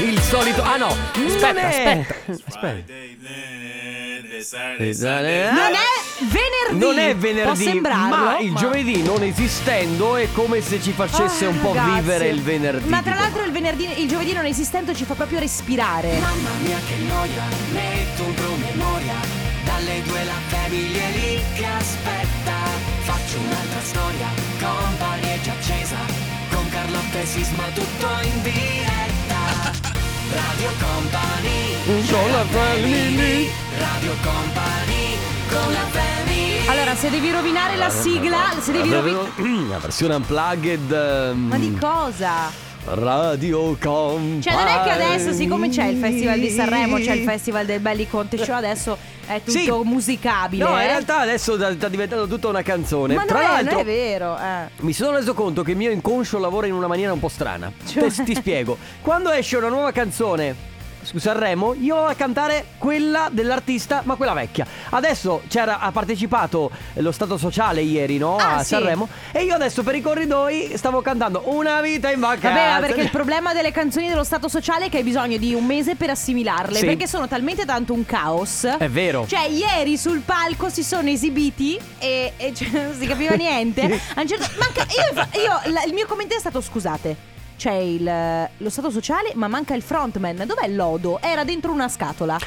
il 0.00 0.20
solito. 0.20 0.62
Ah 0.62 0.76
no, 0.76 0.88
aspetta, 0.88 1.66
aspetta. 1.68 2.14
Aspetta. 2.46 2.92
Non 5.52 5.72
è 5.72 5.86
venerdì. 6.18 6.78
Non 6.78 6.98
è 6.98 7.10
Può 7.12 7.20
venerdì, 7.20 7.64
sembrarlo, 7.64 8.16
ma 8.16 8.38
il 8.38 8.54
giovedì 8.54 9.02
non 9.02 9.22
esistendo 9.22 10.16
è 10.16 10.28
come 10.32 10.60
se 10.60 10.80
ci 10.80 10.92
facesse 10.92 11.46
Ah, 11.46 11.48
un 11.48 11.60
po' 11.60 11.72
ragazzi. 11.72 12.00
vivere 12.00 12.28
il 12.28 12.42
venerdì. 12.42 12.88
Ma 12.88 13.02
tra 13.02 13.14
l'altro 13.14 13.42
il, 13.44 13.52
venerdì, 13.52 13.88
il 14.00 14.08
giovedì 14.08 14.32
non 14.32 14.44
esistente 14.44 14.94
ci 14.94 15.04
fa 15.04 15.14
proprio 15.14 15.38
respirare. 15.38 16.18
Mamma 16.18 16.50
mia 16.62 16.78
che 16.86 16.96
noia, 17.08 17.42
metto 17.72 18.24
un 18.24 18.34
promemoria 18.34 19.14
Dalle 19.64 20.02
due 20.02 20.24
la 20.24 20.40
famiglia 20.48 21.02
è 21.02 21.10
lì 21.12 21.40
che 21.54 21.64
aspetta 21.66 22.54
Faccio 23.02 23.38
un'altra 23.38 23.80
storia, 23.82 24.28
company 24.60 25.34
è 25.34 25.40
già 25.42 25.52
accesa 25.52 25.96
Con 26.50 26.68
Carlotta 26.68 27.18
e 27.20 27.26
Sisma 27.26 27.64
tutto 27.74 28.06
in 28.22 28.42
diretta 28.42 29.15
Radio 30.32 30.70
Company 30.80 32.10
Con 32.10 32.30
la 32.32 32.44
family. 32.44 33.50
Radio 33.78 34.12
Company 34.22 35.16
Con 35.48 35.72
la 35.72 35.86
family 35.90 36.66
Allora, 36.66 36.94
se 36.96 37.10
devi 37.10 37.30
rovinare 37.30 37.76
la 37.76 37.88
sigla, 37.90 38.38
se 38.60 38.72
devi 38.72 38.92
rovinare. 38.92 39.30
La 39.68 39.78
versione 39.78 40.14
unplugged. 40.16 40.90
ehm, 40.90 41.38
Ma 41.46 41.56
di 41.56 41.76
cosa? 41.78 42.64
Radio 42.88 43.76
Company. 43.80 44.40
Cioè, 44.40 44.52
non 44.54 44.66
è 44.66 44.82
che 44.84 44.90
adesso, 44.90 45.32
siccome 45.32 45.68
c'è 45.68 45.86
il 45.86 45.98
Festival 45.98 46.38
di 46.38 46.50
Sanremo, 46.50 46.98
c'è 46.98 47.12
il 47.14 47.24
Festival 47.24 47.66
del 47.66 47.80
Belli 47.80 48.08
Conte 48.08 48.38
Show, 48.38 48.54
adesso 48.54 48.96
è 49.26 49.40
tutto 49.44 49.50
Sì. 49.50 49.70
musicabile. 49.82 50.62
No, 50.64 50.70
in 50.70 50.78
eh? 50.82 50.86
realtà 50.86 51.18
adesso 51.18 51.56
sta 51.56 51.88
diventando 51.88 52.28
tutta 52.28 52.46
una 52.48 52.62
canzone. 52.62 53.14
Ma 53.14 53.24
Tra 53.24 53.40
non 53.40 53.44
è, 53.44 53.52
l'altro, 53.54 53.70
non 53.72 53.80
è 53.80 53.84
vero. 53.84 54.38
eh. 54.38 54.68
mi 54.82 54.92
sono 54.92 55.16
reso 55.16 55.34
conto 55.34 55.62
che 55.62 55.72
il 55.72 55.76
mio 55.76 55.90
inconscio 55.90 56.38
lavora 56.38 56.66
in 56.68 56.74
una 56.74 56.86
maniera 56.86 57.12
un 57.12 57.18
po' 57.18 57.28
strana. 57.28 57.72
Cioè? 57.84 58.08
Te- 58.10 58.22
ti 58.22 58.34
spiego. 58.36 58.78
Quando 59.02 59.30
esce 59.30 59.56
una 59.56 59.68
nuova 59.68 59.90
canzone 59.90 60.54
Sanremo, 61.14 61.74
io 61.74 62.04
a 62.04 62.14
cantare 62.14 62.66
quella 62.78 63.28
dell'artista, 63.30 64.02
ma 64.04 64.14
quella 64.16 64.32
vecchia. 64.32 64.66
Adesso 64.90 65.42
c'era, 65.48 65.78
ha 65.80 65.92
partecipato 65.92 66.70
lo 66.94 67.12
Stato 67.12 67.36
Sociale 67.38 67.80
ieri, 67.82 68.18
no? 68.18 68.36
Ah, 68.36 68.56
a 68.56 68.62
sì. 68.62 68.70
Sanremo. 68.74 69.08
E 69.32 69.42
io 69.44 69.54
adesso 69.54 69.82
per 69.82 69.94
i 69.94 70.00
corridoi 70.00 70.72
stavo 70.76 71.00
cantando 71.02 71.42
Una 71.46 71.80
vita 71.80 72.10
in 72.10 72.20
vacanza. 72.20 72.48
Vabbè, 72.78 72.86
perché 72.86 73.00
il 73.02 73.10
problema 73.10 73.52
delle 73.52 73.70
canzoni 73.72 74.08
dello 74.08 74.24
Stato 74.24 74.48
sociale 74.48 74.86
è 74.86 74.88
che 74.88 74.98
hai 74.98 75.02
bisogno 75.02 75.36
di 75.36 75.54
un 75.54 75.64
mese 75.64 75.94
per 75.96 76.10
assimilarle. 76.10 76.78
Sì. 76.78 76.86
Perché 76.86 77.06
sono 77.06 77.28
talmente 77.28 77.64
tanto 77.64 77.92
un 77.92 78.04
caos. 78.04 78.64
È 78.64 78.88
vero. 78.88 79.26
Cioè, 79.26 79.46
ieri 79.46 79.96
sul 79.96 80.20
palco 80.20 80.68
si 80.68 80.82
sono 80.82 81.08
esibiti 81.08 81.78
e, 81.98 82.32
e 82.36 82.54
cioè, 82.54 82.68
non 82.70 82.94
si 82.98 83.06
capiva 83.06 83.34
niente. 83.34 83.82
Un 84.16 84.26
certo- 84.26 84.48
manca- 84.58 84.86
io, 84.88 85.40
io- 85.42 85.72
la- 85.72 85.84
il 85.84 85.92
mio 85.92 86.06
commento 86.06 86.34
è 86.34 86.38
stato: 86.38 86.60
scusate. 86.60 87.34
C'è 87.56 87.72
il- 87.72 88.48
lo 88.58 88.70
stato 88.70 88.90
sociale, 88.90 89.32
ma 89.34 89.48
manca 89.48 89.74
il 89.74 89.82
frontman. 89.82 90.44
Dov'è 90.46 90.68
Lodo? 90.68 91.18
Era 91.22 91.44
dentro 91.44 91.72
una 91.72 91.88
scatola. 91.88 92.38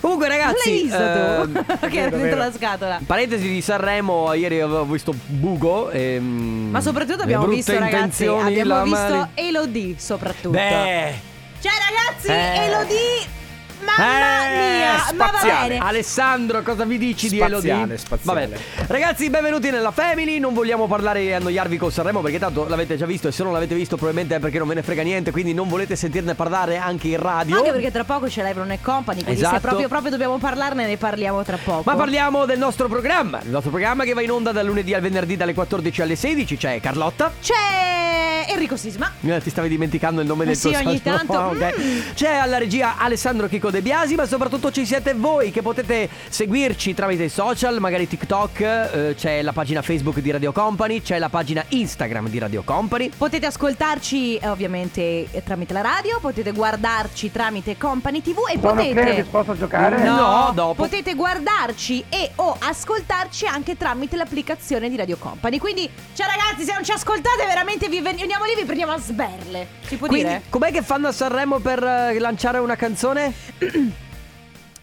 Comunque 0.00 0.28
ragazzi 0.28 0.70
l'hai 0.70 0.82
visto 0.82 0.96
tu? 0.96 1.58
ehm, 1.76 1.78
che 1.90 1.98
era 1.98 2.16
dentro 2.16 2.38
la 2.38 2.50
scatola. 2.52 3.00
Parentesi 3.04 3.46
di 3.48 3.60
Sanremo, 3.60 4.32
ieri 4.32 4.60
avevo 4.60 4.84
visto 4.86 5.12
Bugo 5.26 5.90
ehm, 5.90 6.68
Ma 6.70 6.80
soprattutto 6.80 7.22
abbiamo 7.22 7.46
visto, 7.46 7.78
ragazzi, 7.78 8.26
abbiamo 8.26 8.82
visto 8.84 9.28
Elodie 9.34 9.94
soprattutto. 9.98 10.50
Beh 10.50 11.12
Cioè, 11.60 11.72
ragazzi, 11.88 12.28
Eh. 12.28 12.64
Elodie. 12.64 13.38
Mamma 13.84 14.46
Eh, 14.46 14.76
mia, 14.76 14.92
ma 14.92 14.96
va 14.96 15.26
spaziale. 15.28 15.68
bene. 15.68 15.80
Alessandro, 15.84 16.62
cosa 16.62 16.84
mi 16.84 16.98
dici 16.98 17.28
Spaziale, 17.28 17.60
di 17.60 17.68
Elodie? 17.68 17.98
spaziale. 17.98 18.46
Vabbè. 18.48 18.86
Ragazzi, 18.86 19.30
benvenuti 19.30 19.70
nella 19.70 19.90
Family. 19.90 20.38
Non 20.38 20.52
vogliamo 20.54 20.86
parlare 20.86 21.22
e 21.22 21.32
annoiarvi 21.34 21.76
con 21.78 21.90
Sanremo 21.90 22.20
perché 22.20 22.38
tanto 22.38 22.66
l'avete 22.68 22.96
già 22.96 23.06
visto 23.06 23.28
e 23.28 23.32
se 23.32 23.42
non 23.42 23.52
l'avete 23.52 23.74
visto 23.74 23.96
probabilmente 23.96 24.36
è 24.36 24.38
perché 24.38 24.58
non 24.58 24.68
ve 24.68 24.74
ne 24.74 24.82
frega 24.82 25.02
niente, 25.02 25.30
quindi 25.30 25.54
non 25.54 25.68
volete 25.68 25.96
sentirne 25.96 26.34
parlare 26.34 26.76
anche 26.76 27.08
in 27.08 27.18
radio. 27.18 27.56
Anche 27.56 27.70
perché 27.72 27.90
tra 27.90 28.04
poco 28.04 28.26
c'è 28.26 28.52
Non 28.54 28.70
è 28.70 28.78
Company, 28.80 29.22
quindi 29.22 29.40
Esatto. 29.40 29.54
se 29.56 29.60
proprio, 29.60 29.88
proprio 29.88 30.10
dobbiamo 30.10 30.38
parlarne 30.38 30.86
ne 30.86 30.96
parliamo 30.96 31.42
tra 31.42 31.56
poco. 31.62 31.82
Ma 31.84 31.94
parliamo 31.96 32.44
del 32.44 32.58
nostro 32.58 32.88
programma, 32.88 33.40
il 33.42 33.50
nostro 33.50 33.70
programma 33.70 34.04
che 34.04 34.12
va 34.12 34.20
in 34.22 34.30
onda 34.30 34.52
dal 34.52 34.66
lunedì 34.66 34.92
al 34.94 35.00
venerdì 35.00 35.36
dalle 35.36 35.54
14 35.54 36.02
alle 36.02 36.16
16, 36.16 36.56
c'è 36.56 36.80
Carlotta. 36.80 37.32
C'è 37.40 38.44
Enrico 38.48 38.76
Sisma. 38.76 39.12
Eh, 39.22 39.40
Ti 39.40 39.50
stavi 39.50 39.68
dimenticando 39.68 40.20
il 40.20 40.26
nome 40.26 40.42
Eh 40.44 40.46
del 40.48 40.56
sì, 40.56 40.70
tuo 40.70 40.78
ogni 40.78 41.00
socio. 41.02 41.16
tanto. 41.16 41.38
Ok. 41.50 41.74
Mm. 41.78 42.00
C'è 42.14 42.34
alla 42.36 42.58
regia 42.58 42.96
Alessandro 42.98 43.46
Chico 43.48 43.69
De 43.70 43.82
Biasi, 43.82 44.14
ma 44.14 44.26
soprattutto 44.26 44.70
ci 44.70 44.84
siete 44.84 45.14
voi 45.14 45.50
che 45.50 45.62
potete 45.62 46.08
seguirci 46.28 46.94
tramite 46.94 47.24
i 47.24 47.28
social, 47.28 47.78
magari 47.80 48.06
TikTok, 48.08 48.60
eh, 48.60 49.14
c'è 49.16 49.42
la 49.42 49.52
pagina 49.52 49.82
Facebook 49.82 50.18
di 50.20 50.30
Radio 50.30 50.52
Company, 50.52 51.00
c'è 51.02 51.18
la 51.18 51.28
pagina 51.28 51.64
Instagram 51.68 52.28
di 52.28 52.38
Radio 52.38 52.62
Company. 52.62 53.10
Potete 53.16 53.46
ascoltarci 53.46 54.36
eh, 54.36 54.48
ovviamente 54.48 55.26
eh, 55.30 55.42
tramite 55.44 55.72
la 55.72 55.80
radio, 55.82 56.18
potete 56.20 56.52
guardarci 56.52 57.30
tramite 57.30 57.76
Company 57.76 58.22
TV 58.22 58.38
e 58.52 58.58
potete 58.58 59.24
posso 59.30 59.56
giocare? 59.56 60.02
No, 60.02 60.16
No, 60.16 60.52
dopo. 60.54 60.82
potete 60.82 61.14
guardarci 61.14 62.04
e 62.08 62.30
o 62.36 62.56
ascoltarci 62.58 63.46
anche 63.46 63.76
tramite 63.76 64.16
l'applicazione 64.16 64.88
di 64.88 64.96
Radio 64.96 65.16
Company. 65.16 65.58
Quindi, 65.58 65.88
ciao 66.14 66.28
ragazzi, 66.28 66.64
se 66.64 66.72
non 66.72 66.84
ci 66.84 66.92
ascoltate 66.92 67.44
veramente 67.46 67.88
vi 67.88 68.00
ven- 68.00 68.16
veniamo 68.16 68.44
lì 68.44 68.52
e 68.52 68.56
vi 68.56 68.64
prendiamo 68.64 68.92
a 68.92 68.98
sberle. 68.98 69.66
Si 69.86 69.96
può 69.96 70.06
Quindi, 70.08 70.26
dire? 70.28 70.42
com'è 70.48 70.70
che 70.72 70.82
fanno 70.82 71.08
a 71.08 71.12
Sanremo 71.12 71.58
per 71.58 71.82
eh, 71.82 72.18
lanciare 72.18 72.58
una 72.58 72.76
canzone? 72.76 73.32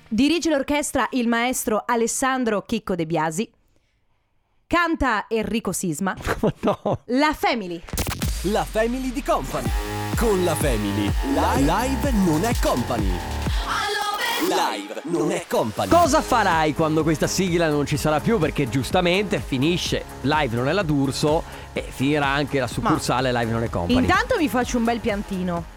Dirige 0.10 0.50
l'orchestra 0.50 1.08
il 1.12 1.28
maestro 1.28 1.84
Alessandro 1.86 2.62
Chicco 2.62 2.96
De 2.96 3.06
Biasi. 3.06 3.50
Canta 4.68 5.26
Enrico 5.28 5.72
Sisma. 5.72 6.16
no. 6.62 7.00
La 7.06 7.34
Family. 7.34 7.82
La 8.44 8.64
Family 8.64 9.12
di 9.12 9.24
Company. 9.24 9.70
Con 10.16 10.44
la 10.44 10.56
Family. 10.56 11.12
Live 11.34 12.12
non 12.12 12.44
è 12.44 12.54
company. 12.62 13.12
Live 14.48 15.02
non 15.06 15.32
è 15.32 15.46
company. 15.48 15.90
Cosa 15.90 16.22
farai 16.22 16.74
quando 16.74 17.02
questa 17.02 17.28
sigla 17.28 17.70
non 17.70 17.86
ci 17.86 17.98
sarà 17.98 18.20
più? 18.20 18.38
Perché 18.38 18.70
giustamente 18.70 19.40
finisce 19.40 20.04
live 20.22 20.56
non 20.56 20.70
è 20.70 20.74
la 20.74 20.84
D'Urso 20.84 21.44
e 21.74 21.84
finirà 21.90 22.28
anche 22.28 22.60
la 22.60 22.68
succursale 22.68 23.32
live 23.32 23.52
non 23.52 23.64
è 23.64 23.70
company. 23.70 24.00
Intanto 24.00 24.38
mi 24.38 24.48
faccio 24.48 24.78
un 24.78 24.84
bel 24.84 25.00
piantino. 25.00 25.76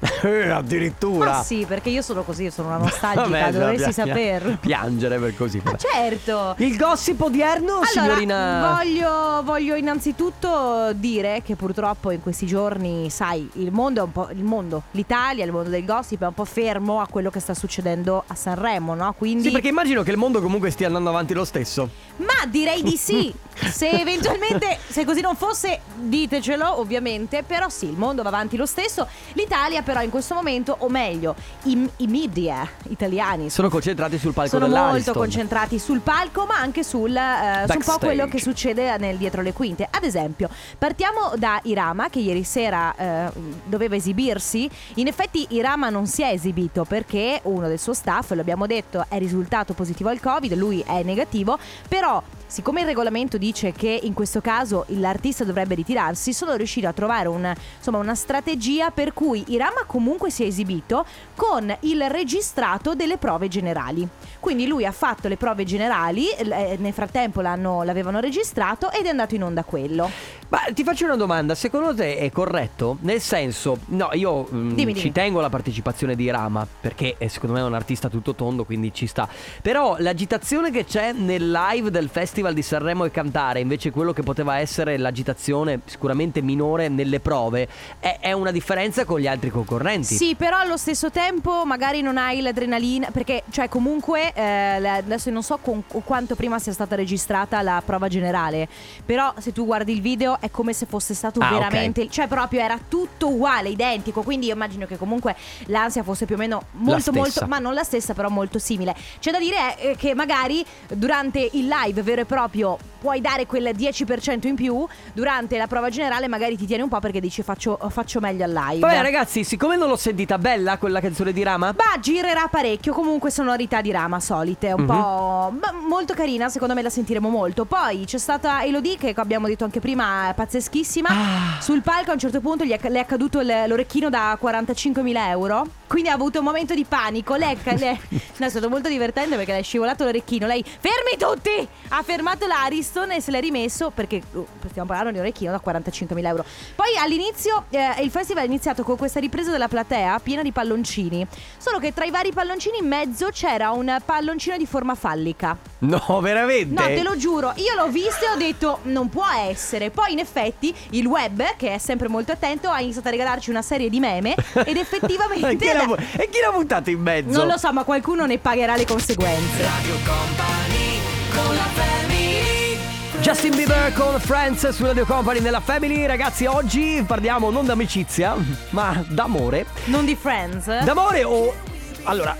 Eh, 0.22 0.50
addirittura. 0.50 1.30
Ma 1.30 1.42
sì, 1.42 1.64
perché 1.66 1.88
io 1.88 2.02
sono 2.02 2.22
così, 2.22 2.50
sono 2.50 2.68
una 2.68 2.76
nostalgica, 2.76 3.22
Vabbè, 3.22 3.52
dovresti 3.52 3.92
pia- 3.92 4.04
pia- 4.04 4.04
saperlo. 4.14 4.56
Piangere 4.60 5.18
per 5.18 5.34
così. 5.34 5.60
Ma 5.64 5.74
certo. 5.76 6.54
Il 6.58 6.76
gossip 6.76 7.20
odierno, 7.22 7.72
Allora, 7.74 7.86
signorina? 7.86 8.74
voglio, 8.76 9.42
voglio 9.44 9.74
innanzitutto 9.76 10.92
dire 10.94 11.40
che 11.42 11.56
purtroppo 11.56 12.10
in 12.10 12.20
questi 12.20 12.44
giorni, 12.46 13.08
sai, 13.10 13.48
il 13.54 13.72
mondo 13.72 14.00
è 14.00 14.04
un 14.04 14.12
po'. 14.12 14.28
Il 14.32 14.44
mondo, 14.44 14.82
l'Italia, 14.92 15.44
il 15.44 15.52
mondo 15.52 15.70
del 15.70 15.84
gossip 15.84 16.22
è 16.22 16.26
un 16.26 16.34
po' 16.34 16.44
fermo 16.44 17.00
a 17.00 17.06
quello 17.06 17.30
che 17.30 17.40
sta 17.40 17.54
succedendo 17.54 18.24
a 18.26 18.34
Sanremo, 18.34 18.94
no? 18.94 19.14
Quindi. 19.16 19.44
Sì, 19.44 19.50
perché 19.50 19.68
immagino 19.68 20.02
che 20.02 20.10
il 20.10 20.16
mondo 20.18 20.42
comunque 20.42 20.70
stia 20.70 20.86
andando 20.86 21.08
avanti 21.10 21.32
lo 21.32 21.44
stesso. 21.46 21.88
Ma 22.16 22.46
direi 22.48 22.82
di 22.82 22.96
sì. 22.96 23.32
Se 23.60 23.90
eventualmente, 23.90 24.78
se 24.88 25.04
così 25.04 25.20
non 25.20 25.36
fosse, 25.36 25.80
ditecelo 25.96 26.80
ovviamente. 26.80 27.42
Però 27.42 27.68
sì, 27.68 27.86
il 27.86 27.96
mondo 27.96 28.22
va 28.22 28.28
avanti 28.28 28.56
lo 28.56 28.64
stesso. 28.64 29.06
L'Italia 29.34 29.82
però 29.90 30.02
in 30.02 30.10
questo 30.10 30.34
momento, 30.34 30.76
o 30.78 30.88
meglio, 30.88 31.34
i, 31.64 31.90
i 31.96 32.06
media 32.06 32.64
italiani 32.90 33.50
Sono 33.50 33.68
concentrati 33.68 34.18
sul 34.18 34.32
palco 34.32 34.50
sono 34.50 34.68
molto 34.68 35.12
concentrati 35.12 35.80
sul 35.80 35.98
palco 35.98 36.46
ma 36.46 36.58
anche 36.58 36.84
sul, 36.84 37.12
eh, 37.16 37.64
su 37.66 37.76
un 37.76 37.82
po' 37.84 37.98
quello 37.98 38.28
che 38.28 38.38
succede 38.38 38.96
nel 38.98 39.16
dietro 39.16 39.42
le 39.42 39.52
quinte. 39.52 39.88
Ad 39.90 40.04
esempio, 40.04 40.48
partiamo 40.78 41.32
da 41.34 41.58
Irama 41.64 42.08
che 42.08 42.20
ieri 42.20 42.44
sera 42.44 42.94
eh, 42.94 43.32
doveva 43.64 43.96
esibirsi. 43.96 44.70
In 44.94 45.08
effetti 45.08 45.44
Irama 45.50 45.88
non 45.88 46.06
si 46.06 46.22
è 46.22 46.28
esibito 46.28 46.84
perché 46.84 47.40
uno 47.42 47.66
del 47.66 47.80
suo 47.80 47.92
staff, 47.92 48.30
lo 48.30 48.40
abbiamo 48.42 48.68
detto, 48.68 49.04
è 49.08 49.18
risultato 49.18 49.74
positivo 49.74 50.08
al 50.08 50.20
Covid, 50.20 50.54
lui 50.54 50.84
è 50.86 51.02
negativo, 51.02 51.58
però 51.88 52.22
siccome 52.50 52.80
il 52.80 52.86
regolamento 52.86 53.38
dice 53.38 53.70
che 53.70 54.00
in 54.02 54.12
questo 54.12 54.40
caso 54.40 54.84
l'artista 54.88 55.44
dovrebbe 55.44 55.76
ritirarsi, 55.76 56.32
sono 56.32 56.54
riuscito 56.56 56.88
a 56.88 56.92
trovare 56.92 57.28
un- 57.28 57.54
insomma, 57.76 57.98
una 57.98 58.16
strategia 58.16 58.90
per 58.90 59.12
cui 59.12 59.44
Irama 59.48 59.84
comunque 59.86 60.30
si 60.30 60.42
è 60.42 60.46
esibito 60.46 61.06
con 61.36 61.74
il 61.80 62.10
registrato 62.10 62.94
delle 62.94 63.18
prove 63.18 63.46
generali. 63.46 64.06
Quindi 64.40 64.66
lui 64.66 64.84
ha 64.84 64.92
fatto 64.92 65.28
le 65.28 65.36
prove 65.36 65.64
generali, 65.64 66.28
eh, 66.30 66.76
nel 66.78 66.92
frattempo 66.92 67.40
l'avevano 67.40 68.18
registrato 68.18 68.90
ed 68.90 69.06
è 69.06 69.08
andato 69.10 69.36
in 69.36 69.44
onda 69.44 69.62
quello. 69.62 70.10
Ma 70.50 70.62
ti 70.74 70.82
faccio 70.82 71.04
una 71.04 71.14
domanda, 71.14 71.54
secondo 71.54 71.94
te 71.94 72.16
è 72.16 72.28
corretto? 72.32 72.96
Nel 73.02 73.20
senso, 73.20 73.78
no, 73.86 74.08
io 74.14 74.48
mm, 74.52 74.72
Dimmi, 74.72 74.94
ci 74.94 75.02
dimmi. 75.02 75.12
tengo 75.12 75.38
alla 75.38 75.48
partecipazione 75.48 76.16
di 76.16 76.28
Rama, 76.28 76.66
perché 76.80 77.14
eh, 77.18 77.28
secondo 77.28 77.54
me 77.54 77.60
è 77.60 77.64
un 77.64 77.74
artista 77.74 78.08
tutto 78.08 78.34
tondo, 78.34 78.64
quindi 78.64 78.92
ci 78.92 79.06
sta. 79.06 79.28
Però 79.62 79.94
l'agitazione 80.00 80.72
che 80.72 80.84
c'è 80.84 81.12
nel 81.12 81.52
live 81.52 81.92
del 81.92 82.08
Festival 82.08 82.52
di 82.52 82.62
Sanremo 82.62 83.04
e 83.04 83.12
cantare, 83.12 83.60
invece 83.60 83.92
quello 83.92 84.12
che 84.12 84.24
poteva 84.24 84.58
essere 84.58 84.98
l'agitazione 84.98 85.82
sicuramente 85.84 86.42
minore 86.42 86.88
nelle 86.88 87.20
prove, 87.20 87.68
è, 88.00 88.18
è 88.18 88.32
una 88.32 88.50
differenza 88.50 89.04
con 89.04 89.20
gli 89.20 89.28
altri 89.28 89.50
concorrenti. 89.50 90.16
Sì, 90.16 90.34
però 90.34 90.58
allo 90.58 90.76
stesso 90.76 91.12
tempo 91.12 91.64
magari 91.64 92.02
non 92.02 92.18
hai 92.18 92.40
l'adrenalina, 92.40 93.10
perché 93.12 93.44
cioè 93.50 93.68
comunque 93.68 94.32
eh, 94.34 94.42
adesso 94.42 95.30
non 95.30 95.44
so 95.44 95.60
con 95.62 95.84
quanto 96.02 96.34
prima 96.34 96.58
sia 96.58 96.72
stata 96.72 96.96
registrata 96.96 97.62
la 97.62 97.80
prova 97.86 98.08
generale, 98.08 98.66
però 99.06 99.32
se 99.38 99.52
tu 99.52 99.64
guardi 99.64 99.92
il 99.92 100.00
video 100.00 100.38
è 100.40 100.50
come 100.50 100.72
se 100.72 100.86
fosse 100.86 101.14
stato 101.14 101.40
Ah, 101.40 101.50
veramente, 101.50 102.08
cioè 102.10 102.26
proprio 102.26 102.60
era 102.60 102.78
tutto 102.88 103.28
uguale, 103.28 103.68
identico, 103.68 104.22
quindi 104.22 104.46
io 104.46 104.54
immagino 104.54 104.86
che 104.86 104.96
comunque 104.98 105.36
l'ansia 105.66 106.02
fosse 106.02 106.24
più 106.26 106.34
o 106.34 106.38
meno 106.38 106.62
molto 106.72 107.12
molto, 107.12 107.46
ma 107.46 107.58
non 107.58 107.74
la 107.74 107.84
stessa, 107.84 108.14
però 108.14 108.28
molto 108.28 108.58
simile. 108.58 108.94
C'è 109.20 109.30
da 109.30 109.38
dire 109.38 109.78
eh, 109.78 109.96
che 109.96 110.14
magari 110.14 110.64
durante 110.88 111.48
il 111.52 111.66
live 111.68 112.02
vero 112.02 112.22
e 112.22 112.24
proprio 112.24 112.78
puoi 113.00 113.20
dare 113.20 113.46
quel 113.46 113.70
10% 113.74 114.46
in 114.46 114.54
più, 114.56 114.86
durante 115.12 115.56
la 115.56 115.66
prova 115.66 115.88
generale 115.88 116.28
magari 116.28 116.56
ti 116.56 116.66
tieni 116.66 116.82
un 116.82 116.88
po' 116.88 116.98
perché 117.00 117.20
dici 117.20 117.42
faccio, 117.42 117.78
faccio 117.90 118.20
meglio 118.20 118.44
al 118.44 118.52
live. 118.52 118.80
Vabbè 118.80 119.00
ragazzi, 119.02 119.44
siccome 119.44 119.76
non 119.76 119.88
l'ho 119.88 119.96
sentita 119.96 120.36
bella 120.38 120.76
quella 120.78 121.00
canzone 121.00 121.32
di 121.32 121.42
Rama, 121.42 121.74
Ma 121.76 121.98
girerà 122.00 122.46
parecchio, 122.50 122.92
comunque 122.92 123.30
sonorità 123.30 123.80
di 123.80 123.90
Rama 123.90 124.20
solite, 124.20 124.72
un 124.72 124.80
Mhm. 124.82 124.86
po' 124.86 125.54
ma 125.60 125.72
molto 125.86 126.14
carina, 126.14 126.48
secondo 126.48 126.74
me 126.74 126.82
la 126.82 126.90
sentiremo 126.90 127.28
molto. 127.28 127.64
Poi 127.64 128.04
c'è 128.04 128.18
stata 128.18 128.62
Elodie 128.64 128.96
che 128.98 129.12
abbiamo 129.16 129.46
detto 129.46 129.64
anche 129.64 129.80
prima, 129.80 130.29
pazzeschissima. 130.34 131.08
Ah. 131.08 131.60
Sul 131.60 131.82
palco 131.82 132.10
a 132.10 132.14
un 132.14 132.18
certo 132.18 132.40
punto 132.40 132.64
gli 132.64 132.72
è, 132.72 132.88
le 132.88 133.00
è 133.00 133.06
caduto 133.06 133.40
l'orecchino 133.40 134.08
da 134.08 134.38
45.000 134.40 135.28
euro, 135.28 135.66
quindi 135.86 136.08
ha 136.08 136.14
avuto 136.14 136.38
un 136.38 136.44
momento 136.44 136.74
di 136.74 136.84
panico. 136.84 137.34
Lei, 137.36 137.56
lei- 137.76 138.00
no, 138.36 138.46
è 138.46 138.48
stato 138.48 138.68
molto 138.68 138.88
divertente 138.88 139.36
perché 139.36 139.52
le 139.52 139.58
è 139.58 139.62
scivolato 139.62 140.04
l'orecchino. 140.04 140.46
Lei, 140.46 140.62
fermi 140.64 141.16
tutti! 141.18 141.68
Ha 141.88 142.02
fermato 142.02 142.46
l'Ariston 142.46 143.12
e 143.12 143.20
se 143.20 143.30
l'è 143.30 143.40
rimesso 143.40 143.90
perché 143.90 144.22
uh, 144.32 144.46
stiamo 144.68 144.88
parlando 144.88 145.10
di 145.12 145.18
un 145.18 145.24
orecchino 145.24 145.50
da 145.50 145.60
45.000 145.64 146.26
euro. 146.26 146.44
Poi 146.74 146.96
all'inizio 146.96 147.64
eh, 147.70 148.02
il 148.02 148.10
festival 148.10 148.44
è 148.44 148.46
iniziato 148.46 148.82
con 148.82 148.96
questa 148.96 149.20
ripresa 149.20 149.50
della 149.50 149.68
platea 149.68 150.18
piena 150.20 150.42
di 150.42 150.52
palloncini. 150.52 151.26
Solo 151.58 151.78
che 151.78 151.92
tra 151.92 152.04
i 152.04 152.10
vari 152.10 152.32
palloncini 152.32 152.78
in 152.78 152.86
mezzo 152.86 153.28
c'era 153.30 153.70
un 153.70 153.96
palloncino 154.04 154.56
di 154.56 154.66
forma 154.66 154.94
fallica. 154.94 155.56
no, 155.80 156.20
veramente. 156.20 156.80
No, 156.80 156.86
te 156.86 157.02
lo 157.02 157.16
giuro, 157.16 157.52
io 157.56 157.74
l'ho 157.74 157.88
visto 157.88 158.24
e 158.24 158.28
ho 158.28 158.36
detto 158.36 158.78
non 158.84 159.08
può 159.08 159.26
essere. 159.26 159.90
Poi 159.90 160.12
in 160.12 160.19
effetti 160.20 160.74
il 160.90 161.06
web, 161.06 161.56
che 161.56 161.74
è 161.74 161.78
sempre 161.78 162.08
molto 162.08 162.32
attento, 162.32 162.68
ha 162.68 162.80
iniziato 162.80 163.08
a 163.08 163.10
regalarci 163.10 163.50
una 163.50 163.62
serie 163.62 163.88
di 163.88 164.00
meme 164.00 164.34
ed 164.64 164.76
effettivamente... 164.78 165.48
e, 165.48 165.56
chi 165.56 165.72
l'ha, 165.72 165.84
bu- 165.84 165.96
e 165.96 166.28
chi 166.28 166.40
l'ha 166.40 166.52
buttato 166.52 166.90
in 166.90 167.00
mezzo? 167.00 167.38
non 167.38 167.46
lo 167.46 167.58
so, 167.58 167.72
ma 167.72 167.84
qualcuno 167.84 168.26
ne 168.26 168.38
pagherà 168.38 168.76
le 168.76 168.86
conseguenze. 168.86 169.62
Radio 169.62 169.94
Company 170.04 171.00
con 171.34 171.54
la 171.54 171.62
family 171.62 172.78
Justin 173.20 173.54
Bieber 173.54 173.92
con 173.92 174.18
Friends 174.18 174.66
su 174.70 174.84
Radio 174.84 175.04
Company 175.04 175.40
nella 175.40 175.60
Family. 175.60 176.06
Ragazzi, 176.06 176.46
oggi 176.46 177.04
parliamo 177.06 177.50
non 177.50 177.66
d'amicizia, 177.66 178.34
ma 178.70 179.04
d'amore. 179.08 179.66
Non 179.84 180.06
di 180.06 180.16
Friends. 180.16 180.84
D'amore 180.84 181.24
o... 181.24 181.69
Allora, 182.04 182.36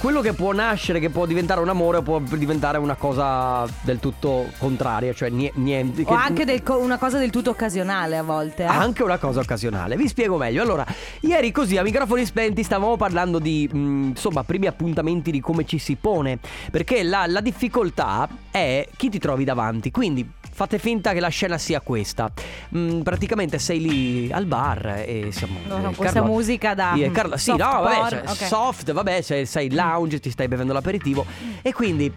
quello 0.00 0.20
che 0.20 0.32
può 0.32 0.52
nascere, 0.52 0.98
che 0.98 1.10
può 1.10 1.26
diventare 1.26 1.60
un 1.60 1.68
amore, 1.68 2.02
può 2.02 2.18
diventare 2.20 2.78
una 2.78 2.94
cosa 2.96 3.66
del 3.82 3.98
tutto 4.00 4.46
contraria, 4.58 5.12
cioè 5.12 5.28
nie- 5.28 5.52
niente. 5.54 6.02
o 6.02 6.04
che- 6.06 6.14
anche 6.14 6.44
del 6.44 6.62
una 6.66 6.98
cosa 6.98 7.18
del 7.18 7.30
tutto 7.30 7.50
occasionale 7.50 8.16
a 8.16 8.22
volte. 8.22 8.62
eh. 8.64 8.66
Anche 8.66 9.02
una 9.02 9.18
cosa 9.18 9.40
occasionale, 9.40 9.96
vi 9.96 10.08
spiego 10.08 10.36
meglio. 10.36 10.62
Allora, 10.62 10.84
ieri 11.20 11.52
così 11.52 11.76
a 11.76 11.82
microfoni 11.82 12.24
spenti 12.24 12.62
stavamo 12.62 12.96
parlando 12.96 13.38
di, 13.38 13.68
mh, 13.70 13.76
insomma, 14.08 14.42
primi 14.42 14.66
appuntamenti 14.66 15.30
di 15.30 15.40
come 15.40 15.64
ci 15.64 15.78
si 15.78 15.94
pone. 15.96 16.38
Perché 16.70 17.02
la, 17.02 17.26
la 17.26 17.40
difficoltà 17.40 18.28
è 18.58 18.88
chi 18.96 19.08
ti 19.08 19.18
trovi 19.18 19.44
davanti. 19.44 19.90
Quindi 19.90 20.28
fate 20.50 20.78
finta 20.78 21.12
che 21.12 21.20
la 21.20 21.28
scena 21.28 21.56
sia 21.58 21.80
questa. 21.80 22.30
Mm, 22.76 23.00
praticamente 23.02 23.58
sei 23.58 23.80
lì 23.80 24.32
al 24.32 24.46
bar 24.46 25.04
e 25.06 25.28
siamo. 25.30 25.58
No, 25.66 25.78
no, 25.78 25.90
eh, 25.90 25.94
questa 25.94 26.22
musica 26.22 26.74
da, 26.74 26.94
eh, 26.94 27.10
Carlo- 27.10 27.36
sì, 27.36 27.50
soft 27.50 27.60
no, 27.60 27.80
vabbè, 27.80 27.94
porn, 27.94 28.08
cioè, 28.08 28.20
ok. 28.20 28.46
soft, 28.46 28.92
vabbè, 28.92 29.20
sei, 29.22 29.46
sei 29.46 29.72
lounge, 29.72 30.20
ti 30.20 30.30
stai 30.30 30.48
bevendo 30.48 30.72
l'aperitivo. 30.72 31.24
E 31.62 31.72
quindi. 31.72 32.12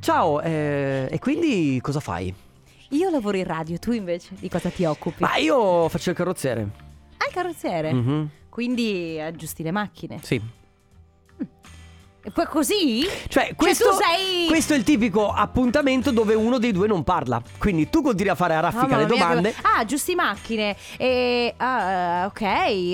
Ciao, 0.00 0.40
eh, 0.40 1.08
e 1.10 1.18
quindi 1.18 1.78
cosa 1.82 1.98
fai? 1.98 2.32
Io 2.90 3.10
lavoro 3.10 3.36
in 3.36 3.44
radio, 3.44 3.78
tu 3.78 3.90
invece 3.92 4.30
di 4.38 4.48
cosa 4.48 4.70
ti 4.70 4.84
occupi? 4.84 5.22
Ma 5.22 5.36
io 5.36 5.88
faccio 5.88 6.10
il 6.10 6.16
carrozziere. 6.16 6.68
Ah, 7.18 7.26
il 7.26 7.32
carrozziere. 7.34 7.92
Mhm, 7.92 8.28
Quindi 8.48 9.20
aggiusti 9.20 9.62
le 9.62 9.70
macchine. 9.72 10.18
Sì. 10.22 10.40
Così? 12.48 13.06
Cioè, 13.28 13.54
questo, 13.56 13.90
tu 13.90 13.96
sei- 13.96 14.46
questo 14.46 14.74
è 14.74 14.76
il 14.76 14.84
tipico 14.84 15.30
appuntamento 15.32 16.10
dove 16.10 16.34
uno 16.34 16.58
dei 16.58 16.72
due 16.72 16.86
non 16.86 17.04
parla. 17.04 17.40
Quindi 17.58 17.88
tu 17.88 18.02
continui 18.02 18.30
a 18.32 18.34
fare 18.34 18.54
a 18.54 18.60
raffica 18.60 18.86
Mamma 18.86 18.96
le 18.98 19.06
mia, 19.06 19.18
domande. 19.26 19.50
che- 19.52 19.60
Ah, 19.62 19.84
giusti 19.84 20.14
macchine. 20.14 20.76
E, 20.96 21.54
ah, 21.56 22.24
ok, 22.26 22.42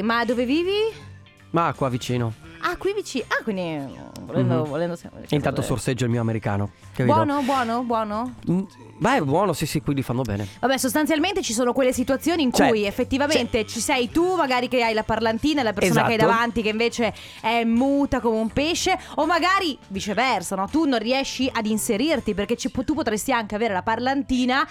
ma 0.03 0.25
dove 0.25 0.45
vivi? 0.45 1.13
Ma 1.51 1.73
qua 1.77 1.89
vicino. 1.89 2.33
Ah, 2.67 2.77
qui 2.79 2.95
vicino. 2.95 3.25
Ah, 3.29 3.43
quindi 3.43 3.61
eh, 3.61 3.87
volendo, 4.23 4.63
Mhm. 4.63 4.69
volendo 4.69 4.99
Intanto 5.29 5.61
sorseggio 5.61 6.05
il 6.07 6.11
mio 6.11 6.23
americano. 6.23 6.71
Capito? 6.95 7.15
Buono, 7.15 7.43
buono, 7.43 7.83
buono. 7.83 8.35
Mm, 8.51 8.61
Beh, 8.97 9.21
buono, 9.21 9.53
sì, 9.53 9.67
sì, 9.67 9.83
qui 9.83 9.93
li 9.95 10.03
fanno 10.03 10.23
bene. 10.23 10.47
Vabbè, 10.61 10.79
sostanzialmente 10.79 11.43
ci 11.43 11.53
sono 11.53 11.75
quelle 11.75 11.93
situazioni 11.93 12.43
in 12.43 12.53
Cioè, 12.55 12.69
cui 12.69 12.85
effettivamente 12.87 13.67
ci 13.67 13.81
sei 13.81 14.09
tu, 14.11 14.35
magari 14.37 14.69
che 14.69 14.83
hai 14.83 14.95
la 14.95 15.03
parlantina, 15.03 15.61
e 15.61 15.65
la 15.65 15.73
persona 15.75 16.03
che 16.03 16.13
hai 16.13 16.15
Esatto. 16.15 16.31
davanti 16.31 16.63
che 16.63 16.69
invece 16.71 17.13
è 17.43 17.65
muta 17.65 18.21
come 18.21 18.39
un 18.39 18.49
pesce, 18.49 18.99
o 19.17 19.27
magari 19.27 19.77
viceversa, 19.89 20.57
no? 20.57 20.67
Tu 20.71 20.87
non 20.87 21.01
riesci 21.01 21.51
ad 21.53 21.67
inserirti 21.67 22.33
perché 22.33 22.57
ci- 22.57 22.71
tu 22.71 22.95
potresti 22.95 23.31
anche 23.31 23.55
avere 23.57 23.75
la 23.75 23.83
parlantina. 23.83 24.67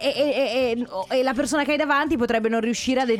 E, 0.00 0.08
e- 0.08 0.76
e- 0.76 0.86
e- 1.10 1.18
e 1.18 1.22
la 1.22 1.32
persona 1.34 1.64
che 1.64 1.72
hai 1.72 1.76
davanti 1.76 2.16
potrebbe 2.16 2.48
non 2.48 2.60
riuscire 2.60 3.00
ad, 3.00 3.16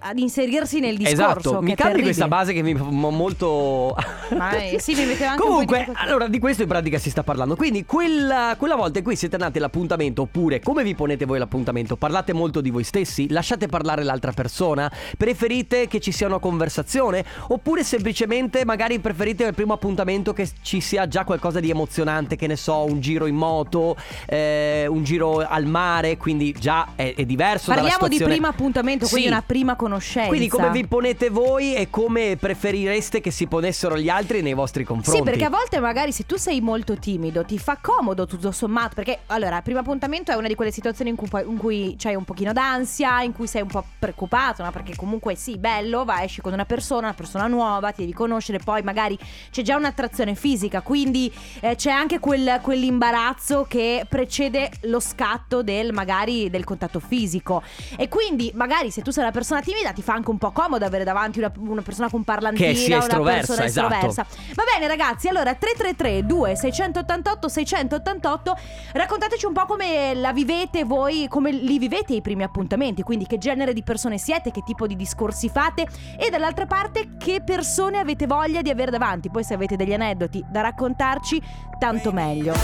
ad 0.00 0.18
inserirsi 0.18 0.78
nel 0.78 0.96
discorso. 0.96 1.38
esatto, 1.38 1.62
mi 1.62 1.74
cambi 1.74 2.02
questa 2.02 2.28
base 2.28 2.52
che 2.52 2.62
mi 2.62 2.74
fa 2.74 2.84
mo- 2.84 3.10
molto. 3.10 3.96
Ma, 4.36 4.50
eh, 4.52 4.78
sì, 4.78 4.94
mi 4.94 5.06
metteva 5.06 5.30
anche 5.30 5.42
un 5.42 5.48
po' 5.48 5.54
Comunque, 5.54 5.84
di 5.86 5.92
allora 5.94 6.26
di 6.28 6.38
questo 6.38 6.62
in 6.62 6.68
pratica 6.68 6.98
si 6.98 7.08
sta 7.08 7.22
parlando. 7.22 7.56
Quindi, 7.56 7.86
quella, 7.86 8.56
quella 8.58 8.76
volta 8.76 8.98
in 8.98 9.04
cui 9.04 9.16
siete 9.16 9.36
andati 9.36 9.56
all'appuntamento, 9.56 10.22
oppure 10.22 10.60
come 10.60 10.82
vi 10.82 10.94
ponete 10.94 11.24
voi 11.24 11.36
all'appuntamento? 11.36 11.96
Parlate 11.96 12.34
molto 12.34 12.60
di 12.60 12.68
voi 12.70 12.84
stessi? 12.84 13.30
Lasciate 13.30 13.66
parlare 13.66 14.02
l'altra 14.02 14.32
persona? 14.32 14.90
Preferite 15.16 15.88
che 15.88 15.98
ci 15.98 16.12
sia 16.12 16.26
una 16.26 16.38
conversazione? 16.38 17.24
Oppure 17.48 17.84
semplicemente 17.84 18.66
magari 18.66 18.98
preferite 18.98 19.46
al 19.46 19.54
primo 19.54 19.72
appuntamento 19.72 20.34
che 20.34 20.46
ci 20.60 20.80
sia 20.82 21.08
già 21.08 21.24
qualcosa 21.24 21.58
di 21.58 21.70
emozionante? 21.70 22.36
Che 22.36 22.46
ne 22.46 22.56
so, 22.56 22.84
un 22.84 23.00
giro 23.00 23.24
in 23.24 23.34
moto, 23.36 23.96
eh, 24.26 24.84
un 24.88 25.02
giro 25.04 25.38
al 25.38 25.64
mare, 25.64 26.16
quindi 26.18 26.52
già 26.52 26.88
è, 26.94 27.14
è 27.16 27.24
diverso 27.24 27.70
dalla 27.70 27.80
Parliamo 27.82 28.08
di 28.08 28.16
situazione. 28.16 28.32
primo 28.32 28.46
appuntamento, 28.48 29.06
quindi 29.06 29.28
Sì. 29.28 29.32
una 29.32 29.42
prima 29.42 29.76
conoscenza. 29.76 30.28
Quindi 30.28 30.48
come 30.48 30.70
vi 30.70 30.86
ponete 30.86 31.30
voi 31.30 31.74
e 31.74 31.88
come 31.88 32.36
preferireste 32.36 33.20
che 33.20 33.30
si 33.30 33.46
ponessero 33.46 33.96
gli 33.96 34.08
altri 34.08 34.42
nei 34.42 34.54
vostri 34.54 34.84
confronti? 34.84 35.20
Sì, 35.20 35.24
perché 35.24 35.44
a 35.44 35.50
volte 35.50 35.80
magari 35.80 36.12
se 36.12 36.26
tu 36.26 36.36
sei 36.36 36.60
molto 36.60 36.96
timido 36.98 37.44
ti 37.44 37.58
fa 37.58 37.78
comodo 37.80 38.26
tutto 38.26 38.50
sommato. 38.50 38.94
Perché 38.94 39.20
allora, 39.26 39.62
primo 39.62 39.78
appuntamento 39.80 40.32
è 40.32 40.34
una 40.34 40.48
di 40.48 40.54
quelle 40.54 40.72
situazioni 40.72 41.10
in 41.10 41.16
cui, 41.16 41.28
in 41.46 41.56
cui 41.56 41.94
c'hai 41.96 42.14
un 42.16 42.24
pochino 42.24 42.52
d'ansia, 42.52 43.22
in 43.22 43.32
cui 43.32 43.46
sei 43.46 43.62
un 43.62 43.68
po' 43.68 43.84
preoccupato, 43.98 44.62
no? 44.62 44.70
Perché 44.72 44.96
comunque 44.96 45.34
sì, 45.36 45.56
bello, 45.56 46.04
vai, 46.04 46.24
esci 46.24 46.40
con 46.40 46.52
una 46.52 46.64
persona, 46.64 47.06
una 47.06 47.14
persona 47.14 47.46
nuova, 47.46 47.92
ti 47.92 48.00
devi 48.00 48.12
conoscere, 48.12 48.58
poi 48.58 48.82
magari 48.82 49.16
c'è 49.50 49.62
già 49.62 49.76
un'attrazione 49.76 50.34
fisica, 50.34 50.80
quindi 50.80 51.32
eh, 51.60 51.76
c'è 51.76 51.90
anche 51.90 52.18
quel- 52.18 52.58
quell'imbarazzo 52.62 53.66
che 53.68 54.04
precede 54.08 54.70
lo 54.82 54.98
scatto 55.00 55.62
del 55.62 55.92
magari 55.92 56.06
del 56.08 56.64
contatto 56.64 57.00
fisico. 57.00 57.62
E 57.96 58.08
quindi 58.08 58.50
magari 58.54 58.90
se 58.90 59.02
tu 59.02 59.10
sei 59.10 59.24
una 59.24 59.32
persona 59.32 59.60
timida 59.60 59.92
ti 59.92 60.02
fa 60.02 60.14
anche 60.14 60.30
un 60.30 60.38
po' 60.38 60.50
comodo 60.52 60.84
avere 60.84 61.04
davanti 61.04 61.38
una, 61.38 61.52
una 61.58 61.82
persona 61.82 62.08
con 62.08 62.24
parlantina, 62.24 62.68
Che 62.68 62.74
sia 62.74 62.96
una 62.96 63.04
estroversa, 63.04 63.54
persona 63.54 63.64
esatto. 63.66 63.94
estroversa. 63.94 64.26
Va 64.54 64.62
bene 64.72 64.86
ragazzi, 64.88 65.28
allora 65.28 65.54
333 65.54 66.26
2688 66.26 67.48
688 67.48 68.56
raccontateci 68.92 69.46
un 69.46 69.52
po' 69.52 69.66
come 69.66 70.14
la 70.14 70.32
vivete 70.32 70.84
voi, 70.84 71.26
come 71.28 71.52
li 71.52 71.78
vivete 71.78 72.14
i 72.14 72.22
primi 72.22 72.42
appuntamenti, 72.42 73.02
quindi 73.02 73.26
che 73.26 73.38
genere 73.38 73.72
di 73.72 73.82
persone 73.82 74.18
siete, 74.18 74.50
che 74.50 74.62
tipo 74.64 74.86
di 74.86 74.96
discorsi 74.96 75.48
fate 75.48 75.86
e 76.18 76.30
dall'altra 76.30 76.66
parte 76.66 77.16
che 77.18 77.42
persone 77.44 77.98
avete 77.98 78.26
voglia 78.26 78.62
di 78.62 78.70
avere 78.70 78.90
davanti. 78.90 79.30
Poi 79.30 79.44
se 79.44 79.54
avete 79.54 79.76
degli 79.76 79.92
aneddoti 79.92 80.44
da 80.48 80.62
raccontarci, 80.62 81.40
tanto 81.78 82.12
meglio. 82.12 82.54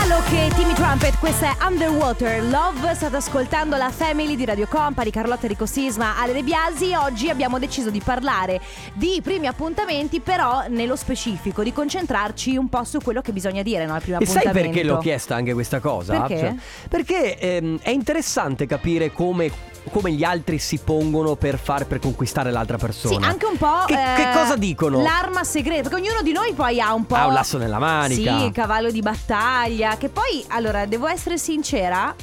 Allo 0.00 0.20
che 0.28 0.50
Timmy 0.54 0.72
Trumpet, 0.74 1.18
questa 1.18 1.50
è 1.50 1.64
Underwater 1.66 2.42
Love, 2.44 2.83
state 2.92 3.16
ascoltando 3.16 3.76
la 3.76 3.90
Family 3.90 4.36
di 4.36 4.44
Radio 4.44 4.66
Company, 4.68 5.10
Carlotta 5.10 5.42
Enrico 5.42 5.66
Sisma, 5.66 6.18
Ale 6.18 6.32
De 6.32 6.42
Biasi. 6.42 6.92
Oggi 6.94 7.28
abbiamo 7.30 7.58
deciso 7.58 7.90
di 7.90 8.00
parlare 8.00 8.60
di 8.92 9.20
primi 9.22 9.46
appuntamenti, 9.46 10.20
però 10.20 10.64
nello 10.68 10.94
specifico, 10.96 11.62
di 11.62 11.72
concentrarci 11.72 12.56
un 12.56 12.68
po' 12.68 12.84
su 12.84 12.98
quello 13.02 13.20
che 13.20 13.32
bisogna 13.32 13.62
dire 13.62 13.86
no, 13.86 13.94
al 13.94 14.00
primo 14.02 14.18
E 14.20 14.26
sai 14.26 14.36
appuntamento. 14.38 14.70
perché 14.72 14.86
l'ho 14.86 14.98
chiesta 14.98 15.34
anche 15.34 15.52
questa 15.54 15.80
cosa? 15.80 16.26
Cioè, 16.26 16.26
Perché? 16.28 16.56
perché 16.88 17.38
ehm, 17.38 17.78
è 17.82 17.90
interessante 17.90 18.66
capire 18.66 19.10
come, 19.12 19.50
come 19.90 20.12
gli 20.12 20.22
altri 20.24 20.58
si 20.58 20.78
pongono 20.78 21.34
per 21.36 21.58
far 21.58 21.86
per 21.86 21.98
conquistare 21.98 22.50
l'altra 22.50 22.76
persona. 22.78 23.24
Sì, 23.26 23.30
anche 23.30 23.46
un 23.46 23.56
po'. 23.56 23.84
Che, 23.86 23.94
eh, 23.94 24.14
che 24.16 24.30
cosa 24.32 24.56
dicono? 24.56 25.00
L'arma 25.02 25.42
segreta, 25.44 25.88
perché 25.88 26.04
ognuno 26.04 26.22
di 26.22 26.32
noi 26.32 26.52
poi 26.52 26.80
ha 26.80 26.92
un 26.94 27.06
po'. 27.06 27.14
Ha 27.16 27.26
un 27.26 27.32
lasso 27.32 27.58
nella 27.58 27.78
manica. 27.78 28.38
Sì, 28.38 28.44
il 28.44 28.52
cavallo 28.52 28.90
di 28.90 29.00
battaglia. 29.00 29.96
Che 29.96 30.08
poi, 30.08 30.44
allora, 30.48 30.86
devo 30.86 31.06
essere 31.08 31.38
sincera, 31.38 32.14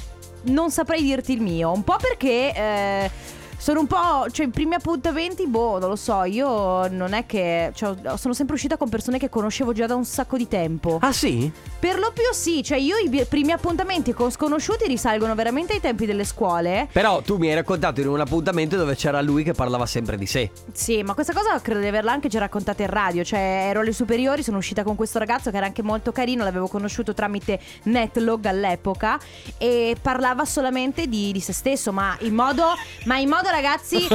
non 0.44 0.72
saprei 0.72 1.02
dirti 1.02 1.34
il 1.34 1.42
mio. 1.42 1.72
Un 1.72 1.84
po' 1.84 1.98
perché. 1.98 2.54
eh, 2.56 3.12
sono 3.62 3.82
un 3.82 3.88
po'. 3.88 4.26
Cioè, 4.32 4.48
i 4.48 4.50
primi 4.50 4.74
appuntamenti, 4.74 5.46
boh, 5.46 5.78
non 5.78 5.90
lo 5.90 5.96
so. 5.96 6.24
Io 6.24 6.88
non 6.88 7.14
è 7.14 7.28
che. 7.28 7.72
Cioè, 7.76 7.96
sono 8.18 8.34
sempre 8.34 8.56
uscita 8.56 8.76
con 8.76 8.90
persone 8.90 9.20
che 9.20 9.30
conoscevo 9.30 9.72
già 9.72 9.86
da 9.86 9.94
un 9.94 10.04
sacco 10.04 10.36
di 10.36 10.48
tempo. 10.48 10.98
Ah 11.00 11.14
sì? 11.14 11.52
Per 11.80 12.00
lo 12.00 12.12
più 12.12 12.24
sì, 12.32 12.64
cioè 12.64 12.80
io 12.80 12.98
i 12.98 13.26
primi 13.26 13.52
appuntamenti 13.52 14.14
con 14.14 14.32
sconosciuti 14.32 14.88
risalgono 14.88 15.36
veramente 15.36 15.74
ai 15.74 15.80
tempi 15.80 16.08
delle 16.08 16.24
scuole. 16.24 16.88
Però 16.92 17.22
tu 17.22 17.38
mi 17.38 17.50
hai 17.50 17.56
raccontato 17.56 18.02
in 18.02 18.08
un 18.08 18.20
appuntamento 18.20 18.78
dove 18.78 18.96
c'era 18.96 19.22
lui 19.22 19.44
che 19.44 19.54
parlava 19.54 19.86
sempre 19.86 20.18
di 20.18 20.26
sé. 20.26 20.50
Sì, 20.74 21.04
ma 21.04 21.14
questa 21.14 21.34
cosa 21.34 21.60
credo 21.62 21.82
di 21.82 21.88
averla 21.88 22.12
anche 22.12 22.30
già 22.30 22.40
raccontata 22.40 22.82
in 22.82 22.90
radio. 22.90 23.24
Cioè, 23.24 23.68
ero 23.70 23.82
alle 23.82 23.94
superiori, 23.94 24.42
sono 24.42 24.58
uscita 24.58 24.84
con 24.84 24.96
questo 24.96 25.20
ragazzo 25.20 25.52
che 25.52 25.58
era 25.58 25.68
anche 25.68 25.84
molto 25.84 26.12
carino, 26.12 26.44
l'avevo 26.44 26.68
conosciuto 26.68 27.14
tramite 27.14 27.60
Netlog 27.84 28.46
all'epoca. 28.46 29.20
E 29.60 29.96
parlava 30.02 30.46
solamente 30.46 31.08
di, 31.08 31.32
di 31.32 31.40
se 31.40 31.54
stesso, 31.54 31.92
ma 31.92 32.18
in 32.22 32.34
modo. 32.34 32.64
Ma 33.06 33.18
in 33.18 33.30
modo, 33.30 33.50
ragazzi. 33.52 34.08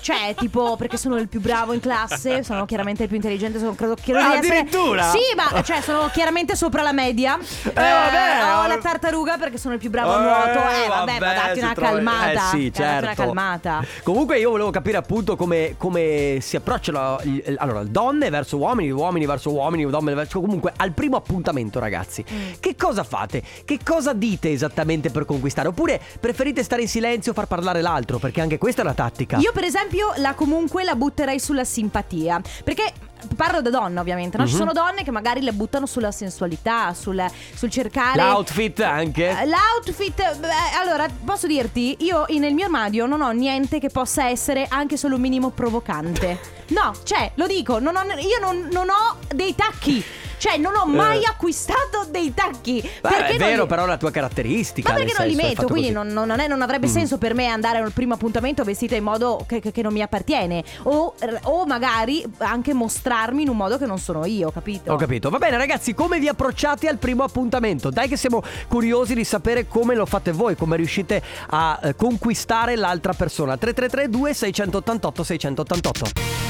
cioè, 0.00 0.34
tipo, 0.36 0.76
perché 0.76 0.96
sono 0.96 1.16
il 1.16 1.28
più 1.28 1.40
bravo 1.40 1.72
in 1.72 1.80
classe, 1.80 2.42
sono 2.42 2.64
chiaramente 2.66 3.02
il 3.02 3.08
più 3.08 3.16
intelligente, 3.16 3.58
sono, 3.58 3.74
credo, 3.74 3.94
credo 4.02 4.18
Ah, 4.18 4.30
di 4.32 4.36
essere- 4.38 4.58
addirittura? 4.58 5.10
Sì, 5.10 5.18
ma 5.36 5.62
cioè, 5.62 5.80
sono 5.80 6.08
chiaramente 6.12 6.56
sopra 6.56 6.82
la 6.82 6.92
media. 6.92 7.38
Eh, 7.38 7.72
vabbè, 7.72 8.54
ho 8.54 8.62
oh. 8.62 8.66
la 8.66 8.78
tartaruga 8.78 9.36
perché 9.38 9.58
sono 9.58 9.74
il 9.74 9.80
più 9.80 9.90
bravo 9.90 10.12
a 10.12 10.18
Eh, 10.18 10.22
nuoto. 10.22 10.68
Eh, 10.70 10.88
vabbè, 10.88 11.18
ma 11.20 11.32
datti 11.34 11.58
una 11.60 11.72
trova- 11.74 11.90
calmata. 11.92 12.30
Eh 12.32 12.38
sì, 12.50 12.66
Eh, 12.66 12.70
datti 12.70 12.80
una 12.82 13.00
certo. 13.00 13.22
calmata. 13.22 13.84
Comunque 14.02 14.38
io 14.38 14.50
volevo 14.50 14.70
capire 14.70 14.96
appunto 14.96 15.36
come, 15.36 15.74
come 15.76 16.38
si 16.40 16.56
approcciano 16.56 17.20
allora, 17.56 17.82
donne 17.84 18.30
verso 18.30 18.56
uomini, 18.56 18.90
uomini 18.90 19.26
verso 19.26 19.50
uomini, 19.52 19.84
donne 19.88 20.14
verso 20.14 20.40
comunque 20.40 20.72
al 20.76 20.92
primo 20.92 21.16
appuntamento, 21.16 21.78
ragazzi. 21.78 22.24
Mm. 22.30 22.52
Che 22.60 22.76
cosa 22.76 23.04
fate? 23.04 23.42
Che 23.64 23.78
cosa 23.84 24.12
dite 24.12 24.50
esattamente 24.50 25.10
per 25.10 25.24
conquistare? 25.24 25.68
Oppure 25.68 26.00
preferite 26.20 26.62
stare 26.62 26.82
in 26.82 26.88
silenzio 26.88 27.32
o 27.32 27.34
far 27.34 27.46
parlare 27.46 27.80
l'altro? 27.82 28.18
Perché 28.18 28.40
anche 28.40 28.58
questa 28.78 28.82
è 28.82 28.84
una 28.84 28.94
tattica. 28.94 29.36
Io 29.38 29.52
per 29.52 29.64
esempio 29.64 30.12
la 30.16 30.34
comunque 30.34 30.84
la 30.84 30.94
butterei 30.94 31.38
sulla 31.40 31.64
simpatia 31.64 32.40
Perché 32.64 32.92
parlo 33.34 33.60
da 33.60 33.70
donna 33.70 34.00
ovviamente 34.00 34.36
no? 34.38 34.46
Ci 34.46 34.52
Mhm. 34.52 34.58
sono 34.58 34.72
donne 34.72 35.02
che 35.02 35.10
magari 35.10 35.40
le 35.40 35.52
buttano 35.52 35.86
sulla 35.86 36.12
sensualità 36.12 36.94
Sul, 36.94 37.24
sul 37.54 37.70
cercare 37.70 38.20
L'outfit 38.22 38.80
anche. 38.80 39.28
Eh, 39.28 39.46
L'outfit, 39.46 40.36
beh, 40.38 40.48
allora 40.80 41.06
posso 41.24 41.46
dirti, 41.46 41.96
io 42.00 42.24
nel 42.38 42.54
mio 42.54 42.64
armadio 42.66 43.06
non 43.06 43.20
ho 43.20 43.30
niente 43.30 43.78
che 43.80 43.88
possa 43.88 44.28
essere 44.28 44.66
anche 44.68 44.96
solo 44.96 45.16
un 45.16 45.20
minimo 45.20 45.50
provocante. 45.50 46.38
No, 46.68 46.92
cioè, 47.02 47.32
lo 47.34 47.46
dico, 47.46 47.78
non 47.78 47.96
ho- 47.96 48.02
io 48.18 48.38
non, 48.40 48.68
non 48.70 48.88
ho 48.88 49.16
dei 49.34 49.54
tacchi. 49.54 50.04
Cioè, 50.38 50.56
non 50.56 50.74
ho 50.76 50.86
mai 50.86 51.22
Eh. 51.22 51.26
acquistato 51.26 52.06
dei 52.10 52.32
tacchi. 52.32 52.80
Beh, 52.80 53.08
perché 53.08 53.34
è 53.34 53.36
vero, 53.38 53.62
li- 53.62 53.68
però 53.68 53.84
è 53.84 53.86
la 53.86 53.96
tua 53.96 54.10
caratteristica. 54.10 54.90
Ma 54.90 54.96
perché 54.96 55.14
non 55.18 55.26
li 55.26 55.34
metto? 55.34 55.66
Quindi 55.66 55.90
non, 55.90 56.06
non 56.08 56.30
è- 56.38 56.46
non 56.48 56.62
avrebbe 56.62 56.86
Mm. 56.86 56.90
senso 56.90 57.18
per 57.18 57.34
me 57.34 57.46
andare 57.46 57.78
al 57.78 57.92
primo 57.92 58.14
appuntamento 58.14 58.62
vestita 58.64 58.94
in 58.96 59.02
modo 59.04 59.44
che, 59.46 59.60
che- 59.60 59.72
che 59.72 59.82
non 59.82 59.92
mi 59.92 60.00
appartiene. 60.02 60.62
O, 60.84 61.14
o 61.42 61.66
magari 61.66 62.24
anche 62.38 62.72
mostrarmi 62.72 63.42
in 63.42 63.48
un 63.48 63.56
modo 63.56 63.78
che 63.78 63.86
non 63.86 63.98
sono 63.98 64.24
io, 64.24 64.50
capito? 64.50 64.92
Ho 64.92 64.96
capito. 64.96 65.28
Va 65.30 65.38
bene, 65.38 65.56
ragazzi, 65.56 65.92
come 65.94 66.18
vi 66.18 66.28
approcciate 66.28 66.88
al 66.88 66.98
primo 66.98 67.24
appuntamento? 67.24 67.90
Dai, 67.90 68.08
che 68.08 68.16
siamo 68.16 68.42
curiosi 68.68 69.14
di 69.14 69.24
sapere 69.24 69.66
come 69.66 69.94
lo 69.94 70.06
fate 70.06 70.32
voi, 70.32 70.54
come 70.56 70.76
riuscite 70.76 71.22
a 71.50 71.78
eh, 71.82 71.96
conquistare 71.96 72.76
l'altra 72.76 73.12
persona. 73.12 73.56
3332 73.56 74.34
688 74.34 75.22
688. 75.24 76.04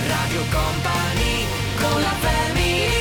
Radio 0.07 0.41
Company 0.51 1.47
con 1.81 2.01
la 2.03 2.09
family 2.21 2.98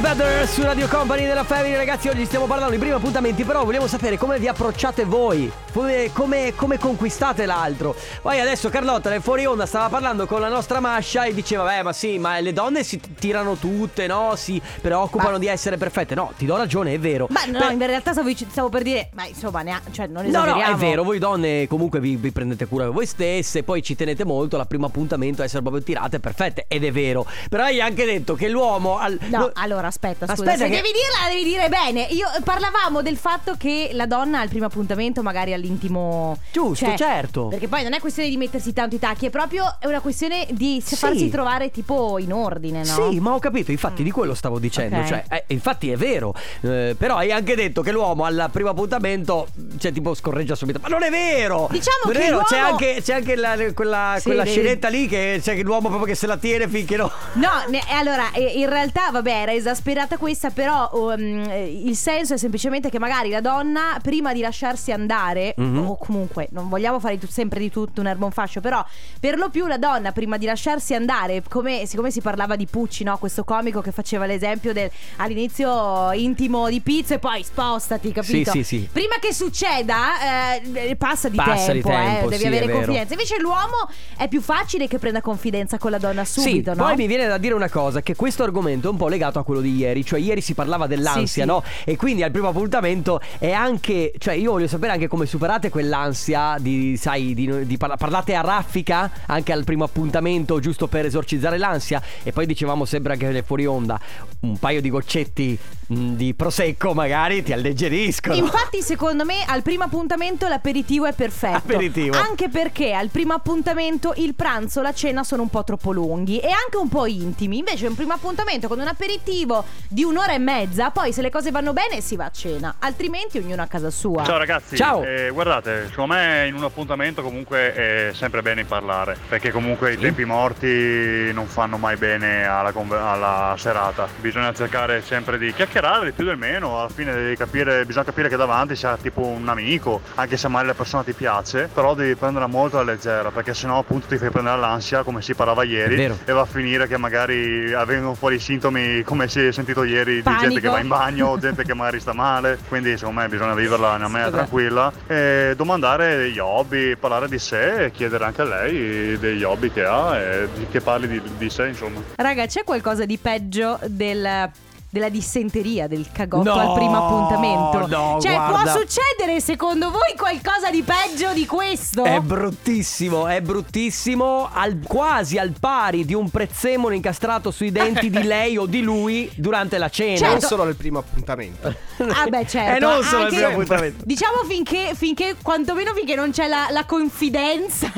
Me 0.00 0.14
Better 0.14 0.46
su 0.46 0.62
Radio 0.62 0.86
Company 0.86 1.26
della 1.26 1.42
Family, 1.42 1.74
ragazzi. 1.74 2.08
Oggi 2.08 2.24
stiamo 2.24 2.46
parlando 2.46 2.72
di 2.72 2.78
primi 2.78 2.94
appuntamenti, 2.94 3.42
però 3.42 3.64
vogliamo 3.64 3.88
sapere 3.88 4.16
come 4.16 4.38
vi 4.38 4.46
approcciate 4.46 5.04
voi, 5.04 5.50
come, 5.72 6.10
come- 6.12 6.52
come 6.54 6.78
conquistate 6.78 7.46
l'altro. 7.46 7.96
Poi 8.22 8.38
adesso 8.38 8.68
Carlotta 8.68 9.10
nel 9.10 9.20
fuori 9.22 9.44
onda 9.44 9.66
stava 9.66 9.88
parlando 9.88 10.26
con 10.26 10.40
la 10.40 10.48
nostra 10.48 10.78
Masha 10.78 11.24
e 11.24 11.34
diceva, 11.34 11.64
beh, 11.64 11.82
ma 11.82 11.92
sì, 11.92 12.18
ma 12.18 12.38
le 12.38 12.52
donne 12.52 12.84
si 12.84 13.00
tirano 13.18 13.56
tutte, 13.56 14.06
no? 14.06 14.34
Si 14.36 14.62
preoccupano 14.80 15.32
Ma- 15.32 15.38
di 15.38 15.46
essere 15.48 15.76
perfette. 15.76 16.14
No, 16.14 16.32
ti 16.36 16.46
do 16.46 16.56
ragione, 16.56 16.92
è 16.94 16.98
vero. 17.00 17.26
Ma 17.30 17.40
no, 17.46 17.58
Per- 17.58 17.72
in 17.72 17.78
realtà 17.86 18.12
stavo, 18.12 18.30
stavo 18.48 18.68
per 18.68 18.82
dire, 18.82 19.10
ma 19.14 19.26
insomma, 19.26 19.62
ne 19.62 19.72
ha- 19.72 19.80
cioè, 19.90 20.06
non 20.06 20.24
No, 20.26 20.30
no, 20.30 20.44
esageriamo. 20.44 20.74
è 20.74 20.76
vero, 20.78 21.02
voi 21.02 21.18
donne 21.18 21.66
comunque 21.66 21.98
vi, 21.98 22.14
vi 22.14 22.30
prendete 22.30 22.66
cura 22.66 22.84
di 22.86 22.92
voi 22.92 23.06
stesse, 23.06 23.64
poi 23.64 23.82
ci 23.82 23.96
tenete 23.96 24.24
molto 24.24 24.58
al 24.60 24.66
primo 24.68 24.86
appuntamento 24.86 25.42
essere 25.42 25.62
proprio 25.62 25.82
tirate 25.82 26.20
perfette, 26.20 26.66
ed 26.68 26.84
è 26.84 26.92
vero. 26.92 27.26
Però 27.50 27.64
hai 27.64 27.80
anche 27.80 28.04
detto 28.04 28.34
che 28.36 28.48
l'uomo... 28.48 28.98
Al, 28.98 29.18
No, 29.28 29.38
lo- 29.38 29.50
allora 29.54 29.87
aspetta, 29.88 30.26
scusa. 30.26 30.32
Aspetta 30.32 30.56
Se 30.58 30.64
che- 30.64 30.76
devi 30.76 30.88
dirla, 30.92 31.22
la 31.24 31.28
devi 31.28 31.44
dire 31.44 31.68
bene. 31.68 32.06
Io 32.10 32.26
parlavamo 32.44 33.02
del 33.02 33.16
fatto 33.16 33.54
che 33.58 33.90
la 33.92 34.06
donna 34.06 34.40
al 34.40 34.48
primo 34.48 34.66
appuntamento, 34.66 35.22
magari 35.22 35.52
all'intimo. 35.52 36.38
Giusto, 36.52 36.84
cioè, 36.86 36.96
certo. 36.96 37.46
Perché 37.48 37.68
poi 37.68 37.82
non 37.82 37.92
è 37.94 38.00
questione 38.00 38.28
di 38.28 38.36
mettersi 38.36 38.72
tanto 38.72 38.94
i 38.94 38.98
tacchi, 38.98 39.26
è 39.26 39.30
proprio 39.30 39.76
è 39.80 39.86
una 39.86 40.00
questione 40.00 40.46
di 40.50 40.82
Sì. 40.84 40.96
farsi 40.96 41.28
trovare 41.28 41.70
tipo 41.70 42.18
in 42.18 42.32
ordine, 42.32 42.84
no? 42.84 43.10
Sì, 43.10 43.18
ma 43.20 43.32
ho 43.34 43.38
capito, 43.38 43.70
infatti 43.70 44.02
di 44.02 44.10
quello 44.10 44.34
stavo 44.34 44.58
dicendo, 44.58 44.98
Ok. 44.98 45.06
cioè, 45.06 45.24
eh, 45.30 45.44
infatti 45.48 45.90
è 45.90 45.96
vero, 45.96 46.34
Eh, 46.60 46.94
però 46.98 47.16
hai 47.16 47.30
anche 47.32 47.54
detto 47.54 47.82
che 47.82 47.92
l'uomo 47.92 48.24
al 48.24 48.48
primo 48.52 48.70
appuntamento, 48.70 49.46
cioè 49.78 49.92
tipo 49.92 50.14
scorreggia 50.14 50.54
subito, 50.54 50.78
ma 50.82 50.88
non 50.88 51.02
è 51.02 51.10
vero! 51.10 51.68
Diciamo 51.70 51.98
non 52.04 52.14
è 52.14 52.18
che 52.18 52.24
vero, 52.24 52.42
c'è 52.42 52.58
anche, 52.58 53.00
c'è 53.02 53.14
anche 53.14 53.36
la- 53.36 53.56
quella, 53.74 54.14
Sì, 54.18 54.24
quella 54.24 54.44
scenetta 54.44 54.88
lì 54.88 55.06
che 55.08 55.40
c'è 55.42 55.54
l'uomo 55.62 55.88
proprio 55.88 56.06
che 56.06 56.14
se 56.14 56.26
la 56.26 56.36
tiene 56.36 56.68
finché 56.68 56.96
no... 56.96 57.10
No, 57.34 57.48
ne- 57.68 57.82
allora 57.90 58.32
eh, 58.32 58.42
in 58.58 58.68
realtà 58.68 59.10
vabbè 59.10 59.30
era 59.42 59.52
esasperata 59.78 60.16
questa 60.16 60.50
però 60.50 60.90
um, 60.92 61.48
il 61.50 61.94
senso 61.94 62.34
è 62.34 62.36
semplicemente 62.36 62.90
che 62.90 62.98
magari 62.98 63.30
la 63.30 63.40
donna 63.40 63.98
prima 64.02 64.32
di 64.32 64.40
lasciarsi 64.40 64.90
andare 64.90 65.54
Mhm. 65.56 65.88
o 65.88 65.96
comunque 65.96 66.48
non 66.50 66.68
vogliamo 66.68 66.98
fare 66.98 67.16
tu- 67.18 67.28
sempre 67.28 67.60
di 67.60 67.70
tutto 67.70 68.00
un 68.00 68.08
erba 68.08 68.24
un 68.24 68.32
fascio 68.32 68.60
però 68.60 68.84
per 69.20 69.38
lo 69.38 69.50
più 69.50 69.66
la 69.66 69.78
donna 69.78 70.10
prima 70.12 70.36
di 70.36 70.46
lasciarsi 70.46 70.94
andare 70.94 71.42
come, 71.48 71.86
siccome 71.86 72.10
si 72.10 72.20
parlava 72.20 72.56
di 72.56 72.66
Pucci 72.66 73.04
no? 73.04 73.16
questo 73.18 73.44
comico 73.44 73.80
che 73.80 73.92
faceva 73.92 74.26
l'esempio 74.26 74.72
del 74.72 74.90
all'inizio 75.16 76.12
intimo 76.12 76.68
di 76.68 76.80
pizza 76.80 77.14
e 77.14 77.18
poi 77.18 77.42
spostati 77.44 78.10
capito? 78.12 78.50
Sì, 78.50 78.64
sì, 78.64 78.78
sì. 78.80 78.88
prima 78.90 79.16
che 79.20 79.32
succeda 79.32 80.56
eh, 80.74 80.96
passa 80.96 81.28
di 81.28 81.36
Passa 81.36 81.72
di 81.72 81.80
tempo, 81.82 81.90
eh, 81.90 82.04
tempo, 82.04 82.28
devi 82.30 82.40
sì, 82.42 82.46
avere 82.46 82.70
confidenza 82.72 83.12
invece 83.12 83.38
l'uomo 83.38 83.88
è 84.16 84.26
più 84.28 84.40
facile 84.40 84.88
che 84.88 84.98
prenda 84.98 85.20
confidenza 85.20 85.78
con 85.78 85.92
la 85.92 85.98
donna 85.98 86.24
subito 86.24 86.72
sì, 86.72 86.78
no? 86.78 86.84
poi 86.84 86.96
mi 86.96 87.06
viene 87.06 87.26
da 87.26 87.38
dire 87.38 87.54
una 87.54 87.68
cosa, 87.70 88.02
che 88.02 88.16
questo 88.16 88.42
argomento 88.42 88.88
è 88.88 88.90
un 88.90 88.96
po' 88.96 89.08
legato 89.08 89.38
a 89.38 89.44
quello 89.44 89.60
di 89.60 89.67
ieri, 89.68 90.04
cioè 90.04 90.18
ieri 90.20 90.40
si 90.40 90.54
parlava 90.54 90.86
dell'ansia, 90.86 91.26
Sì, 91.26 91.40
sì. 91.40 91.44
no? 91.46 91.62
E 91.84 91.96
quindi 91.96 92.22
al 92.22 92.30
primo 92.30 92.48
appuntamento 92.48 93.20
è 93.38 93.50
anche, 93.52 94.12
cioè 94.18 94.34
io 94.34 94.52
voglio 94.52 94.68
sapere 94.68 94.92
anche 94.92 95.08
come 95.08 95.26
superate 95.26 95.70
quell'ansia 95.70 96.56
di, 96.58 96.96
sai, 96.96 97.34
di, 97.34 97.66
di 97.66 97.76
parla- 97.76 97.96
parlate 97.96 98.34
a 98.34 98.40
raffica 98.40 99.10
anche 99.26 99.52
al 99.52 99.64
primo 99.64 99.84
appuntamento 99.84 100.58
giusto 100.60 100.86
per 100.88 101.04
esorcizzare 101.06 101.58
l'ansia 101.58 102.02
e 102.22 102.32
poi 102.32 102.46
dicevamo 102.46 102.84
sempre 102.84 103.12
anche 103.14 103.42
fuori 103.42 103.66
onda, 103.66 103.98
un 104.40 104.58
paio 104.58 104.80
di 104.80 104.90
goccetti 104.90 105.58
mh, 105.88 106.12
di 106.14 106.34
prosecco 106.34 106.94
magari 106.94 107.42
ti 107.42 107.52
alleggeriscono. 107.52 108.34
Infatti, 108.34 108.82
secondo 108.82 109.24
me, 109.24 109.44
al 109.46 109.62
primo 109.62 109.84
appuntamento 109.84 110.48
l'aperitivo 110.48 111.06
è 111.06 111.12
perfetto. 111.12 111.56
Aperitivo. 111.56 112.16
Anche 112.16 112.48
perché 112.48 112.92
al 112.92 113.08
primo 113.08 113.34
appuntamento 113.34 114.12
il 114.16 114.34
pranzo, 114.34 114.82
la 114.82 114.92
cena 114.92 115.24
sono 115.24 115.42
un 115.42 115.48
po' 115.48 115.64
troppo 115.64 115.92
lunghi 115.92 116.38
e 116.38 116.48
anche 116.48 116.76
un 116.76 116.88
po' 116.88 117.06
intimi. 117.06 117.58
Invece, 117.58 117.86
un 117.86 117.94
primo 117.94 118.12
appuntamento 118.12 118.68
con 118.68 118.78
un 118.78 118.86
aperitivo 118.86 119.64
di 119.88 120.04
un'ora 120.04 120.34
e 120.34 120.38
mezza, 120.38 120.90
poi 120.90 121.12
se 121.12 121.22
le 121.22 121.30
cose 121.30 121.50
vanno 121.50 121.72
bene 121.72 122.00
si 122.00 122.16
va 122.16 122.26
a 122.26 122.30
cena. 122.30 122.74
Altrimenti, 122.80 123.38
ognuno 123.38 123.62
a 123.62 123.66
casa 123.66 123.90
sua. 123.90 124.24
Ciao 124.24 124.38
ragazzi, 124.38 124.76
Ciao. 124.76 125.02
Eh, 125.02 125.30
guardate, 125.30 125.86
secondo 125.88 126.14
me 126.14 126.46
in 126.46 126.54
un 126.54 126.64
appuntamento 126.64 127.22
comunque 127.22 127.72
è 127.72 128.10
sempre 128.12 128.42
bene 128.42 128.64
parlare, 128.64 129.16
perché 129.28 129.50
comunque 129.50 129.92
i 129.92 129.98
tempi 129.98 130.24
morti 130.24 131.32
non 131.32 131.46
fanno 131.46 131.78
mai 131.78 131.96
bene 131.96 132.44
alla, 132.44 132.72
conver- 132.72 133.02
alla 133.02 133.54
serata, 133.56 134.08
bisogna 134.20 134.52
cercare 134.52 135.02
sempre 135.02 135.38
di 135.38 135.52
chiacchierare 135.52 135.76
di 135.78 136.10
più 136.10 136.24
del 136.24 136.36
meno, 136.36 136.80
alla 136.80 136.88
fine 136.88 137.14
devi 137.14 137.36
capire, 137.36 137.84
bisogna 137.84 138.04
capire 138.04 138.28
che 138.28 138.36
davanti 138.36 138.74
c'è 138.74 138.96
tipo 139.00 139.24
un 139.24 139.48
amico, 139.48 140.00
anche 140.16 140.36
se 140.36 140.48
magari 140.48 140.66
la 140.68 140.74
persona 140.74 141.04
ti 141.04 141.12
piace, 141.12 141.70
però 141.72 141.94
devi 141.94 142.16
prenderla 142.16 142.48
molto 142.48 142.78
alla 142.78 142.92
leggera, 142.92 143.30
perché 143.30 143.54
sennò 143.54 143.78
appunto 143.78 144.08
ti 144.08 144.18
fai 144.18 144.30
prendere 144.30 144.58
l'ansia 144.58 145.04
come 145.04 145.22
si 145.22 145.34
parlava 145.34 145.62
ieri 145.62 146.12
e 146.24 146.32
va 146.32 146.40
a 146.40 146.46
finire 146.46 146.88
che 146.88 146.96
magari 146.96 147.72
avvengono 147.72 148.14
fuori 148.14 148.40
sintomi 148.40 149.02
come 149.04 149.28
si 149.28 149.46
è 149.46 149.52
sentito 149.52 149.84
ieri 149.84 150.14
di 150.16 150.22
gente 150.22 150.40
Panico. 150.40 150.60
che 150.60 150.68
va 150.68 150.80
in 150.80 150.88
bagno 150.88 151.26
o 151.28 151.38
gente 151.38 151.62
che 151.62 151.74
magari 151.74 152.00
sta 152.00 152.12
male, 152.12 152.58
quindi 152.66 152.96
secondo 152.98 153.20
me 153.20 153.28
bisogna 153.28 153.54
viverla 153.54 153.90
in 153.90 154.00
una 154.00 154.08
maniera 154.08 154.32
tranquilla 154.32 154.92
e 155.06 155.54
domandare 155.56 156.16
degli 156.16 156.40
hobby, 156.40 156.96
parlare 156.96 157.28
di 157.28 157.38
sé 157.38 157.84
e 157.84 157.90
chiedere 157.92 158.24
anche 158.24 158.42
a 158.42 158.44
lei 158.44 159.16
degli 159.16 159.44
hobby 159.44 159.70
che 159.70 159.84
ha 159.84 160.18
e 160.18 160.48
di- 160.54 160.66
che 160.68 160.80
parli 160.80 161.06
di, 161.06 161.22
di 161.36 161.48
sé 161.48 161.68
insomma. 161.68 162.00
Raga, 162.16 162.46
c'è 162.46 162.64
qualcosa 162.64 163.04
di 163.04 163.16
peggio 163.16 163.78
del 163.86 164.50
della 164.90 165.08
dissenteria, 165.10 165.86
del 165.86 166.06
cagotto 166.12 166.54
No, 166.54 166.58
al 166.60 166.72
primo 166.74 166.96
appuntamento. 167.06 167.86
no, 167.86 168.18
cioè, 168.20 168.34
guarda. 168.34 168.72
può 168.72 168.80
succedere 168.80 169.40
secondo 169.40 169.90
voi 169.90 170.14
qualcosa 170.16 170.70
di 170.70 170.82
peggio 170.82 171.32
di 171.34 171.44
questo? 171.46 172.04
È 172.04 172.20
bruttissimo, 172.20 173.26
è 173.26 173.40
bruttissimo, 173.42 174.48
al- 174.52 174.78
quasi 174.86 175.36
al 175.38 175.52
pari 175.58 176.04
di 176.04 176.14
un 176.14 176.30
prezzemolo 176.30 176.94
incastrato 176.94 177.50
sui 177.50 177.70
denti 177.70 178.08
di 178.10 178.22
lei 178.24 178.56
o 178.56 178.64
di 178.66 178.80
lui 178.82 179.30
durante 179.36 179.76
la 179.78 179.88
cena. 179.90 180.16
Certo. 180.16 180.32
Non 180.32 180.40
solo 180.40 180.64
nel 180.64 180.76
primo 180.76 180.98
appuntamento. 180.98 181.74
Ah, 182.08 182.26
beh, 182.28 182.46
certo. 182.46 182.76
E 182.76 182.78
non 182.78 183.02
solo 183.02 183.24
Anche- 183.24 183.34
primo 183.36 183.50
appuntamento. 183.50 184.04
Diciamo 184.06 184.44
finché, 184.48 184.92
finché 184.94 185.34
quantomeno 185.42 185.92
finché 185.94 186.14
non 186.14 186.30
c'è 186.30 186.46
la, 186.46 186.68
la 186.70 186.84
confidenza. 186.84 187.90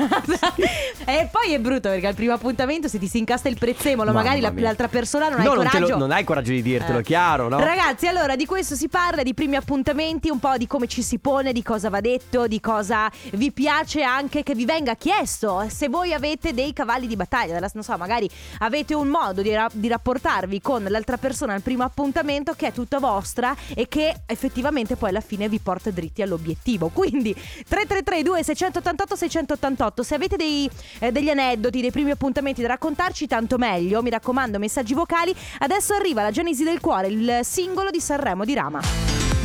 e 1.05 1.29
poi 1.31 1.53
è 1.53 1.59
brutto 1.59 1.89
perché 1.89 2.07
al 2.07 2.15
primo 2.15 2.33
appuntamento 2.33 2.87
se 2.87 2.97
ti 2.99 3.07
si 3.07 3.17
incasta 3.19 3.47
il 3.49 3.57
prezzemolo, 3.57 4.11
Mamma 4.11 4.23
magari 4.23 4.41
la- 4.41 4.51
mia. 4.51 4.63
l'altra 4.63 4.87
persona 4.87 5.29
non 5.29 5.39
No, 5.41 5.51
ha 5.51 5.53
il 5.53 5.59
non, 5.59 5.67
te 5.69 5.79
lo- 5.79 5.85
coraggio. 5.85 5.97
non 5.99 6.11
hai 6.11 6.23
coraggio 6.23 6.51
di 6.51 6.61
dirtelo, 6.81 6.99
Eh. 6.99 7.03
chiaro, 7.03 7.47
no? 7.47 7.59
Ragazzi, 7.59 8.07
allora 8.07 8.35
di 8.35 8.45
questo 8.45 8.75
si 8.75 8.87
parla, 8.87 9.23
di 9.23 9.33
primi 9.33 9.55
appuntamenti, 9.55 10.29
un 10.29 10.39
po' 10.39 10.57
di 10.57 10.67
come 10.67 10.87
ci 10.87 11.01
si 11.01 11.19
pone, 11.19 11.51
di 11.53 11.63
cosa 11.63 11.89
va 11.89 12.01
detto, 12.01 12.47
di 12.47 12.59
cosa 12.59 13.09
vi 13.33 13.51
piace 13.51 14.01
anche 14.03 14.43
che 14.43 14.53
vi 14.55 14.65
venga 14.65 14.95
chiesto. 14.95 15.65
Se 15.69 15.87
voi 15.89 16.13
avete 16.13 16.53
dei 16.53 16.73
cavalli 16.73 17.07
di 17.07 17.15
battaglia, 17.15 17.59
non 17.73 17.83
so, 17.83 17.97
magari 17.97 18.29
avete 18.59 18.93
un 18.93 19.07
modo 19.07 19.41
di, 19.41 19.53
ra- 19.53 19.69
di 19.71 19.87
rapportarvi 19.87 20.61
con 20.61 20.83
l'altra 20.87 21.17
persona 21.17 21.53
al 21.53 21.61
primo 21.61 21.83
appuntamento 21.83 22.53
che 22.53 22.67
è 22.67 22.71
tutta 22.71 22.99
vostra 22.99 23.55
e 23.73 23.87
che 23.87 24.21
effettivamente 24.25 24.95
poi 24.95 25.09
alla 25.09 25.21
fine 25.21 25.47
vi 25.49 25.59
porta 25.59 25.89
dritti 25.91 26.21
all'obiettivo. 26.21 26.89
Quindi 26.89 27.33
333 27.33 28.43
688 28.43 29.15
688 29.15 30.03
se 30.03 30.15
avete 30.15 30.35
dei, 30.35 30.69
eh, 30.99 31.11
degli 31.11 31.29
aneddoti, 31.29 31.81
dei 31.81 31.91
primi 31.91 32.11
appuntamenti 32.11 32.61
da 32.61 32.69
raccontarci, 32.69 33.27
tanto 33.27 33.57
meglio. 33.57 34.01
Mi 34.01 34.09
raccomando, 34.09 34.59
messaggi 34.59 34.93
vocali. 34.93 35.33
Adesso 35.59 35.93
arriva 35.93 36.21
la 36.21 36.31
Genesi 36.31 36.63
del 36.63 36.70
Cuore, 36.79 37.07
il 37.07 37.39
singolo 37.43 37.89
di 37.89 37.99
Sanremo 37.99 38.45
di 38.45 38.53
Rama. 38.53 38.79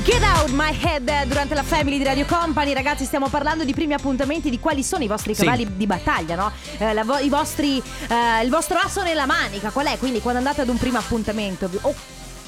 Get 0.05 0.23
out 0.23 0.51
my 0.51 0.73
head 0.83 1.09
eh, 1.09 1.25
durante 1.27 1.55
la 1.55 1.65
family 1.65 1.99
di 1.99 2.05
Radio 2.05 2.27
Company, 2.27 2.73
ragazzi. 2.73 3.05
Stiamo 3.05 3.29
parlando 3.29 3.65
di 3.65 3.75
primi 3.75 3.93
appuntamenti, 3.93 4.51
di 4.51 4.61
quali 4.61 4.85
sono 4.85 5.03
i 5.03 5.09
vostri 5.09 5.35
Sì. 5.35 5.43
cavalli 5.43 5.77
di 5.77 5.87
battaglia, 5.87 6.37
no? 6.37 6.53
Eh, 6.79 6.93
la 6.93 7.03
vostri, 7.05 7.83
eh, 8.09 8.45
il 8.45 8.49
vostro 8.51 8.79
asso 8.79 9.03
nella 9.03 9.27
manica, 9.27 9.71
qual 9.71 9.87
è? 9.87 9.99
Quindi 9.99 10.21
quando 10.21 10.39
andate 10.39 10.61
ad 10.61 10.69
un 10.69 10.77
primo 10.79 10.99
appuntamento, 10.99 11.69
o 11.81 11.93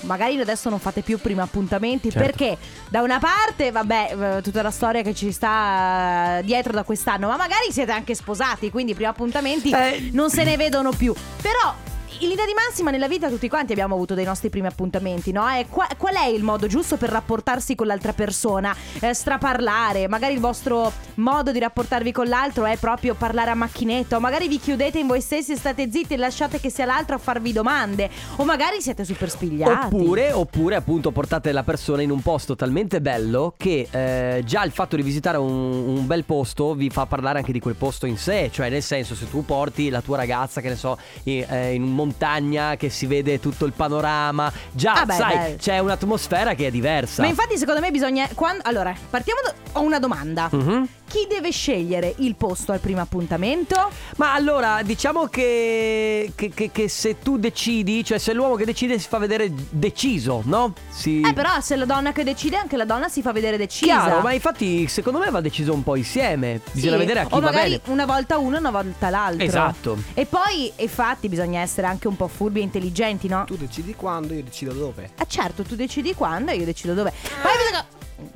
magari 0.03 0.39
adesso 0.41 0.69
non 0.71 0.79
fate 0.79 1.01
più 1.03 1.19
primi 1.19 1.41
appuntamenti 1.41 2.13
Certo. 2.13 2.25
perché 2.25 2.57
da 2.89 3.03
una 3.03 3.19
parte, 3.19 3.73
vabbè, 3.73 4.37
eh, 4.37 4.43
tutta 4.43 4.63
la 4.63 4.71
storia 4.71 5.03
che 5.03 5.13
ci 5.13 5.33
sta 5.33 6.39
eh, 6.39 6.45
dietro 6.45 6.73
da 6.73 6.85
quest'anno, 6.85 7.27
ma 7.27 7.37
magari 7.37 7.73
siete 7.73 7.91
anche 7.91 8.15
sposati, 8.15 8.71
quindi 8.71 8.93
i 8.93 8.95
primi 8.95 9.11
appuntamenti 9.11 9.71
Eh. 9.73 10.11
non 10.13 10.31
se 10.31 10.45
ne 10.45 10.57
vedono 10.57 10.91
più. 10.93 11.13
Però 11.43 11.75
in 12.21 12.29
linea 12.29 12.47
di 12.47 12.53
massima 12.55 12.91
nella 12.91 13.07
vita 13.07 13.29
tutti 13.29 13.49
quanti 13.49 13.73
abbiamo 13.73 13.95
avuto 13.95 14.15
dei 14.15 14.25
nostri 14.25 14.49
primi 14.49 14.67
appuntamenti, 14.67 15.31
no? 15.31 15.49
E 15.49 15.67
qua- 15.69 15.89
qual 15.97 16.15
è 16.15 16.27
il 16.27 16.43
modo 16.43 16.67
giusto 16.67 16.97
per 16.97 17.11
rapportarsi 17.11 17.75
con 17.75 17.87
l'altra 17.87 18.13
persona? 18.13 18.75
Eh, 18.99 19.15
straparlare, 19.15 20.09
magari 20.09 20.35
il 20.35 20.41
vostro 20.41 20.93
modo 21.15 21.53
di 21.53 21.59
rapportarvi 21.59 22.11
con 22.11 22.27
l'altro 22.27 22.65
è 22.65 22.77
proprio 22.77 23.15
parlare 23.15 23.51
a 23.51 23.55
macchinetta, 23.55 24.17
o 24.17 24.21
magari 24.21 24.49
vi 24.49 24.59
chiudete 24.59 24.99
in 24.99 25.07
voi 25.07 25.21
stessi 25.21 25.53
e 25.53 25.57
state 25.57 25.91
zitti 25.91 26.15
e 26.15 26.17
lasciate 26.17 26.59
che 26.59 26.71
sia 26.71 26.87
l'altro 26.87 27.15
a 27.15 27.19
farvi 27.19 27.53
domande, 27.53 28.11
o 28.37 28.45
magari 28.45 28.81
siete 28.81 29.05
super 29.05 29.31
spigliati. 29.31 29.95
Oppure, 29.95 30.33
oppure 30.33 30.75
appunto 30.75 31.13
portate 31.13 31.53
la 31.53 31.63
persona 31.63 32.03
in 32.03 32.11
un 32.11 32.21
posto 32.23 32.57
talmente 32.57 33.01
bello 33.01 33.55
che 33.57 33.87
eh, 33.91 34.43
già 34.45 34.65
il 34.65 34.73
fatto 34.73 34.97
di 34.97 35.03
visitare 35.03 35.37
un, 35.37 35.49
un 35.51 36.07
bel 36.07 36.25
posto 36.25 36.75
vi 36.75 36.91
fa 36.91 37.07
parlare 37.07 37.39
anche 37.39 37.53
di 37.53 37.61
quel 37.61 37.77
posto 37.77 38.07
in 38.07 38.17
sé, 38.17 38.51
cioè 38.53 38.71
nel 38.71 38.83
senso 38.83 39.15
se 39.15 39.31
tu 39.31 39.45
porti 39.45 39.89
la 39.89 40.01
tua 40.01 40.17
ragazza 40.17 40.61
che 40.61 40.69
ne 40.69 40.77
so 40.77 40.99
in, 41.25 41.45
eh, 41.49 41.75
in 41.75 41.83
montagna 42.09 42.77
che 42.77 42.89
si 42.89 43.07
vede 43.07 43.39
tutto 43.39 43.65
il 43.67 43.73
panorama, 43.73 44.51
già 44.73 44.95
Ah 44.95 45.05
beh, 45.07 45.13
sai 45.15 45.37
beh. 45.37 45.57
c'è 45.59 45.79
un'atmosfera 45.79 46.55
che 46.55 46.67
è 46.69 46.71
diversa. 46.71 47.23
Ma 47.23 47.29
infatti 47.29 47.57
secondo 47.59 47.81
me 47.81 47.91
bisogna... 47.91 48.29
quan- 48.35 48.61
allora, 48.63 48.95
partiamo 49.11 49.41
da... 49.45 49.55
Ho 49.73 49.83
una 49.83 49.99
domanda. 49.99 50.49
Mhm. 50.51 50.89
Chi 51.09 51.27
deve 51.29 51.51
scegliere 51.53 52.15
il 52.19 52.35
posto 52.35 52.73
al 52.73 52.81
primo 52.81 53.01
appuntamento? 53.01 53.91
Ma 54.17 54.35
allora 54.35 54.83
diciamo 54.83 55.27
che, 55.27 56.33
che, 56.35 56.51
che- 56.51 56.71
che 56.71 56.89
se 56.89 57.19
tu 57.21 57.39
decidi, 57.39 58.05
cioè 58.05 58.19
se 58.19 58.33
l'uomo 58.35 58.57
che 58.57 58.65
decide 58.67 58.99
si 58.99 59.09
fa 59.09 59.17
vedere 59.19 59.51
deciso, 59.71 60.43
no? 60.45 60.75
Si... 60.91 61.21
Eh 61.23 61.33
però 61.33 61.61
se 61.61 61.77
la 61.77 61.85
donna 61.87 62.13
che 62.13 62.25
decide 62.25 62.57
anche 62.57 62.77
la 62.77 62.85
donna 62.85 63.09
si 63.09 63.23
fa 63.23 63.33
vedere 63.33 63.57
decisa. 63.57 63.87
Chiaro, 63.87 64.21
ma 64.21 64.33
infatti 64.33 64.87
secondo 64.89 65.19
me 65.19 65.31
va 65.31 65.41
deciso 65.41 65.73
un 65.73 65.83
po' 65.83 65.97
insieme. 65.97 66.61
Bisogna 66.73 66.93
Sì, 66.93 66.99
vedere 66.99 67.21
a 67.21 67.27
chi 67.27 67.35
o 67.35 67.41
va 67.41 67.47
magari 67.51 67.71
bene. 67.71 67.83
una 67.87 68.05
volta 68.07 68.39
uno 68.39 68.59
una 68.59 68.71
volta 68.71 69.09
l'altro. 69.11 69.45
Esatto. 69.47 69.97
E 70.15 70.27
poi, 70.27 70.71
infatti, 70.77 71.29
bisogna 71.29 71.61
essere 71.61 71.87
anche 71.87 71.98
un 72.07 72.17
po' 72.17 72.29
furbi 72.29 72.61
e 72.61 72.63
intelligenti, 72.63 73.27
no? 73.27 73.45
Tu 73.47 73.57
decidi 73.57 73.95
quando, 73.95 74.35
io 74.35 74.45
decido 74.45 74.73
dove. 74.73 75.11
Ah, 75.17 75.27
certo, 75.27 75.63
tu 75.65 75.75
decidi 75.75 76.15
quando 76.15 76.53
io 76.53 76.65
decido 76.65 76.95
dove. 76.95 77.13
Poi 77.43 77.53
bisogna. 77.57 77.87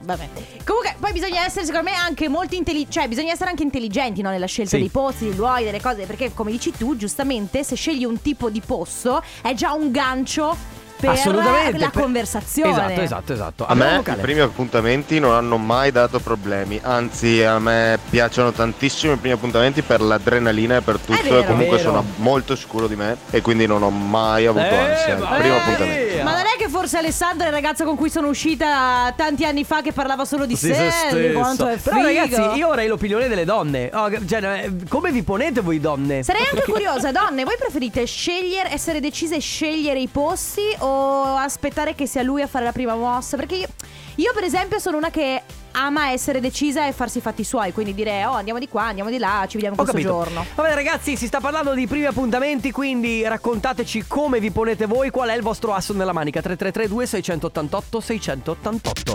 Vabbè. 0.02 0.28
Comunque, 0.64 0.95
poi 0.99 1.12
bisogna 1.12 1.45
essere, 1.45 1.64
secondo 1.64 1.90
me, 1.90 1.97
anche 1.97 2.28
molto 2.28 2.54
intelligenti. 2.54 2.92
Cioè, 2.92 3.09
bisogna 3.09 3.33
essere 3.33 3.50
anche 3.50 3.62
intelligenti, 3.64 4.23
no? 4.23 4.31
Nella 4.31 4.47
scelta 4.47 4.71
Sì. 4.71 4.78
dei 4.78 4.88
posti, 4.88 5.25
dei 5.25 5.35
luoghi, 5.35 5.64
delle 5.64 5.81
cose. 5.81 6.07
Perché, 6.07 6.33
come 6.33 6.50
dici 6.52 6.71
tu, 6.71 6.97
giustamente, 6.97 7.64
se 7.64 7.75
scegli 7.75 8.04
un 8.04 8.21
tipo 8.23 8.49
di 8.49 8.61
posto, 8.61 9.23
è 9.42 9.54
già 9.54 9.73
un 9.73 9.90
gancio 9.90 10.57
per 11.03 11.11
Assolutamente. 11.11 11.79
la 11.79 11.91
per- 11.91 12.03
conversazione. 12.03 12.71
Esatto, 12.71 13.01
esatto, 13.01 13.33
esatto. 13.33 13.67
A 13.67 13.75
me 13.75 13.97
vocale. 13.97 14.19
i 14.19 14.21
primi 14.23 14.41
appuntamenti 14.41 15.19
non 15.19 15.33
hanno 15.35 15.57
mai 15.59 15.91
dato 15.91 16.21
problemi, 16.21 16.79
anzi 16.83 17.43
a 17.43 17.59
me 17.59 17.99
piacciono 18.09 18.53
tantissimo 18.53 19.15
i 19.15 19.17
primi 19.17 19.35
appuntamenti 19.35 19.83
per 19.83 20.01
l'adrenalina 20.01 20.77
e 20.77 20.81
per 20.81 20.99
tutto 20.99 21.21
vero. 21.23 21.41
e 21.41 21.45
comunque 21.47 21.79
sono 21.81 22.05
molto 22.17 22.55
sicuro 22.55 22.87
di 22.87 22.95
me 22.95 23.17
e 23.31 23.41
quindi 23.41 23.67
non 23.67 23.83
ho 23.83 23.91
mai 23.91 24.47
avuto 24.47 24.65
Eh, 24.65 24.77
ansia. 24.77 25.17
Il 25.17 25.29
primo 25.41 25.57
appuntamento. 25.57 26.23
Ma 26.23 26.31
non 26.33 26.43
è 26.43 26.57
che 26.57 26.69
forse 26.69 26.99
Alessandra 26.99 27.47
è 27.47 27.49
il 27.49 27.55
ragazzo 27.55 27.85
con 27.85 27.97
cui 27.97 28.09
sono 28.11 28.29
uscita 28.29 29.12
tanti 29.17 29.45
anni 29.45 29.65
fa 29.65 29.81
che 29.83 29.93
parlava 29.93 30.25
solo 30.25 30.47
di 30.47 30.55
Sì, 30.55 30.73
sé, 30.73 30.91
se 31.11 31.29
di 31.29 31.33
quanto 31.33 31.67
è 31.67 31.77
Però 31.79 32.01
ragazzi, 32.01 32.41
io 32.57 32.69
avrei 32.69 32.87
l'opinione 32.87 33.27
delle 33.27 33.45
donne. 33.45 33.91
Oh, 33.93 34.09
cioè, 34.27 34.65
eh, 34.67 34.73
come 34.88 35.11
vi 35.11 35.23
ponete 35.25 35.61
voi 35.62 35.81
donne? 35.81 36.23
Sarei 36.23 36.47
anche 36.49 36.62
curiosa, 36.71 37.11
donne, 37.11 37.43
voi 37.45 37.57
preferite 37.59 38.05
scegliere, 38.07 38.71
essere 38.73 39.01
decise 39.01 39.37
e 39.37 39.41
scegliere 39.41 39.99
i 39.99 40.07
posti 40.07 40.62
o 40.79 40.91
aspettare 41.37 41.94
che 41.94 42.07
sia 42.07 42.22
lui 42.22 42.42
a 42.42 42.46
fare 42.46 42.64
la 42.64 42.72
prima 42.72 42.94
mossa? 42.94 43.37
Perché 43.37 43.55
io, 43.57 43.68
io, 44.16 44.33
per 44.35 44.44
esempio 44.44 44.78
sono 44.78 44.96
una 44.96 45.11
che 45.11 45.42
ama 45.72 46.11
essere 46.11 46.40
decisa 46.40 46.87
e 46.87 46.92
farsi 46.92 47.18
i 47.18 47.20
fatti 47.20 47.44
suoi, 47.44 47.72
quindi 47.72 47.94
dire 47.94 48.24
oh 48.26 48.33
andiamo 48.33 48.59
di 48.59 48.68
qua, 48.68 48.85
andiamo 48.85 49.11
di 49.11 49.18
là, 49.18 49.44
ci 49.48 49.55
vediamo 49.57 49.76
Ho 49.78 49.85
questo 49.85 49.92
capito. 49.92 50.12
giorno. 50.12 50.44
Vabbè 50.55 50.74
ragazzi, 50.74 51.16
si 51.16 51.26
sta 51.26 51.40
parlando 51.40 51.72
di 51.74 51.87
primi 51.87 52.05
appuntamenti, 52.07 52.70
quindi 52.70 53.22
raccontateci 53.22 54.05
come 54.07 54.40
vi 54.40 54.50
ponete 54.50 54.87
voi, 54.87 55.11
qual 55.11 55.31
è 55.31 55.35
il 55.35 55.42
vostro 55.42 55.72
asso 55.72 55.92
nella 55.94 56.12
manica 56.12 56.40
3332 56.40 57.07
688 57.07 58.00
688. 58.00 59.14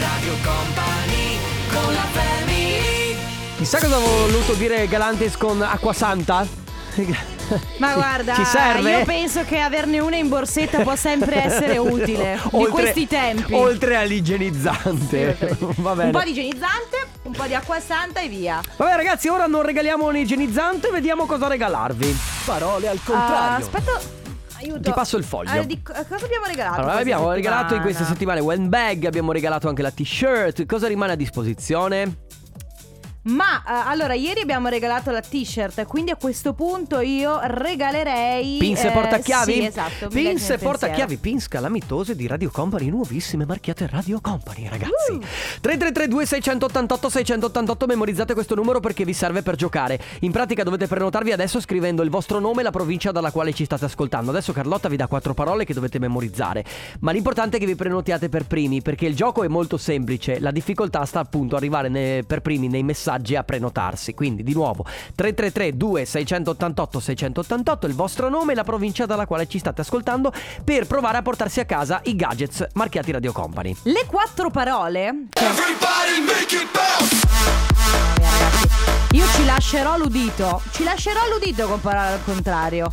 Radio 0.00 0.32
Company 0.42 1.38
con 1.72 1.92
la 1.92 2.06
family 2.10 3.16
Chissà 3.58 3.78
cosa 3.78 3.94
ha 3.94 4.00
voluto 4.00 4.54
dire 4.54 4.88
Galantis 4.88 5.36
con 5.36 5.62
Acqua 5.62 5.92
Santa? 5.92 6.61
Ma 7.78 7.94
guarda, 7.94 8.34
Ci 8.34 8.44
serve? 8.44 8.90
io 8.98 9.04
penso 9.04 9.44
che 9.44 9.58
averne 9.58 9.98
una 10.00 10.16
in 10.16 10.28
borsetta 10.28 10.80
può 10.82 10.94
sempre 10.96 11.42
essere 11.44 11.76
utile 11.78 12.38
Oltre- 12.52 12.70
questi 12.70 13.06
tempi. 13.06 13.52
Oltre 13.54 13.96
all'igienizzante. 13.96 15.36
Va 15.76 15.94
bene. 15.94 16.06
Un 16.06 16.12
po' 16.12 16.22
di 16.22 16.30
igienizzante, 16.30 17.06
un 17.24 17.32
po' 17.32 17.44
di 17.44 17.54
acqua 17.54 17.80
santa 17.80 18.20
e 18.20 18.28
via. 18.28 18.60
Vabbè 18.76 18.96
ragazzi, 18.96 19.28
ora 19.28 19.46
non 19.46 19.62
regaliamo 19.62 20.06
un 20.06 20.16
igienizzante, 20.16 20.90
vediamo 20.90 21.26
cosa 21.26 21.46
regalarvi. 21.48 22.16
Parole 22.44 22.88
al 22.88 23.00
contrario. 23.04 23.64
aspetta, 23.64 24.00
aiuto. 24.58 24.80
Ti 24.80 24.92
passo 24.92 25.16
il 25.16 25.24
foglio. 25.24 25.52
Eh, 25.52 25.66
di- 25.66 25.82
cosa 25.82 26.04
abbiamo 26.24 26.46
regalato? 26.46 26.80
Allora, 26.80 26.96
abbiamo 26.98 27.32
regalato 27.32 27.74
in 27.74 27.80
settimana? 27.80 27.82
queste 27.82 28.04
settimane 28.04 28.40
one 28.40 28.68
bag, 28.68 29.04
abbiamo 29.06 29.32
regalato 29.32 29.68
anche 29.68 29.82
la 29.82 29.90
t-shirt. 29.90 30.64
Cosa 30.66 30.88
rimane 30.88 31.12
a 31.12 31.16
disposizione? 31.16 32.21
Ma 33.24 33.62
eh, 33.62 33.90
allora, 33.90 34.14
ieri 34.14 34.40
abbiamo 34.40 34.66
regalato 34.66 35.12
la 35.12 35.20
t-shirt, 35.20 35.86
quindi 35.86 36.10
a 36.10 36.16
questo 36.16 36.54
punto 36.54 36.98
io 36.98 37.38
regalerei. 37.40 38.56
Pins 38.58 38.82
e 38.82 38.88
eh, 38.88 38.90
portachiavi? 38.90 39.52
Sì, 39.52 39.64
esatto. 39.64 40.08
Pins 40.08 40.50
e 40.50 40.58
portachiavi, 40.58 41.16
pins 41.18 41.46
calamitose 41.46 42.16
di 42.16 42.26
Radio 42.26 42.50
Company, 42.50 42.88
nuovissime 42.88 43.44
marchiate 43.44 43.86
Radio 43.86 44.20
Company, 44.20 44.68
ragazzi. 44.68 45.12
Uh. 45.12 45.20
3332 45.60 46.26
688 46.26 47.08
688 47.08 47.86
memorizzate 47.86 48.34
questo 48.34 48.56
numero 48.56 48.80
perché 48.80 49.04
vi 49.04 49.12
serve 49.12 49.42
per 49.42 49.54
giocare. 49.54 50.00
In 50.20 50.32
pratica 50.32 50.64
dovete 50.64 50.88
prenotarvi 50.88 51.30
adesso 51.30 51.60
scrivendo 51.60 52.02
il 52.02 52.10
vostro 52.10 52.40
nome 52.40 52.62
e 52.62 52.64
la 52.64 52.72
provincia 52.72 53.12
dalla 53.12 53.30
quale 53.30 53.52
ci 53.52 53.64
state 53.64 53.84
ascoltando. 53.84 54.30
Adesso 54.30 54.52
Carlotta 54.52 54.88
vi 54.88 54.96
dà 54.96 55.06
quattro 55.06 55.32
parole 55.32 55.64
che 55.64 55.74
dovete 55.74 56.00
memorizzare. 56.00 56.64
Ma 57.00 57.12
l'importante 57.12 57.58
è 57.58 57.60
che 57.60 57.66
vi 57.66 57.76
prenotiate 57.76 58.28
per 58.28 58.46
primi 58.46 58.82
perché 58.82 59.06
il 59.06 59.14
gioco 59.14 59.44
è 59.44 59.48
molto 59.48 59.76
semplice. 59.76 60.40
La 60.40 60.50
difficoltà 60.50 61.04
sta 61.04 61.20
appunto 61.20 61.54
arrivare 61.54 61.88
ne- 61.88 62.24
per 62.26 62.40
primi 62.40 62.66
nei 62.66 62.82
messaggi 62.82 63.10
a 63.36 63.42
prenotarsi. 63.42 64.14
Quindi 64.14 64.42
di 64.42 64.52
nuovo 64.52 64.84
333 64.84 65.76
2688 65.76 67.00
688 67.00 67.86
il 67.86 67.94
vostro 67.94 68.28
nome 68.28 68.52
e 68.52 68.54
la 68.54 68.64
provincia 68.64 69.06
dalla 69.06 69.26
quale 69.26 69.48
ci 69.48 69.58
state 69.58 69.80
ascoltando 69.80 70.32
per 70.64 70.86
provare 70.86 71.18
a 71.18 71.22
portarsi 71.22 71.60
a 71.60 71.64
casa 71.64 72.00
i 72.04 72.14
gadgets 72.14 72.66
marchiati 72.74 73.10
Radio 73.10 73.32
Company. 73.32 73.76
Le 73.82 74.06
quattro 74.06 74.50
parole. 74.50 75.26
Io 79.10 79.26
ci 79.34 79.44
lascerò 79.44 79.96
l'udito. 79.96 80.62
Ci 80.70 80.84
lascerò 80.84 81.20
l'udito 81.30 81.66
con 81.66 81.80
parole 81.80 82.12
al 82.12 82.24
contrario. 82.24 82.90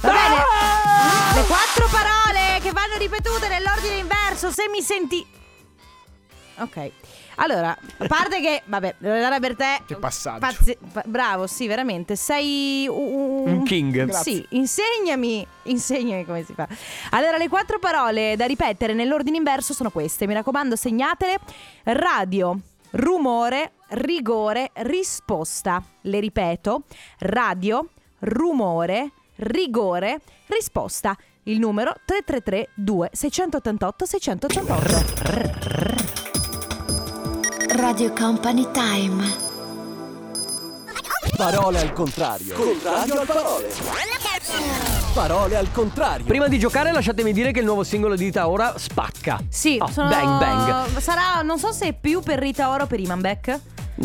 Va 0.00 0.12
bene? 0.12 0.36
Le 1.34 1.46
quattro 1.46 1.86
parole 1.90 2.58
che 2.62 2.70
che 2.70 2.72
vanno 2.72 2.96
ripetute 2.98 3.48
nell'ordine 3.48 3.96
inverso. 3.96 4.50
Se 4.50 4.68
mi 4.70 4.80
senti. 4.80 5.39
Ok. 6.60 6.90
Allora, 7.36 7.70
a 7.70 8.06
parte 8.06 8.40
che, 8.40 8.62
vabbè, 8.66 8.96
Loredana 8.98 9.38
per 9.40 9.56
te. 9.56 9.80
Che 9.86 9.96
passaggio. 9.96 10.38
pazzi- 10.40 10.76
fa- 10.90 11.04
bravo, 11.06 11.46
sì, 11.46 11.66
veramente. 11.66 12.14
Sei 12.16 12.86
un, 12.86 13.48
Un 13.48 13.62
king. 13.64 14.08
Sì, 14.10 14.44
insegnami, 14.50 15.46
insegnami 15.64 16.24
come 16.26 16.44
si 16.44 16.52
fa. 16.52 16.68
Allora, 17.10 17.38
le 17.38 17.48
quattro 17.48 17.78
parole 17.78 18.36
da 18.36 18.44
ripetere 18.44 18.92
nell'ordine 18.92 19.38
inverso 19.38 19.72
sono 19.72 19.90
queste. 19.90 20.26
Mi 20.26 20.34
raccomando, 20.34 20.76
segnatele. 20.76 21.38
Radio, 21.84 22.58
rumore, 22.90 23.72
rigore, 23.88 24.70
risposta. 24.74 25.82
Le 26.02 26.20
ripeto. 26.20 26.82
Radio, 27.20 27.88
rumore, 28.18 29.12
rigore, 29.36 30.20
risposta. 30.48 31.16
Il 31.44 31.58
numero 31.58 31.94
333 32.04 32.68
2688 32.74 34.04
688. 34.04 35.99
Radio 37.80 38.12
Company 38.12 38.68
Time. 38.72 39.48
Parole 41.36 41.80
al 41.80 41.92
contrario. 41.94 42.54
Contrario 42.54 43.20
al 43.20 43.26
parole. 43.26 43.68
Parole 45.14 45.56
al 45.56 45.72
contrario. 45.72 46.26
Prima 46.26 46.46
di 46.48 46.58
giocare 46.58 46.92
lasciatemi 46.92 47.32
dire 47.32 47.52
che 47.52 47.60
il 47.60 47.64
nuovo 47.64 47.82
singolo 47.82 48.16
di 48.16 48.24
Rita 48.24 48.48
Ora 48.48 48.74
spacca. 48.76 49.40
Sì, 49.48 49.78
Oh, 49.80 49.88
sono... 49.90 50.08
Bang 50.08 50.38
bang. 50.38 50.98
Sarà, 50.98 51.40
non 51.42 51.58
so 51.58 51.72
se 51.72 51.88
è 51.88 51.92
più 51.98 52.20
per 52.20 52.38
Rita 52.38 52.68
Ora 52.68 52.82
o 52.84 52.86
per 52.86 53.00
Imanbeck. 53.00 53.58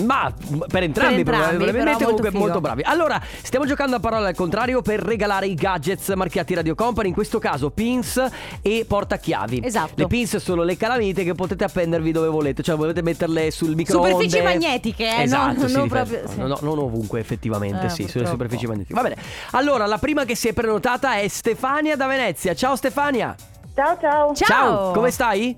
Ma 0.04 0.30
per 0.34 0.84
entrambi, 0.84 1.24
Per 1.24 1.34
entrambi, 1.34 1.56
probabilmente 1.56 1.72
però 1.74 1.84
molto 1.86 2.04
comunque 2.06 2.30
figo. 2.32 2.40
molto 2.40 2.60
bravi. 2.62 2.82
Allora, 2.84 3.22
stiamo 3.42 3.66
giocando 3.66 3.96
a 3.96 4.00
parole 4.00 4.28
al 4.28 4.36
contrario 4.36 4.82
per 4.82 5.00
regalare 5.00 5.48
i 5.48 5.54
gadgets 5.56 6.10
marchiati 6.10 6.54
Radio 6.54 6.76
Company, 6.76 7.08
in 7.08 7.14
questo 7.14 7.40
caso 7.40 7.70
pins 7.72 8.22
e 8.62 8.84
portachiavi. 8.88 9.62
Esatto. 9.64 9.94
Le 9.96 10.08
pins 10.08 10.36
sono 10.38 10.64
le 10.64 10.76
calamite 10.76 11.24
che 11.24 11.34
potete 11.34 11.64
appendervi 11.64 12.12
dove 12.12 12.28
volete, 12.28 12.62
cioè 12.62 12.76
volete 12.76 13.02
metterle 13.02 13.52
sul 13.52 13.74
microonde. 13.76 14.12
Superfici 14.12 14.42
magnetiche, 14.44 15.04
eh, 15.18 15.22
Esatto, 15.24 15.60
non- 15.60 15.70
sì, 15.70 15.76
non 15.76 15.88
proprio- 15.88 16.22
no, 16.24 16.28
sì. 16.30 16.38
no, 16.40 16.58
non 16.62 16.80
ovunque 16.80 17.20
effettivamente, 17.22 17.86
Eh, 17.86 17.90
sì, 17.90 17.96
sulle 17.96 18.06
purtroppo. 18.26 18.30
superfici 18.32 18.68
magnetiche. 18.68 18.94
Va 18.94 19.02
bene. 19.02 19.16
Allora, 19.52 19.86
la 19.86 19.98
prima 19.98 20.26
che 20.26 20.36
si 20.36 20.50
è 20.50 20.54
prenotata 20.54 21.18
è 21.20 21.28
Stefania 21.30 21.96
da 21.96 22.08
Venezia. 22.08 22.54
Ciao 22.54 22.76
Stefania. 22.76 23.34
Ciao 23.74 23.98
ciao. 24.00 24.34
Ciao. 24.34 24.92
come 24.92 25.10
stai? 25.12 25.56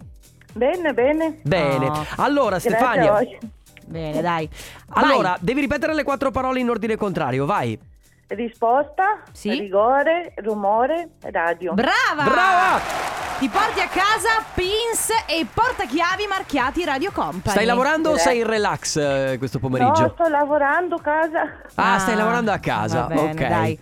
Bene, 0.54 0.94
bene. 0.94 1.40
Bene. 1.42 1.88
Oh. 1.88 2.06
Allora, 2.18 2.50
Grazie 2.58 2.70
Stefania. 2.70 3.10
a 3.10 3.14
voi. 3.14 3.56
Bene, 3.88 4.22
dai. 4.22 4.50
Vai. 4.88 5.04
Allora, 5.04 5.38
devi 5.40 5.62
ripetere 5.62 5.94
le 5.94 6.04
quattro 6.04 6.30
parole 6.32 6.60
in 6.60 6.70
ordine 6.70 6.96
contrario, 6.96 7.46
vai. 7.46 7.78
Risposta, 8.28 9.22
Sì. 9.32 9.52
rigore, 9.52 10.34
rumore, 10.38 11.12
radio. 11.22 11.74
Brava! 11.74 12.24
Brava! 12.24 12.80
Ti 13.40 13.48
porti 13.48 13.80
a 13.80 13.88
casa 13.88 14.44
pins 14.54 15.10
e 15.28 15.46
portachiavi 15.52 16.26
marchiati 16.28 16.84
Radio 16.84 17.12
Company. 17.12 17.52
Stai 17.52 17.66
lavorando 17.66 18.10
o 18.10 18.18
sei 18.18 18.40
in 18.40 18.48
relax 18.48 18.98
eh, 18.98 19.36
questo 19.38 19.60
no, 19.62 19.70
pomeriggio? 19.70 20.12
sto 20.14 20.28
lavorando 20.28 20.96
a 20.96 21.02
casa. 21.02 21.52
Ah, 21.76 22.00
stai 22.00 22.16
lavorando 22.16 22.52
a 22.52 22.58
casa. 22.58 23.02
Va 23.02 23.08
bene, 23.08 23.32
ok. 23.32 23.48
dai. 23.48 23.80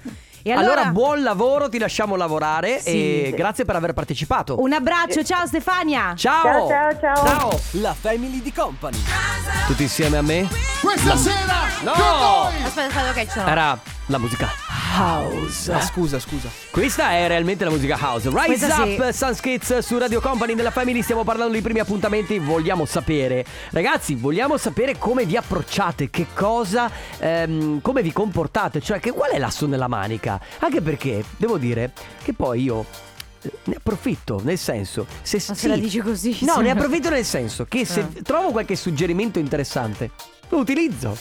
E 0.47 0.51
allora... 0.51 0.73
allora, 0.73 0.91
buon 0.91 1.23
lavoro, 1.23 1.69
ti 1.69 1.79
lasciamo 1.79 2.15
lavorare 2.15 2.79
Sì. 2.79 2.89
e 3.23 3.33
grazie 3.35 3.65
per 3.65 3.77
aver 3.77 3.93
partecipato. 3.93 4.61
un 4.61 4.73
abbraccio, 4.73 5.23
ciao 5.23 5.47
Stefania. 5.47 6.13
Ciao! 6.15 6.43
Ciao, 6.43 6.67
ciao, 6.67 6.99
ciao. 6.99 7.25
Ciao! 7.25 7.59
La 7.81 7.95
family 7.99 8.39
di 8.43 8.53
company. 8.53 8.99
Tutti 9.65 9.81
insieme 9.81 10.17
a 10.17 10.21
me? 10.21 10.47
Questa 10.81 11.15
sera 11.17 11.63
No! 11.81 11.91
Aspetta, 11.93 12.65
aspetta, 12.67 13.09
ok, 13.09 13.19
ci 13.23 13.29
sono. 13.31 13.47
Era 13.47 13.79
la 14.07 14.17
musica 14.19 14.47
house. 14.97 15.71
Ah, 15.71 15.81
scusa, 15.81 16.19
scusa. 16.19 16.49
Questa 16.69 17.11
è 17.11 17.27
realmente 17.27 17.63
la 17.63 17.71
musica 17.71 17.97
house. 17.99 18.29
Rise 18.29 18.45
Questa 18.45 18.83
sì. 18.83 18.95
Up, 18.99 19.11
Sunskids 19.11 19.77
su 19.79 19.97
Radio 19.97 20.21
Company 20.21 20.53
della 20.53 20.71
Family. 20.71 21.01
Stiamo 21.01 21.23
parlando 21.23 21.53
dei 21.53 21.61
primi 21.61 21.79
appuntamenti. 21.79 22.37
Vogliamo 22.37 22.85
sapere, 22.85 23.43
ragazzi, 23.71 24.15
vogliamo 24.15 24.57
sapere 24.57 24.97
come 24.97 25.25
vi 25.25 25.35
approcciate, 25.37 26.09
che 26.09 26.27
cosa, 26.33 26.89
ehm, 27.17 27.81
come 27.81 28.01
vi 28.03 28.13
comportate, 28.13 28.79
cioè 28.81 28.99
che 28.99 29.11
qual 29.11 29.31
è 29.31 29.39
l'asso 29.39 29.65
nella 29.65 29.87
manica. 29.87 30.39
Anche 30.59 30.81
perché 30.81 31.23
devo 31.37 31.57
dire 31.57 31.91
che 32.23 32.33
poi 32.33 32.61
io 32.61 32.85
eh, 33.41 33.51
ne 33.63 33.75
approfitto, 33.77 34.39
nel 34.43 34.57
senso, 34.59 35.07
se 35.23 35.37
Ma 35.47 35.53
sì, 35.55 35.59
se 35.61 35.67
la 35.67 35.77
dici 35.77 35.99
così. 35.99 36.37
No, 36.41 36.53
sì. 36.57 36.61
ne 36.61 36.69
approfitto 36.69 37.09
nel 37.09 37.25
senso 37.25 37.65
che 37.67 37.85
se 37.85 38.01
Ah. 38.01 38.07
trovo 38.23 38.51
qualche 38.51 38.75
suggerimento 38.75 39.39
interessante, 39.39 40.11
lo 40.49 40.59
utilizzo. 40.59 41.17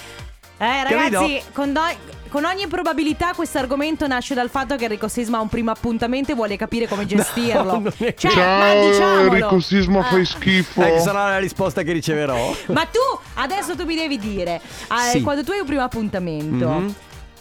Eh, 0.58 0.84
ragazzi, 0.84 1.42
Capito? 1.42 2.13
Con, 2.34 2.44
ogni 2.44 2.66
probabilità 2.66 3.32
questo 3.32 3.58
argomento 3.58 4.06
nasce 4.08 4.34
dal 4.34 4.50
fatto 4.50 4.74
che 4.74 4.84
Enrico 4.84 5.06
Sisma 5.06 5.38
ha 5.38 5.40
un 5.40 5.48
primo 5.48 5.70
appuntamento 5.70 6.32
e 6.32 6.34
vuole 6.34 6.56
capire 6.56 6.88
come 6.88 7.06
gestirlo. 7.06 7.62
non 7.78 7.92
è 7.96 8.14
cioè, 8.14 8.34
ma 8.34 8.74
diciamolo. 8.88 9.20
Enrico 9.34 9.60
Sisma 9.60 10.00
Eh. 10.00 10.10
fai 10.10 10.24
schifo. 10.24 10.82
Eh, 10.84 10.98
sarà 10.98 11.28
la 11.28 11.38
risposta 11.38 11.82
che 11.82 11.92
riceverò. 11.92 12.52
Ma 12.66 12.84
tu 12.86 12.98
adesso 13.34 13.76
tu 13.76 13.84
mi 13.84 13.94
devi 13.94 14.18
dire, 14.18 14.56
eh, 14.56 15.10
Sì. 15.12 15.22
quando 15.22 15.44
tu 15.44 15.52
hai 15.52 15.60
un 15.60 15.66
primo 15.66 15.82
appuntamento, 15.82 16.68
Mhm. 16.68 16.94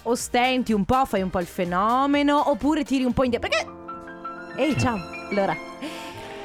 ostenti 0.04 0.74
un 0.74 0.86
po', 0.86 1.06
fai 1.06 1.22
un 1.22 1.30
po' 1.30 1.40
il 1.40 1.48
fenomeno, 1.48 2.50
oppure 2.52 2.84
tiri 2.84 3.04
un 3.04 3.14
po' 3.14 3.24
indietro. 3.24 3.50
Perché. 3.50 4.62
Ehi, 4.62 4.78
ciao. 4.78 5.00
Allora. 5.32 5.56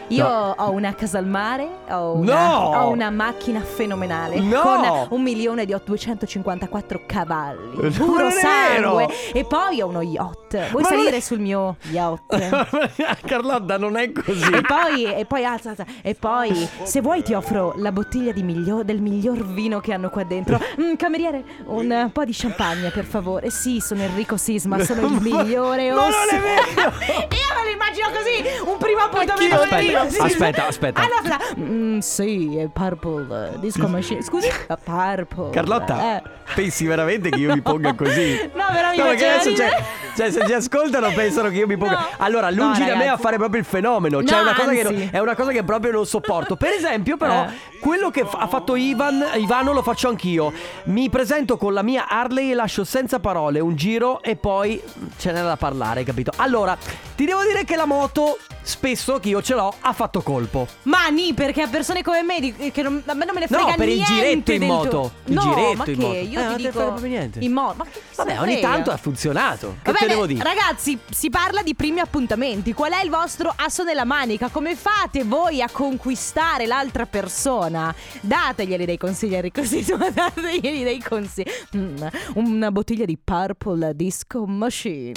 Io 0.09 0.27
No. 0.27 0.55
ho 0.57 0.71
una 0.71 0.94
casa 0.94 1.18
al 1.18 1.27
mare, 1.27 1.68
ho 1.90 2.12
una, 2.14 2.49
No! 2.49 2.59
ho 2.79 2.88
una 2.88 3.11
macchina 3.11 3.61
fenomenale 3.61 4.40
No! 4.40 4.61
con 4.62 5.07
un 5.11 5.23
milione 5.23 5.64
di 5.66 5.75
254 5.85 7.03
cavalli, 7.07 7.90
puro 7.90 8.31
sangue 8.31 9.09
e 9.33 9.44
poi 9.44 9.81
ho 9.83 9.87
uno 9.88 10.01
yacht. 10.03 10.71
Vuoi 10.71 10.83
Ma 10.83 10.88
salire 10.88 11.16
è- 11.16 11.21
sul 11.21 11.40
mio 11.40 11.77
yacht? 11.90 13.21
Carlotta, 13.27 13.77
non 13.77 13.97
è 13.99 14.11
così. 14.12 14.51
E 14.51 14.62
poi, 14.62 15.05
e 15.05 15.25
poi 15.27 15.44
alza, 15.44 15.71
alza. 15.71 15.85
E 16.03 16.14
poi, 16.14 16.68
se 16.85 17.01
vuoi, 17.03 17.23
ti 17.23 17.35
offro 17.35 17.75
la 17.77 17.92
bottiglia 17.92 18.33
miglio- 18.42 18.83
del 18.83 19.01
miglior 19.03 19.44
vino 19.44 19.81
che 19.81 19.92
hanno 19.92 20.09
qua 20.11 20.25
dentro. 20.25 20.59
Mm, 20.79 20.94
cameriere, 20.94 21.42
un 21.66 22.11
po' 22.12 22.25
di 22.25 22.33
champagne, 22.33 22.90
per 22.90 23.05
favore. 23.05 23.51
Sì, 23.51 23.81
sono 23.81 24.03
Enrico 24.03 24.37
Sisma, 24.37 24.79
sono 24.85 25.07
il 25.07 25.18
migliore. 25.21 25.90
Ma 25.90 26.03
oh, 26.05 26.09
non 26.09 26.29
è 26.31 26.38
vero! 26.40 26.90
Io 26.90 27.55
me 27.57 27.64
lo 27.64 27.71
immagino 27.73 28.07
così, 28.11 28.71
un 28.71 28.77
primo 28.79 29.01
appuntamento 29.01 29.57
Aspetta. 29.57 29.77
Aspetta, 30.00 30.66
aspetta. 30.66 31.00
Ah, 31.02 31.06
no, 31.06 31.14
aspetta. 31.30 31.54
Mm, 31.61 31.98
sì, 31.98 32.56
è 32.56 32.66
Purple 32.68 33.52
eh, 33.54 33.58
Disco 33.61 33.88
Machine. 33.88 34.22
Scusi? 34.22 34.46
Eh, 34.68 34.76
Purple. 34.82 35.50
Carlotta, 35.50 36.16
Eh. 36.16 36.22
pensi 36.54 36.84
veramente 36.87 37.30
che 37.30 37.38
io 37.38 37.52
mi 37.54 37.61
ponga 37.62 37.94
così? 37.94 38.37
No, 38.54 38.64
però 38.72 38.90
mi 38.90 38.96
No, 38.98 39.04
perché 39.04 39.26
adesso 39.28 39.54
cioè, 39.54 39.82
cioè, 40.16 40.30
se 40.30 40.44
ci 40.46 40.52
ascoltano 40.52 41.11
pensano 41.12 41.48
che 41.48 41.56
io 41.56 41.66
mi 41.66 41.76
ponga. 41.76 41.92
No. 41.92 42.06
Allora, 42.18 42.50
No, 42.50 42.64
lungi 42.64 42.84
da 42.84 42.96
me 42.96 43.08
a 43.08 43.16
fare 43.16 43.37
proprio 43.37 43.61
il 43.61 43.66
fenomeno. 43.66 44.22
Cioè, 44.22 44.32
No, 44.32 44.38
è, 44.38 44.42
una 44.42 44.54
cosa 44.54 44.70
che 44.72 44.82
non- 44.82 45.08
è 45.12 45.18
una 45.18 45.34
cosa 45.34 45.50
che 45.52 45.62
proprio 45.62 45.92
non 45.92 46.06
sopporto. 46.06 46.56
Per 46.56 46.70
esempio, 46.70 47.16
però, 47.16 47.44
Eh. 47.44 47.78
quello 47.80 48.11
che 48.11 48.24
fa- 48.24 48.38
ha 48.38 48.46
fatto 48.46 48.74
Ivan, 48.76 49.24
Ivano 49.37 49.72
lo 49.72 49.82
faccio 49.82 50.08
anch'io. 50.08 50.52
Mi 50.84 51.08
presento 51.08 51.56
con 51.56 51.72
la 51.72 51.82
mia 51.82 52.06
Harley 52.08 52.50
e 52.50 52.54
lascio 52.54 52.84
senza 52.84 53.20
parole 53.20 53.61
un 53.61 53.74
giro 53.76 54.22
e 54.22 54.37
poi 54.37 54.82
ce 55.18 55.32
n'è 55.32 55.42
da 55.42 55.56
parlare, 55.56 56.04
capito? 56.04 56.32
Allora, 56.37 56.76
ti 57.16 57.24
devo 57.24 57.42
dire 57.42 57.64
che 57.64 57.76
la 57.76 57.87
moto, 57.87 58.38
spesso 58.62 59.18
che 59.20 59.28
io 59.30 59.42
ce 59.42 59.54
l'ho, 59.54 59.72
ha 59.88 59.92
fatto 59.92 60.20
colpo. 60.22 60.66
Ma 60.83 61.09
ni 61.09 61.35
perché 61.35 61.62
a 61.62 61.68
persone 61.68 62.03
come 62.03 62.22
me 62.22 62.40
di- 62.40 62.70
che 62.72 62.83
non, 62.83 63.03
a 63.07 63.14
me 63.14 63.24
non 63.24 63.35
me 63.35 63.40
ne 63.40 63.46
No, 63.51 63.59
frega 63.59 63.74
per 63.77 63.88
il 63.88 63.94
niente 63.96 64.14
giretto 64.14 64.53
in 64.53 64.59
del 64.61 64.68
moto. 64.68 64.88
tuo- 64.88 65.12
Il 65.27 65.35
no, 65.35 65.40
giretto 65.42 65.74
ma 65.77 65.85
in 65.85 65.85
che 65.85 65.96
moto. 65.96 66.14
io 66.14 66.20
Eh, 66.22 66.27
ti 66.27 66.35
non 66.35 66.51
te 66.51 66.57
dico 66.57 66.70
frega 66.72 66.87
proprio 66.87 67.09
niente. 67.09 67.38
in 67.40 67.53
moto. 67.53 67.74
Ma 67.79 67.85
che 67.85 67.90
se 67.92 68.01
Vabbè, 68.16 68.33
ne 68.33 68.38
ogni 68.38 68.53
frega? 68.53 68.68
tanto 68.68 68.90
ha 68.90 68.96
funzionato. 68.96 69.77
Che 69.83 69.92
Va 69.92 69.98
te 69.98 70.07
devo 70.07 70.27
dire? 70.27 70.42
Ragazzi, 70.44 70.98
si 71.11 71.31
parla 71.31 71.62
di 71.62 71.74
primi 71.74 72.01
appuntamenti. 72.01 72.72
Qual 72.72 72.92
è 72.92 73.03
il 73.03 73.11
vostro 73.11 73.53
asso 73.57 73.83
nella 73.85 74.05
manica? 74.05 74.48
Come 74.48 74.77
fate 74.77 75.24
voi 75.24 75.61
a 75.62 75.68
conquistare 75.70 76.66
l'altra 76.66 77.07
persona? 77.07 77.94
Dateglieli 78.20 78.85
dei 78.85 78.98
consigli, 78.98 79.35
Enrico 79.35 79.62
Sisma, 79.64 80.11
dateglieli 80.11 80.83
dei 80.83 81.03
consigli. 81.03 81.51
Mm, 81.77 81.96
una 82.35 82.70
bottiglia 82.70 83.05
di 83.05 83.18
Purple 83.22 83.94
Disco 83.94 84.44
Machine. 84.46 85.12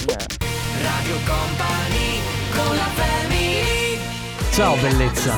Radio 0.82 1.16
Company 1.26 2.01
Ciao 4.52 4.76
bellezza, 4.78 5.36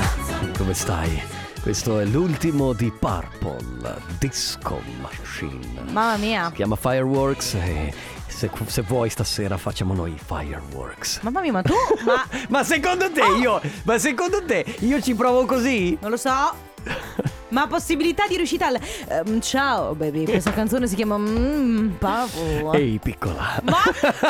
come 0.58 0.73
stai? 0.73 1.21
Questo 1.62 1.99
è 1.99 2.06
l'ultimo 2.06 2.73
di 2.73 2.91
Purple 2.91 4.02
Disco 4.19 4.82
Machine. 5.02 5.82
Mamma 5.91 6.17
mia. 6.17 6.47
Si 6.49 6.56
chiama 6.56 6.76
Fireworks 6.76 7.54
e 7.54 7.93
se, 8.28 8.49
se 8.65 8.82
vuoi 8.82 9.10
stasera 9.10 9.58
facciamo 9.58 9.93
noi 9.93 10.15
Fireworks. 10.17 11.19
Mamma 11.21 11.41
mia, 11.41 11.52
ma 11.54 11.62
tu? 11.62 11.73
Ma 12.06 12.26
Ma 12.49 12.63
secondo 12.63 13.12
te 13.12 13.23
io, 13.39 13.62
ma 13.84 13.97
secondo 13.97 14.43
te 14.43 14.65
io 14.80 15.02
ci 15.02 15.13
provo 15.15 15.45
così? 15.45 15.97
non 16.02 16.12
lo 16.12 16.17
so. 16.17 16.32
Ma 17.54 17.68
possibilità 17.68 18.26
di 18.28 18.36
riuscita 18.36 18.66
al 18.68 18.80
ehm, 19.08 19.39
Ciao 19.39 19.94
baby, 19.94 20.26
questa 20.26 20.52
canzone 20.54 20.88
si 20.88 20.96
chiama 20.96 21.18
Mmm, 21.20 21.89
Papo. 22.00 22.74
Ehi 22.74 23.00
piccola. 23.02 23.62
Ma 23.63 23.78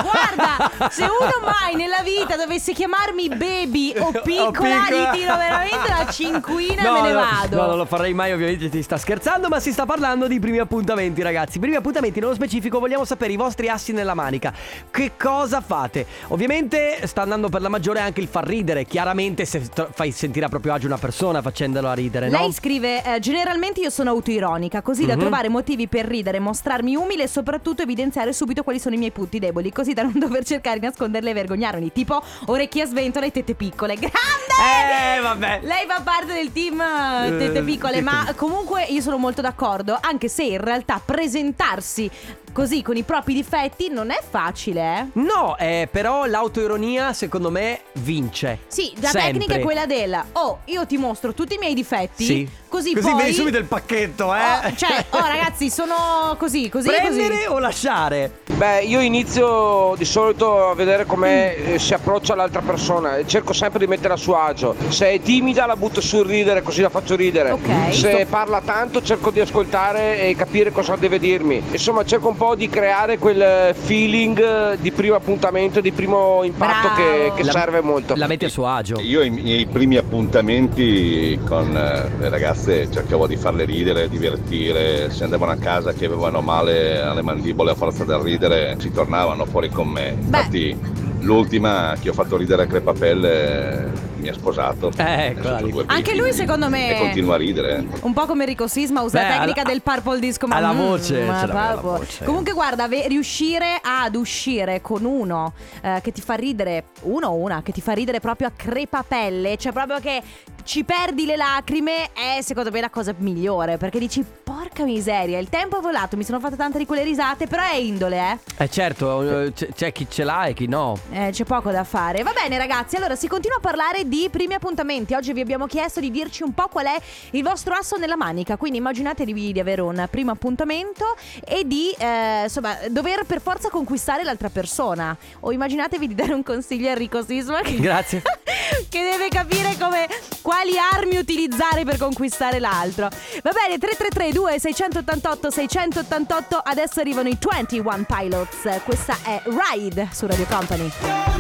guarda, 0.02 0.90
se 0.92 1.04
uno 1.04 1.40
mai 1.42 1.76
nella 1.76 2.02
vita 2.04 2.36
dovesse 2.36 2.74
chiamarmi 2.74 3.30
baby 3.30 3.94
o 3.98 4.12
piccola, 4.22 4.52
piccola. 4.52 4.90
gli 4.90 5.18
tiro 5.18 5.38
veramente 5.38 5.88
la 5.88 6.12
cinquina 6.12 6.82
e 6.82 6.86
No, 6.86 6.94
me 6.94 7.02
ne 7.02 7.14
no, 7.14 7.20
vado. 7.20 7.56
No, 7.56 7.68
non 7.68 7.78
lo 7.78 7.86
farei 7.86 8.14
mai, 8.14 8.34
ovviamente 8.34 8.68
ti 8.70 8.82
sta 8.84 8.98
scherzando, 8.98 9.48
ma 9.48 9.62
si 9.62 9.72
sta 9.72 9.86
parlando 9.86 10.28
di 10.28 10.38
primi 10.40 10.58
appuntamenti, 10.60 11.22
ragazzi. 11.22 11.60
Primi 11.60 11.76
appuntamenti, 11.76 12.20
nello 12.20 12.34
specifico, 12.34 12.80
vogliamo 12.80 13.06
sapere 13.06 13.32
i 13.32 13.38
vostri 13.38 13.70
assi 13.70 13.94
nella 13.94 14.14
manica. 14.16 14.54
Che 14.92 15.12
cosa 15.18 15.62
fate? 15.62 16.06
Ovviamente 16.28 17.00
sta 17.08 17.22
andando 17.22 17.48
per 17.48 17.62
la 17.62 17.70
maggiore 17.70 18.02
anche 18.02 18.20
il 18.20 18.28
far 18.28 18.46
ridere. 18.46 18.84
Chiaramente 18.86 19.46
se 19.46 19.62
tro- 19.70 19.88
fai 19.94 20.12
sentire 20.12 20.46
a 20.46 20.50
proprio 20.50 20.74
agio 20.74 20.88
una 20.88 20.98
persona 20.98 21.42
facendolo 21.42 21.88
a 21.88 21.94
ridere, 21.94 22.28
no? 22.30 22.40
Lei 22.40 22.52
scrive: 22.52 23.02
eh, 23.04 23.13
Generalmente 23.20 23.80
io 23.82 23.90
sono 23.90 24.10
autoironica, 24.12 24.82
così 24.82 25.06
da 25.06 25.14
Mhm. 25.14 25.20
trovare 25.20 25.50
motivi 25.50 25.88
per 25.88 26.06
ridere, 26.06 26.40
mostrarmi 26.40 26.96
umile 26.96 27.24
e 27.24 27.28
soprattutto 27.28 27.82
evidenziare 27.82 28.34
subito 28.34 28.64
quali 28.64 28.80
sono 28.80 28.96
i 28.96 28.98
miei 28.98 29.12
punti 29.12 29.40
deboli, 29.40 29.72
così 29.72 29.94
da 29.94 30.04
non 30.04 30.14
dover 30.20 30.44
cercare 30.46 30.80
di 30.80 30.86
nasconderle 30.86 31.30
e 31.30 31.34
vergognarmi. 31.34 31.92
Tipo 31.92 32.22
orecchie 32.46 32.84
a 32.84 32.86
sventola 32.86 33.26
e 33.26 33.32
tette 33.32 33.54
piccole. 33.56 33.96
Grande! 33.96 35.18
Eh, 35.18 35.22
vabbè. 35.22 35.60
Lei 35.64 35.86
fa 35.88 36.02
parte 36.02 36.34
del 36.34 36.52
team 36.52 36.80
eh, 36.82 37.38
tette 37.38 37.60
Eh, 37.60 37.64
piccole, 37.64 38.02
ma 38.02 38.32
comunque 38.36 38.84
io 38.84 39.02
sono 39.02 39.18
molto 39.18 39.42
d'accordo, 39.42 39.98
anche 40.00 40.28
se 40.28 40.44
in 40.44 40.60
realtà 40.62 41.02
presentarsi 41.04 42.10
così 42.54 42.82
con 42.82 42.96
i 42.96 43.04
propri 43.04 43.34
difetti 43.34 43.90
non 43.90 44.12
è 44.12 44.20
facile, 44.28 44.82
eh. 45.00 45.06
No, 45.20 45.58
eh, 45.58 45.90
però 45.92 46.26
l'autoironia 46.26 47.12
secondo 47.14 47.50
me 47.52 47.82
vince. 47.94 48.60
Sì, 48.68 48.94
la 49.02 49.10
Sempre. 49.10 49.32
tecnica 49.34 49.56
è 49.56 49.60
quella 49.60 49.86
della 49.86 50.26
Oh, 50.34 50.60
io 50.66 50.86
ti 50.86 50.98
mostro 50.98 51.34
tutti 51.34 51.56
i 51.56 51.58
miei 51.58 51.74
difetti 51.74 52.24
Sì. 52.24 52.50
Così, 52.74 52.94
Così 52.96 53.08
poi 53.12 53.22
vedi 53.22 53.34
subito 53.34 53.58
il 53.60 53.66
pacchetto, 53.66 54.34
eh. 54.34 54.40
Oh, 54.40 54.76
cioè, 54.76 55.06
oh 55.12 55.26
ragazzi, 55.28 55.70
sono 55.70 56.36
così, 56.40 56.70
così, 56.70 56.88
Prendere 56.88 57.36
così. 57.36 57.46
o 57.50 57.60
lasciare? 57.60 58.40
Beh, 58.56 58.82
io 58.82 59.00
inizio 59.00 59.94
di 59.96 60.06
solito 60.06 60.70
a 60.70 60.74
vedere 60.74 61.06
come 61.06 61.56
eh, 61.56 61.78
si 61.80 61.94
approccia 61.94 62.34
l'altra 62.34 62.62
persona 62.62 63.18
e 63.18 63.28
cerco 63.28 63.54
sempre 63.54 63.78
di 63.78 63.86
mettere 63.86 64.14
a 64.14 64.18
suo 64.18 64.40
agio. 64.40 64.76
Se 64.88 65.08
è 65.12 65.22
timida 65.22 65.68
la 65.68 65.76
butto 65.76 66.02
sul 66.02 66.26
ridere 66.26 66.64
così 66.64 66.82
la 66.82 66.90
faccio 66.90 67.16
ridere. 67.16 67.52
Ok. 67.52 67.94
Se 67.94 68.26
parla 68.28 68.60
tanto 68.62 69.04
cerco 69.04 69.30
di 69.30 69.40
ascoltare 69.40 70.22
e 70.22 70.36
capire 70.36 70.72
cosa 70.72 70.96
deve 70.96 71.20
dirmi. 71.20 71.62
Insomma, 71.72 72.04
cerco 72.04 72.30
un 72.30 72.38
po' 72.38 72.43
di 72.56 72.68
creare 72.70 73.18
quel 73.18 73.74
feeling 73.74 74.76
di 74.76 74.92
primo 74.92 75.16
appuntamento, 75.16 75.80
di 75.82 75.92
primo 75.92 76.44
impatto 76.44 76.88
Bravo. 76.94 76.96
che, 76.96 77.32
che 77.38 77.44
La- 77.44 77.52
serve 77.52 77.82
molto. 77.82 78.14
La 78.16 78.28
metti 78.28 78.46
a 78.46 78.50
suo 78.50 78.68
agio. 78.68 79.00
Io 79.00 79.22
i 79.22 79.30
miei 79.30 79.66
primi 79.66 79.96
appuntamenti 79.96 81.40
con 81.48 81.76
eh, 81.76 82.10
le 82.20 82.30
ragazze 82.30 82.90
cercavo 82.92 83.26
di 83.28 83.38
farle 83.38 83.66
ridere, 83.66 84.10
divertire, 84.10 85.10
se 85.10 85.24
andavano 85.24 85.52
a 85.54 85.58
casa 85.58 85.94
che 85.94 86.06
avevano 86.06 86.42
male 86.42 87.02
alle 87.02 87.22
mandibole 87.22 87.72
a 87.72 87.76
forza 87.76 88.04
del 88.04 88.18
ridere 88.18 88.76
si 88.80 88.92
tornavano 88.92 89.46
fuori 89.46 89.70
con 89.70 89.88
me. 89.88 90.16
Infatti 90.20 90.78
l'ultima 91.24 91.96
che 92.00 92.10
ho 92.10 92.14
fatto 92.14 92.38
ridere 92.38 92.64
a 92.64 92.66
crepapelle 92.68 94.12
mi 94.18 94.30
ha 94.30 94.34
sposato. 94.34 94.90
Eh, 94.96 95.36
due 95.60 95.84
Anche 95.88 96.16
lui, 96.16 96.32
secondo 96.32 96.70
me- 96.70 96.96
E 96.96 97.00
continua 97.00 97.36
a 97.36 97.38
ridere. 97.38 97.86
Un 98.02 98.14
po' 98.14 98.26
come 98.26 98.44
Enrico 98.44 98.68
Sisma 98.68 99.02
usa 99.02 99.20
Beh, 99.20 99.28
la 99.28 99.34
tecnica 99.40 99.62
alla- 99.62 99.70
del 99.72 99.82
purple 99.82 100.20
disco 100.20 100.48
ma 100.48 100.56
alla 100.56 100.72
mm, 100.72 100.78
voce, 100.78 101.24
ma 101.26 101.46
la 101.46 101.54
proprio. 101.54 101.92
voce. 101.98 102.24
Comunque 102.24 102.54
guarda, 102.54 102.88
ve- 102.88 103.08
riuscire 103.10 103.80
ad 103.82 104.16
uscire 104.16 104.80
con 104.82 105.04
uno 105.04 105.54
eh, 105.82 106.00
che 106.02 106.12
ti 106.14 106.22
fa 106.22 106.36
ridere 106.36 106.86
Uno 107.02 107.28
o 107.28 107.34
una 107.36 107.62
che 107.64 107.74
ti 107.74 107.82
fa 107.82 107.92
ridere 107.92 108.20
proprio 108.22 108.48
a 108.48 108.52
crepapelle 108.56 109.58
Cioè 109.58 109.74
proprio 109.74 110.00
che 110.00 110.22
ci 110.64 110.84
perdi 110.84 111.26
le 111.26 111.36
lacrime 111.36 112.12
È 112.14 112.40
secondo 112.42 112.72
me 112.72 112.82
la 112.82 112.90
cosa 112.90 113.14
migliore 113.18 113.78
Perché 113.78 114.00
dici 114.00 114.24
porca 114.44 114.84
miseria 114.84 115.40
Il 115.40 115.50
tempo 115.50 115.78
è 115.78 115.82
volato, 115.82 116.18
mi 116.18 116.24
sono 116.24 116.40
fatta 116.40 116.56
tante 116.56 116.78
di 116.78 116.86
quelle 116.86 117.04
risate 117.04 117.48
Però 117.48 117.62
è 117.62 117.76
indole 117.76 118.18
eh 118.58 118.64
Eh 118.64 118.70
certo, 118.70 119.44
eh, 119.44 119.54
c'è, 119.54 119.68
c'è 119.74 119.92
chi 119.92 120.08
ce 120.10 120.24
l'ha 120.24 120.46
e 120.46 120.54
chi 120.54 120.68
no. 120.68 120.98
Eh, 121.12 121.30
c'è 121.32 121.44
poco 121.44 121.72
da 121.72 121.84
fare. 121.84 122.24
Va 122.24 122.34
bene, 122.34 122.58
ragazzi. 122.58 122.96
Allora, 122.96 123.16
si 123.16 123.28
continua 123.28 123.58
a 123.58 123.60
parlare 123.60 124.08
di 124.08 124.28
primi 124.32 124.54
appuntamenti. 124.54 125.14
Oggi 125.14 125.34
vi 125.34 125.42
abbiamo 125.42 125.66
chiesto 125.68 126.00
di 126.00 126.12
dirci 126.12 126.44
un 126.44 126.54
po' 126.54 126.68
qual 126.68 126.86
è 126.88 126.98
il 127.32 127.44
vostro 127.44 127.74
asso 127.74 127.98
nella 127.98 128.16
manica. 128.16 128.58
Quindi 128.58 128.78
immaginatevi 128.78 129.52
di 129.52 129.60
avere 129.60 129.82
un 129.82 130.08
primo 130.10 130.32
appuntamento 130.32 131.16
e 131.46 131.66
di, 131.66 131.90
eh, 131.98 132.44
insomma, 132.44 132.78
dover 132.90 133.24
per 133.26 133.42
forza 133.42 133.70
conquistare 133.70 134.24
l'altra 134.24 134.50
persona. 134.50 135.16
O 135.42 135.52
immaginatevi 135.52 136.08
di 136.08 136.16
dare 136.16 136.34
un 136.34 136.44
consiglio 136.44 136.88
a 136.88 136.92
Enrico 136.92 137.24
Sisma 137.24 137.62
che, 137.62 137.76
Grazie. 137.76 138.22
che 138.90 139.02
deve 139.02 139.28
capire 139.30 139.76
come 139.78 140.08
quali 140.54 140.78
armi 140.78 141.18
utilizzare 141.18 141.84
per 141.84 141.98
conquistare 141.98 142.60
l'altro. 142.60 143.10
Va 143.42 143.52
bene, 143.52 143.80
333 143.80 144.32
2688 144.32 145.50
688. 145.50 146.62
Adesso 146.64 147.00
arrivano 147.00 147.28
i 147.28 147.38
21 147.40 148.06
Pilots. 148.06 148.82
Questa 148.84 149.18
è 149.24 149.42
Ride 149.46 150.10
su 150.12 150.28
Radio 150.28 150.46
Company. 150.46 150.92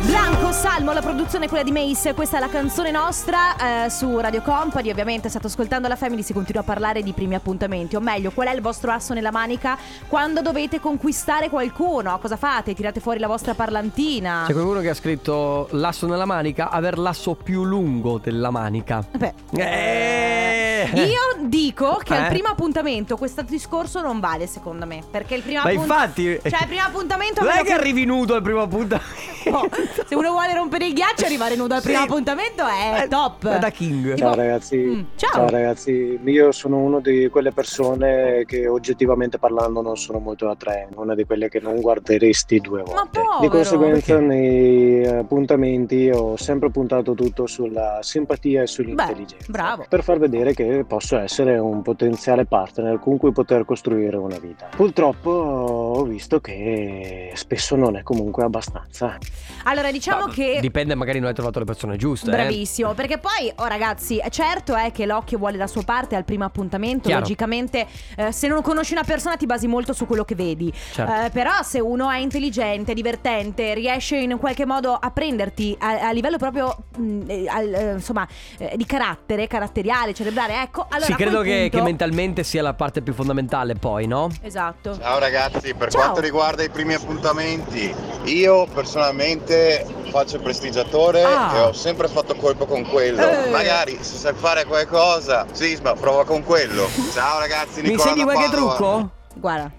Blanco 0.05 0.51
Salmo, 0.51 0.93
la 0.93 1.01
produzione 1.01 1.45
è 1.45 1.47
quella 1.47 1.63
di 1.63 1.71
Mace. 1.71 2.15
Questa 2.15 2.37
è 2.37 2.39
la 2.39 2.49
canzone 2.49 2.89
nostra 2.89 3.85
eh, 3.85 3.89
su 3.91 4.17
Radio 4.17 4.41
Company. 4.41 4.89
Ovviamente 4.89 5.29
state 5.29 5.45
ascoltando 5.45 5.87
la 5.87 5.95
Family, 5.95 6.23
si 6.23 6.33
continua 6.33 6.61
a 6.61 6.65
parlare 6.65 7.03
di 7.03 7.13
primi 7.13 7.35
appuntamenti. 7.35 7.95
O 7.95 7.99
meglio, 7.99 8.31
qual 8.31 8.47
è 8.47 8.53
il 8.53 8.61
vostro 8.61 8.91
asso 8.91 9.13
nella 9.13 9.31
manica 9.31 9.77
quando 10.07 10.41
dovete 10.41 10.79
conquistare 10.79 11.49
qualcuno? 11.49 12.17
Cosa 12.19 12.35
fate? 12.35 12.73
Tirate 12.73 12.99
fuori 12.99 13.19
la 13.19 13.27
vostra 13.27 13.53
parlantina? 13.53 14.45
C'è 14.47 14.53
qualcuno 14.53 14.79
che 14.79 14.89
ha 14.89 14.95
scritto 14.95 15.67
l'asso 15.71 16.07
nella 16.07 16.25
manica, 16.25 16.71
aver 16.71 16.97
l'asso 16.97 17.35
più 17.35 17.63
lungo 17.63 18.17
della 18.17 18.49
manica. 18.49 19.02
Beh, 19.11 19.33
Eh. 19.55 20.89
Io 20.93 21.47
dico 21.47 21.99
che 22.03 22.13
al 22.15 22.25
Eh? 22.25 22.29
primo 22.29 22.49
appuntamento 22.49 23.15
questo 23.17 23.41
discorso 23.43 24.01
non 24.01 24.19
vale 24.19 24.47
secondo 24.47 24.85
me 24.85 25.01
Perché 25.09 25.35
il 25.35 25.41
primo 25.41 25.61
Ma 25.63 25.69
appunt- 25.69 25.81
infatti 25.81 26.23
Cioè 26.43 26.61
il 26.61 26.67
primo 26.67 26.81
appuntamento 26.83 27.41
Non 27.43 27.51
è 27.51 27.63
che 27.63 27.71
arrivi 27.73 28.05
nudo 28.05 28.35
al 28.35 28.41
primo 28.41 28.61
appuntamento 28.61 29.11
Oh, 29.51 29.67
Se 30.05 30.15
uno 30.15 30.31
vuole 30.31 30.53
rompere 30.53 30.85
il 30.87 30.93
ghiaccio 30.93 31.25
arrivare 31.25 31.55
nudo 31.55 31.73
al 31.73 31.81
Sì. 31.81 31.87
primo 31.89 32.03
appuntamento 32.03 32.65
è 32.65 33.03
Eh, 33.03 33.07
top 33.07 33.57
da 33.57 33.69
king. 33.69 34.03
Tipo- 34.13 34.17
Ciao 34.17 34.35
ragazzi. 34.35 34.77
Mm, 34.77 35.01
ciao. 35.15 35.49
ragazzi, 35.49 36.19
io 36.23 36.51
sono 36.51 36.77
uno 36.77 36.99
di 36.99 37.27
quelle 37.29 37.51
persone 37.51 38.43
che 38.45 38.67
oggettivamente 38.67 39.37
parlando 39.37 39.81
non 39.81 39.97
sono 39.97 40.19
molto 40.19 40.49
attraenti, 40.49 40.95
una 40.97 41.15
di 41.15 41.25
quelle 41.25 41.49
che 41.49 41.59
non 41.59 41.79
guarderesti 41.81 42.59
due 42.59 42.83
volte. 42.83 43.19
povero. 43.19 43.31
di 43.41 43.47
conseguenza 43.49 44.13
Perché? 44.13 44.25
nei 44.25 45.05
appuntamenti 45.07 46.09
ho 46.09 46.35
sempre 46.37 46.69
puntato 46.69 47.13
tutto 47.13 47.47
sulla 47.47 47.99
simpatia 48.01 48.61
e 48.61 48.67
sull'intelligenza. 48.67 49.45
bravo. 49.49 49.85
Per 49.89 50.03
far 50.03 50.19
vedere 50.19 50.53
che 50.53 50.85
posso 50.87 51.17
essere 51.17 51.57
un 51.57 51.81
potenziale 51.81 52.45
partner 52.45 52.99
con 52.99 53.17
cui 53.17 53.31
poter 53.31 53.65
costruire 53.65 54.17
una 54.17 54.37
vita. 54.39 54.69
Purtroppo 54.75 55.29
ho 55.31 56.03
visto 56.03 56.39
che 56.39 57.31
spesso 57.33 57.75
non 57.75 57.95
è 57.97 58.03
comunque 58.03 58.43
abbastanza. 58.43 59.17
Allora 59.65 59.91
diciamo 59.91 60.27
che 60.27 60.57
Dipende, 60.59 60.95
magari 60.95 61.19
non 61.19 61.29
hai 61.29 61.33
trovato 61.33 61.59
le 61.59 61.65
persone 61.65 61.95
giuste. 61.97 62.29
eh. 62.29 62.33
Bravissimo, 62.33 62.93
perché 62.93 63.17
poi, 63.17 63.51
oh 63.55 63.65
ragazzi, 63.65 64.21
certo 64.29 64.75
è 64.75 64.91
che 64.91 65.05
l'occhio 65.05 65.37
vuole 65.37 65.57
la 65.57 65.67
sua 65.67 65.83
parte 65.83 66.15
al 66.15 66.25
primo 66.25 66.43
appuntamento. 66.43 67.03
Chiaro. 67.07 67.21
Logicamente, 67.21 67.87
eh, 68.17 68.31
se 68.31 68.47
non 68.47 68.61
conosci 68.61 68.93
una 68.93 69.03
persona, 69.03 69.35
ti 69.37 69.45
basi 69.45 69.67
molto 69.67 69.93
su 69.93 70.05
quello 70.05 70.25
che 70.25 70.35
vedi. 70.35 70.71
Certo. 70.91 71.25
Eh, 71.25 71.29
però, 71.29 71.61
se 71.63 71.79
uno 71.79 72.09
è 72.09 72.17
intelligente, 72.17 72.93
divertente, 72.93 73.73
riesce 73.73 74.17
in 74.17 74.37
qualche 74.37 74.65
modo 74.65 74.93
a 74.93 75.11
prenderti 75.11 75.75
a, 75.79 76.07
a 76.07 76.11
livello 76.11 76.37
proprio 76.37 76.75
mh, 76.97 77.21
eh, 77.27 77.47
al- 77.47 77.73
eh, 77.73 77.91
insomma 77.93 78.27
eh, 78.57 78.73
di 78.75 78.85
carattere, 78.85 79.47
caratteriale, 79.47 80.13
cerebrale, 80.13 80.61
ecco. 80.61 80.85
Allora, 80.89 81.05
sì, 81.05 81.13
credo 81.15 81.41
che, 81.41 81.61
punto- 81.61 81.77
che 81.77 81.83
mentalmente 81.83 82.43
sia 82.43 82.61
la 82.61 82.73
parte 82.73 83.01
più 83.01 83.13
fondamentale, 83.13 83.75
poi, 83.75 84.07
no? 84.07 84.29
Esatto. 84.41 84.97
Ciao 84.99 85.19
ragazzi, 85.19 85.73
per 85.73 85.89
Ciao. 85.89 86.01
quanto 86.01 86.19
riguarda 86.21 86.63
i 86.63 86.69
primi 86.69 86.93
appuntamenti, 86.93 87.93
io 88.25 88.65
personalmente 88.73 89.85
faccio 90.09 90.35
il 90.37 90.41
prestigiatore 90.41 91.23
Ah. 91.23 91.51
e 91.55 91.59
ho 91.61 91.73
sempre 91.73 92.07
fatto 92.07 92.35
colpo 92.35 92.65
con 92.65 92.83
quello. 92.87 93.21
Eh. 93.27 93.49
Magari 93.49 93.97
se 94.01 94.17
sai 94.17 94.33
fare 94.33 94.65
qualcosa, 94.65 95.45
Sisma, 95.51 95.93
prova 95.93 96.23
con 96.25 96.43
quello. 96.43 96.87
Ciao 97.13 97.39
ragazzi, 97.39 97.81
Mi 97.81 97.89
Nicola 97.89 98.09
insegni 98.11 98.25
da 98.25 98.31
qualche 98.33 98.49
Padova. 98.55 98.75
trucco? 98.75 99.09
Guarda, 99.35 99.71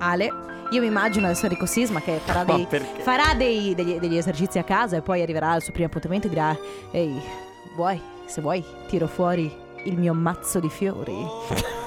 Ale. 0.00 0.32
Io 0.70 0.80
mi 0.80 0.88
immagino 0.88 1.26
adesso 1.26 1.44
Enrico 1.44 1.64
Sisma 1.64 2.00
che 2.00 2.18
farà, 2.24 2.42
dei, 2.42 2.66
farà 3.04 3.34
dei- 3.34 3.72
degli, 3.76 4.00
degli 4.00 4.16
esercizi 4.16 4.58
a 4.58 4.64
casa 4.64 4.96
e 4.96 5.00
poi 5.00 5.22
arriverà 5.22 5.52
al 5.52 5.62
suo 5.62 5.70
primo 5.72 5.86
appuntamento 5.86 6.26
e 6.26 6.30
dirà 6.30 6.56
Ehi, 6.90 7.22
vuoi, 7.76 8.02
se 8.26 8.40
vuoi, 8.40 8.64
tiro 8.88 9.06
fuori 9.06 9.48
il 9.84 9.96
mio 9.96 10.12
mazzo 10.12 10.58
di 10.58 10.68
fiori. 10.68 11.14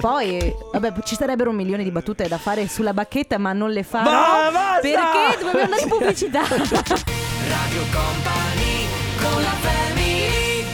Poi, 0.00 0.54
vabbè, 0.72 0.92
ci 1.04 1.14
sarebbero 1.16 1.50
un 1.50 1.56
milione 1.56 1.82
di 1.82 1.90
battute 1.90 2.28
da 2.28 2.38
fare 2.38 2.68
sulla 2.68 2.92
bacchetta, 2.92 3.38
ma 3.38 3.52
non 3.52 3.70
le 3.70 3.82
farò. 3.82 4.10
Ma 4.10 4.50
basta! 4.50 4.80
Perché 4.80 5.44
dobbiamo 5.44 5.60
andare 5.64 5.82
in 5.82 5.88
pubblicità. 5.88 6.40
Radio 6.42 7.82
Company 7.92 8.86
con 9.20 9.42
la 9.42 9.48
family 9.60 10.64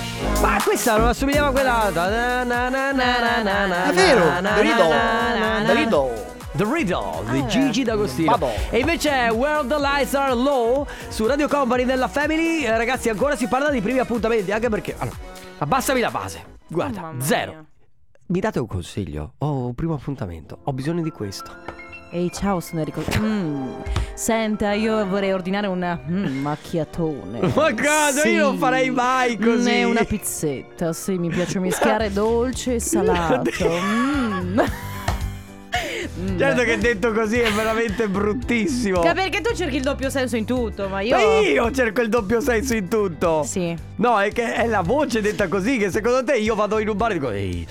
Ma 0.41 0.61
questa 0.63 0.97
non 0.97 1.09
assomigliava 1.09 1.49
a 1.49 1.51
quella. 1.51 1.91
Na 1.91 2.45
na 2.45 2.69
na 2.69 2.91
na 2.91 3.85
È 3.85 3.93
vero, 3.93 4.23
The 4.43 4.61
Riddle. 4.63 5.65
The 5.67 5.75
Riddle. 5.75 6.37
The 6.53 6.65
Riddle 6.65 7.23
di 7.31 7.39
Ah. 7.41 7.47
Gigi 7.47 7.85
D'Agostino. 7.85 8.31
Vado. 8.33 8.51
E 8.71 8.79
invece 8.79 9.11
è 9.11 9.31
World 9.33 9.69
the 9.69 9.79
Lights 9.79 10.15
Are 10.15 10.35
Low 10.35 10.87
su 11.09 11.27
Radio 11.27 11.47
Company 11.49 11.85
della 11.85 12.09
Family. 12.09 12.65
Eh, 12.65 12.77
ragazzi, 12.77 13.09
ancora 13.09 13.37
si 13.37 13.47
parla 13.47 13.71
di 13.71 13.81
primi 13.81 13.99
appuntamenti. 14.01 14.51
Anche 14.51 14.69
perché. 14.69 14.95
Allora, 14.99 15.17
abbassami 15.59 16.01
la 16.01 16.11
base. 16.11 16.45
Guarda, 16.67 17.13
zero. 17.21 17.65
Mi 18.29 18.41
date 18.41 18.59
un 18.59 18.67
consiglio? 18.67 19.35
Ho 19.39 19.67
un 19.67 19.75
primo 19.75 19.95
appuntamento, 19.95 20.59
ho 20.65 20.73
bisogno 20.73 21.03
di 21.03 21.11
questo. 21.11 21.51
Ehi, 22.11 22.31
ciao, 22.33 22.61
sono 22.61 22.81
Enrico. 22.81 23.03
Mm, 23.19 23.81
senta, 24.15 24.73
io 24.73 25.07
vorrei 25.07 25.33
ordinare 25.33 25.67
un 25.67 25.99
mm, 26.11 26.41
macchiatone. 26.41 27.41
Ma 27.55 27.75
cosa? 27.75 28.27
Io 28.27 28.45
non 28.49 28.59
farei 28.59 28.91
mai 28.91 29.39
così. 29.39 29.71
Né 29.71 29.85
una 29.85 30.05
pizzetta, 30.05 30.93
sì, 30.93 31.19
mi 31.19 31.29
piace 31.29 31.59
mischiare 31.59 32.13
dolce 32.13 32.75
e 32.75 32.81
salato. 32.81 33.51
Mm. 34.39 34.61
Mm. 36.31 36.39
Certo 36.39 36.63
che 36.63 36.79
detto 36.79 37.13
così 37.13 37.39
è 37.39 37.51
veramente 37.53 38.09
bruttissimo. 38.09 39.01
Che 39.01 39.13
perché 39.13 39.41
tu 39.41 39.55
cerchi 39.55 39.77
il 39.77 39.83
doppio 39.83 40.11
senso 40.11 40.37
in 40.37 40.45
tutto, 40.45 40.89
ma 40.89 41.01
io. 41.01 41.17
Ma 41.17 41.23
io 41.41 41.71
cerco 41.71 42.01
il 42.01 42.09
doppio 42.09 42.41
senso 42.41 42.75
in 42.75 42.89
tutto. 42.89 43.43
Sì. 43.45 43.77
No, 43.97 44.21
è 44.21 44.31
che 44.33 44.53
è 44.55 44.67
la 44.67 44.83
voce 44.83 45.21
detta 45.21 45.49
così 45.49 45.79
che 45.79 45.91
secondo 45.91 46.25
te 46.25 46.37
io 46.37 46.55
vado 46.55 46.79
in 46.79 46.89
un 46.89 46.97
bar 46.97 47.11
e 47.11 47.15
dico 47.15 47.31
ehi, 47.31 47.67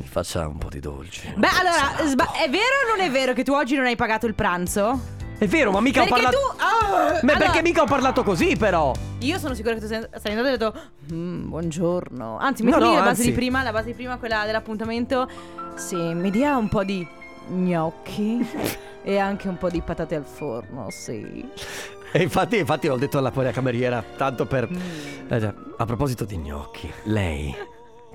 mi 0.00 0.06
faccia 0.08 0.46
un 0.46 0.58
po' 0.58 0.68
di 0.70 0.80
dolce. 0.80 1.32
Beh, 1.36 1.48
allora, 1.48 2.08
sba- 2.08 2.32
è 2.32 2.48
vero 2.48 2.62
o 2.92 2.96
non 2.96 3.04
è 3.06 3.10
vero 3.10 3.32
che 3.32 3.42
tu 3.42 3.52
oggi 3.52 3.74
non 3.76 3.86
hai 3.86 3.96
pagato 3.96 4.26
il 4.26 4.34
pranzo? 4.34 5.14
È 5.38 5.46
vero, 5.46 5.70
ma 5.70 5.80
mica 5.80 6.02
Perché 6.04 6.14
ho 6.14 6.22
parlato. 6.22 6.38
tu. 6.38 6.56
Ah, 6.62 6.88
Ma 7.22 7.32
allora, 7.32 7.36
perché 7.36 7.60
mica 7.60 7.82
ho 7.82 7.86
parlato 7.86 8.22
così, 8.22 8.56
però? 8.56 8.92
Io 9.20 9.38
sono 9.38 9.52
sicura 9.52 9.74
che 9.74 9.80
tu 9.80 9.86
sei 9.86 10.00
sei 10.16 10.30
andato 10.34 10.48
e 10.48 10.52
hai 10.52 10.56
detto 10.56 10.74
"Mm, 11.12 11.48
buongiorno. 11.48 12.38
Anzi, 12.38 12.62
mi 12.62 12.70
No, 12.70 12.78
no, 12.78 12.84
no, 12.86 12.92
la 12.94 12.98
base 13.00 13.08
anzi. 13.10 13.22
di 13.24 13.32
prima, 13.32 13.62
la 13.62 13.72
base 13.72 13.86
di 13.88 13.92
prima, 13.92 14.16
quella 14.16 14.44
dell'appuntamento. 14.46 15.28
Sì, 15.74 15.96
mi 15.96 16.30
dia 16.30 16.56
un 16.56 16.68
po' 16.70 16.84
di 16.84 17.06
gnocchi 17.48 18.46
e 19.02 19.18
anche 19.18 19.48
un 19.48 19.56
po' 19.56 19.70
di 19.70 19.80
patate 19.80 20.14
al 20.14 20.24
forno, 20.24 20.90
sì. 20.90 21.48
E 22.12 22.22
infatti, 22.22 22.58
infatti 22.58 22.86
l'ho 22.86 22.96
detto 22.96 23.18
alla 23.18 23.30
cameriera, 23.52 24.02
tanto 24.16 24.46
per... 24.46 24.68
Mm. 24.70 25.32
Eh, 25.32 25.54
a 25.78 25.84
proposito 25.84 26.24
di 26.24 26.38
gnocchi, 26.38 26.90
lei, 27.04 27.54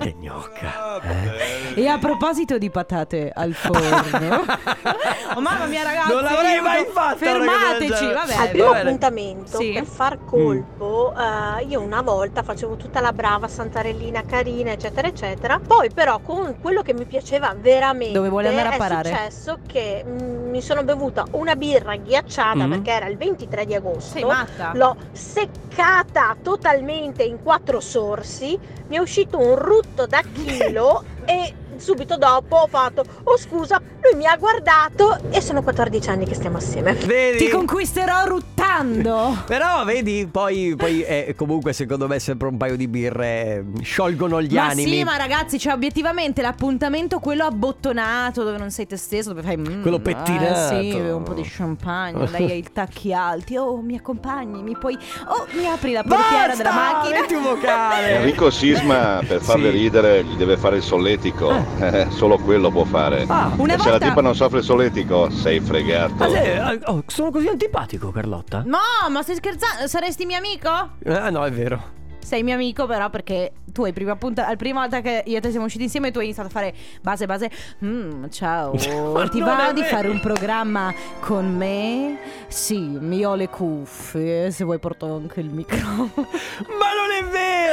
che 0.02 0.16
gnocca. 0.18 1.02
eh? 1.04 1.82
E 1.82 1.88
a 1.88 1.98
proposito 2.00 2.58
di 2.58 2.70
patate 2.70 3.32
al 3.34 3.54
forno. 3.54 4.44
oh 5.36 5.40
mamma 5.42 5.66
mia 5.66 5.84
ragazzi, 5.84 6.12
Non 6.14 6.24
l'avrei 6.24 6.60
mai 6.62 6.86
fatta 6.92 7.16
del 7.16 7.28
Fermateci, 7.44 8.06
vabbè. 8.14 8.36
Al 8.36 8.50
primo 8.50 8.70
appuntamento 8.72 9.58
Sì. 9.58 9.72
per 9.74 9.86
far 9.86 10.26
colpo, 10.26 11.14
eh, 11.16 11.64
io 11.66 11.80
una 11.82 12.02
volta 12.02 12.44
facevo 12.44 12.76
tutta 12.76 13.00
la 13.02 13.14
brava 13.14 13.48
santarellina 13.48 14.24
carina, 14.26 14.72
eccetera, 14.72 15.08
eccetera. 15.08 15.60
Poi, 15.66 15.90
però, 15.92 16.20
con 16.20 16.58
quello 16.60 16.82
che 16.82 16.94
mi 16.94 17.06
piaceva 17.06 17.54
veramente, 17.58 18.14
Dove 18.14 18.30
vuole 18.30 18.50
andare 18.50 18.70
a 18.70 18.74
è 18.74 18.78
parare? 18.78 19.10
successo 19.10 19.60
che 19.68 20.04
mm, 20.06 20.41
mi 20.52 20.62
sono 20.62 20.84
bevuta 20.84 21.26
una 21.32 21.56
birra 21.56 21.96
ghiacciata 21.96 22.68
Mm. 22.68 22.70
perché 22.70 22.92
era 22.92 23.08
il 23.08 23.18
23 23.18 23.66
di 23.66 23.74
agosto. 23.74 24.12
Sei 24.12 24.24
matta? 24.24 24.72
L'ho 24.76 24.96
seccata 25.12 26.36
totalmente 26.42 27.24
in 27.24 27.42
quattro 27.42 27.80
sorsi, 27.80 28.60
mi 28.88 28.98
è 28.98 29.00
uscito 29.00 29.40
un 29.40 29.56
rutto 29.56 30.06
da 30.06 30.22
chilo 30.34 31.04
e 31.26 31.54
subito 31.82 32.18
dopo 32.18 32.56
ho 32.58 32.68
fatto 32.68 33.04
"Oh 33.24 33.38
scusa, 33.38 33.82
lui 34.02 34.16
mi 34.18 34.26
ha 34.28 34.36
guardato 34.38 35.18
e 35.32 35.42
sono 35.42 35.62
14 35.64 36.10
anni 36.10 36.26
che 36.26 36.36
stiamo 36.36 36.58
assieme". 36.58 36.94
Vedi? 36.94 37.38
Ti 37.40 37.50
conquisterò 37.50 38.26
ruttando. 38.26 39.38
Però 39.48 39.84
vedi, 39.84 40.28
poi, 40.32 40.76
poi 40.78 41.02
eh, 41.04 41.34
comunque 41.36 41.74
secondo 41.74 42.08
me 42.08 42.20
sempre 42.20 42.48
un 42.48 42.58
paio 42.58 42.76
di 42.76 42.88
birre 42.88 43.26
eh, 43.78 43.84
sciolgono 43.84 44.42
gli 44.42 44.54
ma 44.56 44.68
animi. 44.68 44.90
sì, 44.92 45.04
ma 45.04 45.18
ragazzi, 45.18 45.58
cioè 45.60 45.74
obiettivamente 45.74 46.42
l'appuntamento 46.42 47.20
quello 47.20 47.44
abbottonato 47.46 48.44
dove 48.44 48.58
non 48.58 48.72
sei 48.72 48.86
te 48.88 48.98
stesso, 48.98 49.30
dove 49.30 49.42
fai 49.42 49.58
mm, 49.58 49.82
Quello 49.82 50.00
pettinato. 50.00 50.76
eh, 50.76 50.90
sì, 50.92 50.98
un 50.98 51.24
po' 51.24 51.34
di 51.34 51.44
champagne, 51.44 52.30
lei 52.30 52.52
ha 52.52 52.54
i 52.54 52.66
tacchi 52.72 53.14
alti. 53.14 53.56
Oh, 53.58 53.78
mi 53.82 53.96
accompagni, 53.96 54.62
mi 54.62 54.78
puoi 54.78 54.98
Oh, 55.28 55.46
mi 55.54 55.68
apri 55.68 55.92
la 55.94 56.04
portiera 56.04 56.48
Basta! 56.48 56.56
della 56.64 56.74
macchina. 56.76 57.20
Metti 57.22 57.34
un 57.34 57.44
vocale. 57.44 58.10
Enrico 58.18 58.50
Sisma 58.50 59.22
per 59.28 59.42
farle 59.42 59.72
Sì. 59.72 59.78
ridere 59.78 60.24
gli 60.24 60.36
deve 60.36 60.58
fare 60.58 60.78
il 60.78 60.84
solletico, 60.84 61.50
Eh, 61.80 62.08
solo 62.12 62.38
quello 62.38 62.70
può 62.70 62.84
fare. 62.84 63.26
Ah, 63.28 63.52
Una 63.58 63.74
e 63.74 63.78
se 63.80 63.90
volta- 63.90 64.06
la 64.06 64.10
tipa 64.10 64.22
non 64.22 64.36
soffre 64.36 64.60
il 64.60 64.64
solletico, 64.64 65.30
sei 65.32 65.60
fregato. 65.60 66.14
Ma 66.16 66.30
se- 66.30 66.54
eh, 66.54 66.80
oh, 66.86 67.04
sono 67.08 67.32
così 67.32 67.48
antipatico, 67.48 68.12
Carlotta? 68.12 68.62
No, 68.66 68.78
ma 69.10 69.22
stai 69.24 69.36
scherzando? 69.36 69.88
Saresti 69.88 70.26
mio 70.26 70.38
amico? 70.38 70.70
Ah, 71.06 71.30
no, 71.32 71.44
è 71.44 71.52
vero. 71.52 72.00
Sei 72.24 72.44
mio 72.44 72.54
amico, 72.54 72.86
però, 72.86 73.10
perché 73.10 73.52
tu 73.74 73.84
hai 73.84 73.92
prima 73.92 74.12
appunto. 74.12 74.42
Al 74.42 74.56
prima 74.56 74.82
volta 74.82 75.02
che 75.02 75.24
io 75.26 75.38
e 75.38 75.42
te 75.42 75.50
siamo 75.50 75.66
usciti 75.66 75.84
insieme, 75.86 76.12
tu 76.12 76.20
hai 76.20 76.26
iniziato 76.26 76.48
a 76.48 76.52
fare 76.52 76.74
base, 77.02 77.26
base. 77.26 77.50
Mm, 77.84 78.28
ciao. 78.30 78.74
Ma 79.12 79.28
Ti 79.28 79.42
va 79.42 79.72
di 79.74 79.82
fare 79.84 80.08
un 80.08 80.20
programma 80.22 80.94
con 81.20 81.54
me? 81.54 82.20
Sì, 82.48 82.78
mi 82.80 83.26
ho 83.26 83.34
le 83.36 83.50
cuffie. 83.50 84.50
Se 84.52 84.64
vuoi, 84.64 84.78
porto 84.80 85.14
anche 85.14 85.40
il 85.42 85.50
microfono. 85.50 86.12
Ma 86.16 86.94
non 86.96 87.11
è 87.11 87.11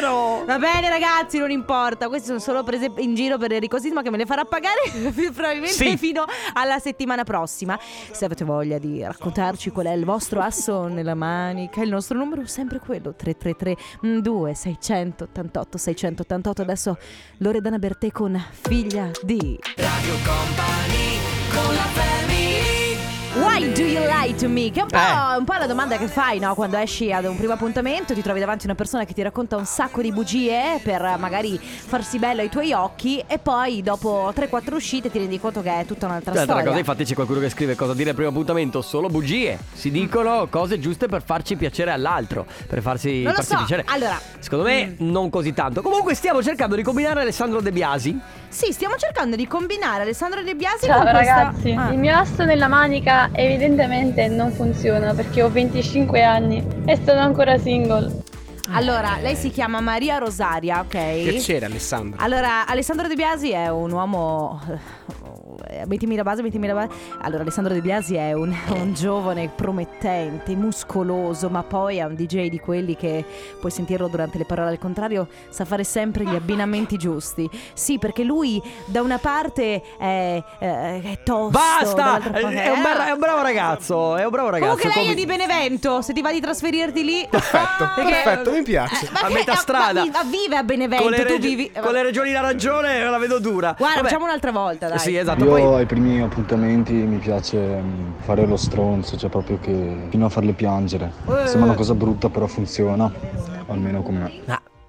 vero! 0.01 0.45
Va 0.45 0.59
bene, 0.59 0.89
ragazzi, 0.89 1.39
non 1.39 1.51
importa. 1.51 2.09
Queste 2.09 2.27
sono 2.29 2.39
solo 2.39 2.63
prese 2.63 2.91
in 2.99 3.15
giro 3.15 3.37
per 3.39 3.53
Enrico 3.53 3.79
Sisma 3.79 4.03
che 4.03 4.11
me 4.11 4.17
le 4.17 4.27
farà 4.27 4.45
pagare 4.45 4.81
probabilmente 5.35 5.69
Sì. 5.75 5.97
fino 5.97 6.25
alla 6.55 6.79
settimana 6.79 7.25
prossima. 7.25 7.79
Se 8.11 8.25
avete 8.25 8.45
voglia 8.45 8.79
di 8.79 9.03
raccontarci 9.03 9.71
qual 9.71 9.87
è 9.87 9.93
il 9.93 10.05
vostro 10.05 10.41
asso 10.41 10.87
nella 10.87 11.15
manica, 11.15 11.83
il 11.83 11.91
nostro 11.91 12.17
numero 12.19 12.43
è 12.43 12.47
sempre 12.47 12.79
quello: 12.79 13.15
333 13.15 13.77
2688 14.23 15.79
688. 15.79 16.63
Adesso 16.63 16.99
Loredana 17.39 17.79
Bertè 17.79 18.11
con 18.11 18.43
figlia 18.51 19.11
di. 19.23 19.59
Radio 19.77 20.15
Company 20.25 21.19
con 21.53 21.75
la 21.75 21.83
family 21.83 22.18
Why 23.35 23.73
do 23.73 23.83
you 23.83 24.01
lie 24.07 24.35
to 24.37 24.49
me? 24.49 24.71
Che 24.71 24.81
è 24.81 24.83
un 24.83 24.89
po', 24.89 24.97
Eh. 24.97 25.37
un 25.39 25.45
po' 25.45 25.53
la 25.53 25.67
domanda 25.67 25.97
che 25.97 26.09
fai, 26.09 26.39
no? 26.39 26.55
Quando 26.55 26.77
esci 26.79 27.13
ad 27.13 27.25
un 27.25 27.37
primo 27.37 27.53
appuntamento, 27.53 28.15
ti 28.15 28.23
trovi 28.23 28.41
davanti 28.41 28.65
una 28.65 28.75
persona 28.75 29.05
che 29.05 29.13
ti 29.13 29.23
racconta 29.23 29.57
un 29.57 29.65
sacco 29.67 30.01
di 30.01 30.11
bugie 30.13 30.81
per 30.83 31.03
magari 31.19 31.59
farsi 31.59 32.19
bello 32.19 32.41
ai 32.41 32.49
tuoi 32.49 32.73
occhi 32.73 33.23
e 33.27 33.39
poi 33.39 33.83
dopo 33.83 34.33
3-4 34.35 34.75
uscite 34.75 35.11
ti 35.11 35.19
rendi 35.19 35.39
conto 35.39 35.63
che 35.63 35.81
è 35.81 35.85
tutta 35.85 36.07
un'altra 36.07 36.33
L'altra 36.33 36.53
storia. 36.55 36.65
cosa, 36.69 36.79
infatti, 36.79 37.05
c'è 37.05 37.15
qualcuno 37.15 37.39
che 37.41 37.51
scrive 37.51 37.75
cosa 37.77 37.95
dire 37.95 38.11
al 38.11 38.15
primo 38.17 38.31
appuntamento. 38.31 38.81
Solo 38.83 39.09
bugie. 39.09 39.59
Si 39.73 39.91
dicono 39.91 40.49
cose 40.51 40.81
giuste 40.81 41.07
per 41.07 41.23
farci 41.23 41.55
piacere 41.57 41.91
all'altro. 41.93 42.47
Per 42.67 42.81
farsi, 42.83 43.23
Non 43.23 43.33
lo 43.33 43.43
farsi 43.43 43.51
so, 43.51 43.57
piacere. 43.59 43.85
allora- 43.89 44.21
Secondo 44.41 44.65
me, 44.65 44.95
non 44.99 45.29
così 45.31 45.53
tanto. 45.53 45.83
Comunque, 45.83 46.15
stiamo 46.15 46.43
cercando 46.43 46.75
di 46.75 46.83
combinare 46.83 47.21
Alessandro 47.21 47.61
De 47.61 47.71
Biasi. 47.73 48.19
Sì, 48.49 48.73
stiamo 48.73 48.97
cercando 48.97 49.37
di 49.37 49.47
combinare 49.47 50.03
Alessandro 50.03 50.43
De 50.43 50.55
Biasi 50.57 50.87
Ciao 50.87 51.03
con 51.03 51.11
questa... 51.11 51.35
ragazzi, 51.35 51.71
Ah. 51.73 51.91
il 51.93 51.99
mio 51.99 52.17
asso 52.17 52.45
nella 52.45 52.67
manica 52.69 53.18
evidentemente 53.33 54.29
non 54.29 54.53
funziona 54.53 55.13
perché 55.15 55.43
ho 55.43 55.51
25 55.51 56.23
anni 56.23 56.65
e 56.85 56.99
sono 57.05 57.21
ancora 57.21 57.59
single. 57.59 58.23
Allora, 58.71 59.19
lei 59.21 59.35
si 59.35 59.51
chiama 59.51 59.81
Maria 59.81 60.19
Rosaria, 60.19 60.81
ok? 60.81 61.23
Piacere 61.29 61.67
Alessandro. 61.67 62.23
Allora, 62.23 62.67
Alessandro 62.67 63.09
De 63.09 63.15
Biasi 63.15 63.51
è 63.51 63.69
un 63.69 63.91
uomo. 63.91 64.61
Eh, 65.69 65.85
Mettimi 65.87 66.17
la 66.17 66.23
base, 66.23 66.43
mettimi 66.43 66.67
la 66.67 66.75
base. 66.75 66.89
Allora, 67.23 67.43
Alessandro 67.43 67.73
De 67.75 67.81
Biasi 67.81 68.15
è 68.15 68.33
un, 68.33 68.55
un 68.71 68.95
giovane 68.95 69.51
promettente, 69.55 70.55
muscoloso, 70.55 71.49
ma 71.49 71.63
poi 71.63 71.99
è 71.99 72.05
un 72.05 72.15
DJ 72.15 72.49
di 72.49 72.59
quelli 72.59 72.97
che 72.97 73.25
puoi 73.61 73.71
sentirlo 73.71 74.09
durante 74.09 74.39
le 74.39 74.45
parole 74.45 74.71
al 74.71 74.79
contrario, 74.79 75.29
sa 75.49 75.65
fare 75.65 75.85
sempre 75.85 76.25
gli 76.25 76.35
abbinamenti 76.35 76.97
giusti. 76.97 77.49
Sì, 77.75 77.99
perché 77.99 78.25
lui 78.25 78.63
da 78.87 79.03
una 79.03 79.19
parte 79.19 79.83
è, 79.99 80.43
eh, 80.59 81.01
è 81.03 81.19
tosto. 81.25 81.51
Basta! 81.51 82.21
È, 82.33 82.43
un, 82.43 82.53
Eh, 82.53 82.63
è 82.65 83.11
un 83.13 83.19
bravo 83.19 83.43
ragazzo. 83.43 84.17
È 84.17 84.25
un 84.25 84.31
bravo 84.31 84.51
ragazzo. 84.51 84.77
Comunque 84.77 85.03
lei 85.03 85.13
è 85.13 85.15
di 85.15 85.27
Benevento, 85.27 86.03
se 86.03 86.13
ti 86.13 86.21
va 86.23 86.33
di 86.33 86.41
trasferirti 86.41 87.05
lì. 87.05 87.27
Perfetto, 87.31 87.85
Perché- 87.95 88.11
perfetto, 88.25 88.51
mi 88.53 88.63
piace. 88.63 89.07
Eh, 89.07 89.25
A 89.27 89.29
metà 89.31 89.55
strada. 89.57 90.05
Ma, 90.05 90.23
vi- 90.23 90.39
vive 90.45 90.57
a 90.57 90.63
Benevento, 90.63 91.03
con 91.05 91.13
le, 91.13 91.25
tu 91.25 91.33
regi- 91.35 91.49
vivi. 91.55 91.73
con 91.81 91.93
le 91.93 92.03
regioni 92.03 92.33
la 92.33 92.41
ragione 92.41 93.03
la 93.09 93.19
vedo 93.19 93.39
dura. 93.39 93.75
Guarda, 93.77 93.97
Vabbè. 93.97 94.09
facciamo 94.09 94.25
un'altra 94.25 94.51
volta, 94.53 94.89
dai. 94.89 94.99
Sì, 94.99 95.17
esatto. 95.17 95.45
Io 95.45 95.57
Poi 95.65 95.81
ai 95.81 95.87
primi 95.87 96.21
appuntamenti 96.21 96.93
mi 96.93 97.19
piace 97.19 97.59
mm, 97.59 98.11
fare 98.21 98.47
lo 98.47 98.57
stronzo, 98.57 99.17
cioè 99.17 99.29
proprio 99.29 99.59
che 99.59 100.07
fino 100.11 100.27
a 100.27 100.29
farle 100.29 100.53
piangere. 100.53 101.13
Eh. 101.27 101.47
Sembra 101.47 101.69
una 101.71 101.75
cosa 101.75 101.95
brutta, 101.95 102.29
però 102.29 102.47
funziona, 102.47 103.11
almeno 103.67 104.03
con 104.03 104.17
me. 104.17 104.33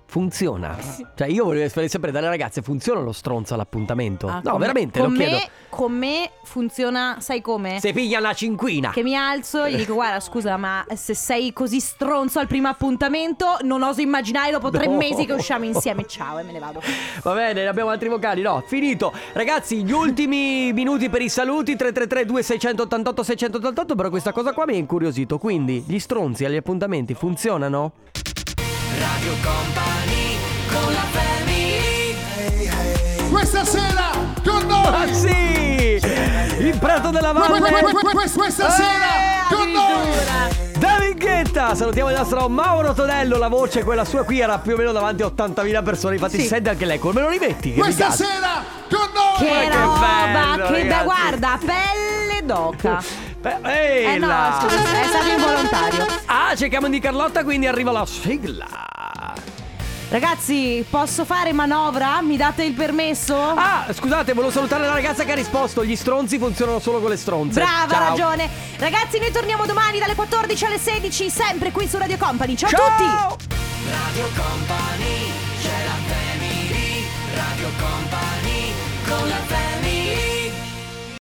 Funziona. 0.09 0.75
Cioè, 1.13 1.27
io 1.27 1.43
volevo 1.43 1.69
sapere 1.87 2.11
dalle 2.11 2.29
ragazze, 2.29 2.63
funziona 2.63 2.99
lo 2.99 3.11
stronzo 3.11 3.53
all'appuntamento? 3.53 4.27
Ah, 4.27 4.41
no, 4.43 4.57
veramente, 4.57 4.99
con 4.99 5.11
lo 5.11 5.15
me, 5.15 5.23
chiedo. 5.27 5.43
Con 5.69 5.91
me 5.91 6.31
funziona, 6.45 7.17
sai 7.19 7.41
come? 7.41 7.79
Se 7.79 7.93
piglia 7.93 8.17
una 8.17 8.33
cinquina. 8.33 8.89
Che 8.89 9.03
mi 9.03 9.15
alzo 9.15 9.65
e 9.65 9.73
gli 9.73 9.75
dico 9.75 9.93
guarda 9.93 10.19
scusa 10.19 10.57
ma 10.57 10.83
se 10.95 11.13
sei 11.13 11.53
così 11.53 11.79
stronzo 11.79 12.39
al 12.39 12.47
primo 12.47 12.69
appuntamento 12.69 13.57
non 13.61 13.83
oso 13.83 14.01
immaginare 14.01 14.49
dopo 14.49 14.71
tre 14.71 14.87
No. 14.87 14.97
mesi 14.97 15.27
che 15.27 15.33
usciamo 15.33 15.65
insieme 15.65 16.07
Ciao 16.07 16.39
e 16.39 16.43
me 16.43 16.53
ne 16.53 16.59
vado 16.59 16.81
Va 17.21 17.33
bene, 17.35 17.67
abbiamo 17.67 17.91
altri 17.91 18.09
vocali. 18.09 18.41
No, 18.41 18.63
finito. 18.65 19.13
Ragazzi, 19.33 19.83
gli 19.83 19.91
ultimi 19.91 20.73
minuti 20.73 21.09
per 21.09 21.21
i 21.21 21.29
saluti 21.29 21.75
333 21.75 22.25
2688 22.25 23.23
688, 23.23 23.93
però 23.95 24.09
questa 24.09 24.31
cosa 24.31 24.53
qua 24.53 24.65
mi 24.65 24.73
ha 24.73 24.77
incuriosito. 24.77 25.37
Quindi, 25.37 25.83
gli 25.85 25.99
stronzi 25.99 26.45
agli 26.45 26.55
appuntamenti 26.55 27.13
funzionano? 27.13 27.91
Radio 28.97 29.33
Company 29.43 29.98
Questa 33.49 33.65
sera 33.79 34.11
con 34.43 34.67
noi 34.67 34.85
Ah 34.85 35.11
sì! 35.11 35.99
Il 36.59 36.77
prato 36.79 37.09
della 37.09 37.31
valle. 37.31 37.59
Questa 38.31 38.69
sera 38.69 39.47
con 39.49 39.71
noi 39.71 40.07
David 40.77 41.17
Guetta! 41.17 41.73
Salutiamo 41.73 42.11
il 42.11 42.15
nostro 42.15 42.47
Mauro 42.47 42.93
Tonello, 42.93 43.39
la 43.39 43.47
voce, 43.47 43.83
quella 43.83 44.05
sua 44.05 44.23
qui 44.23 44.39
era 44.39 44.59
più 44.59 44.75
o 44.75 44.77
meno 44.77 44.91
davanti 44.91 45.23
a 45.23 45.25
80.000 45.35 45.81
persone, 45.83 46.13
infatti 46.13 46.41
Sì. 46.41 46.45
sente 46.45 46.69
anche 46.69 46.85
l'eco. 46.85 47.11
Me 47.11 47.21
lo 47.21 47.29
rimetti? 47.29 47.73
Questa 47.73 48.11
sera 48.11 48.63
con 48.87 49.09
noi. 49.15 49.37
Che 49.39 49.67
che 49.67 49.75
roba, 49.75 50.07
bello, 50.31 50.65
che 50.67 50.85
beh, 50.85 51.03
guarda, 51.03 51.59
pelle 51.59 52.45
d'oca. 52.45 53.03
Beh, 53.39 53.55
ehi 53.63 54.15
Eh 54.15 54.17
no, 54.19 54.27
scusa, 54.59 54.75
è 54.75 55.07
stato 55.07 55.29
involontario. 55.29 56.05
Ah, 56.25 56.53
cerchiamo 56.55 56.87
di 56.89 56.99
Carlotta, 56.99 57.43
quindi 57.43 57.65
arriva 57.67 57.91
la 57.91 58.05
sigla. 58.05 58.67
Ragazzi, 60.09 60.83
posso 60.89 61.23
fare 61.23 61.53
manovra? 61.53 62.19
Mi 62.21 62.35
date 62.35 62.63
il 62.63 62.73
permesso? 62.73 63.35
Ah, 63.37 63.85
scusate, 63.93 64.33
volevo 64.33 64.51
salutare 64.51 64.83
la 64.85 64.93
ragazza 64.93 65.23
che 65.23 65.33
ha 65.33 65.35
risposto. 65.35 65.85
Gli 65.85 65.95
stronzi 65.95 66.39
funzionano 66.39 66.79
solo 66.79 66.99
con 66.99 67.11
le 67.11 67.17
stronze. 67.17 67.61
Brava, 67.61 67.93
Ciao. 67.93 68.09
ragione. 68.09 68.49
Ragazzi, 68.77 69.19
noi 69.19 69.31
torniamo 69.31 69.67
domani 69.67 69.99
dalle 69.99 70.15
14 70.15 70.65
alle 70.65 70.79
16, 70.79 71.29
sempre 71.29 71.71
qui 71.71 71.87
su 71.87 71.97
Radio 71.97 72.17
Company. 72.17 72.55
Ciao, 72.55 72.69
Ciao. 72.71 72.85
a 72.85 72.89
tutti! 72.97 73.55
Radio 73.87 74.29
Company, 74.35 75.31
c'è 75.61 75.83
la 75.85 76.15
family, 76.15 77.05
Radio 77.35 77.67
Company, 77.77 78.73
con 79.07 79.27
la 79.29 79.35
family. 79.45 79.68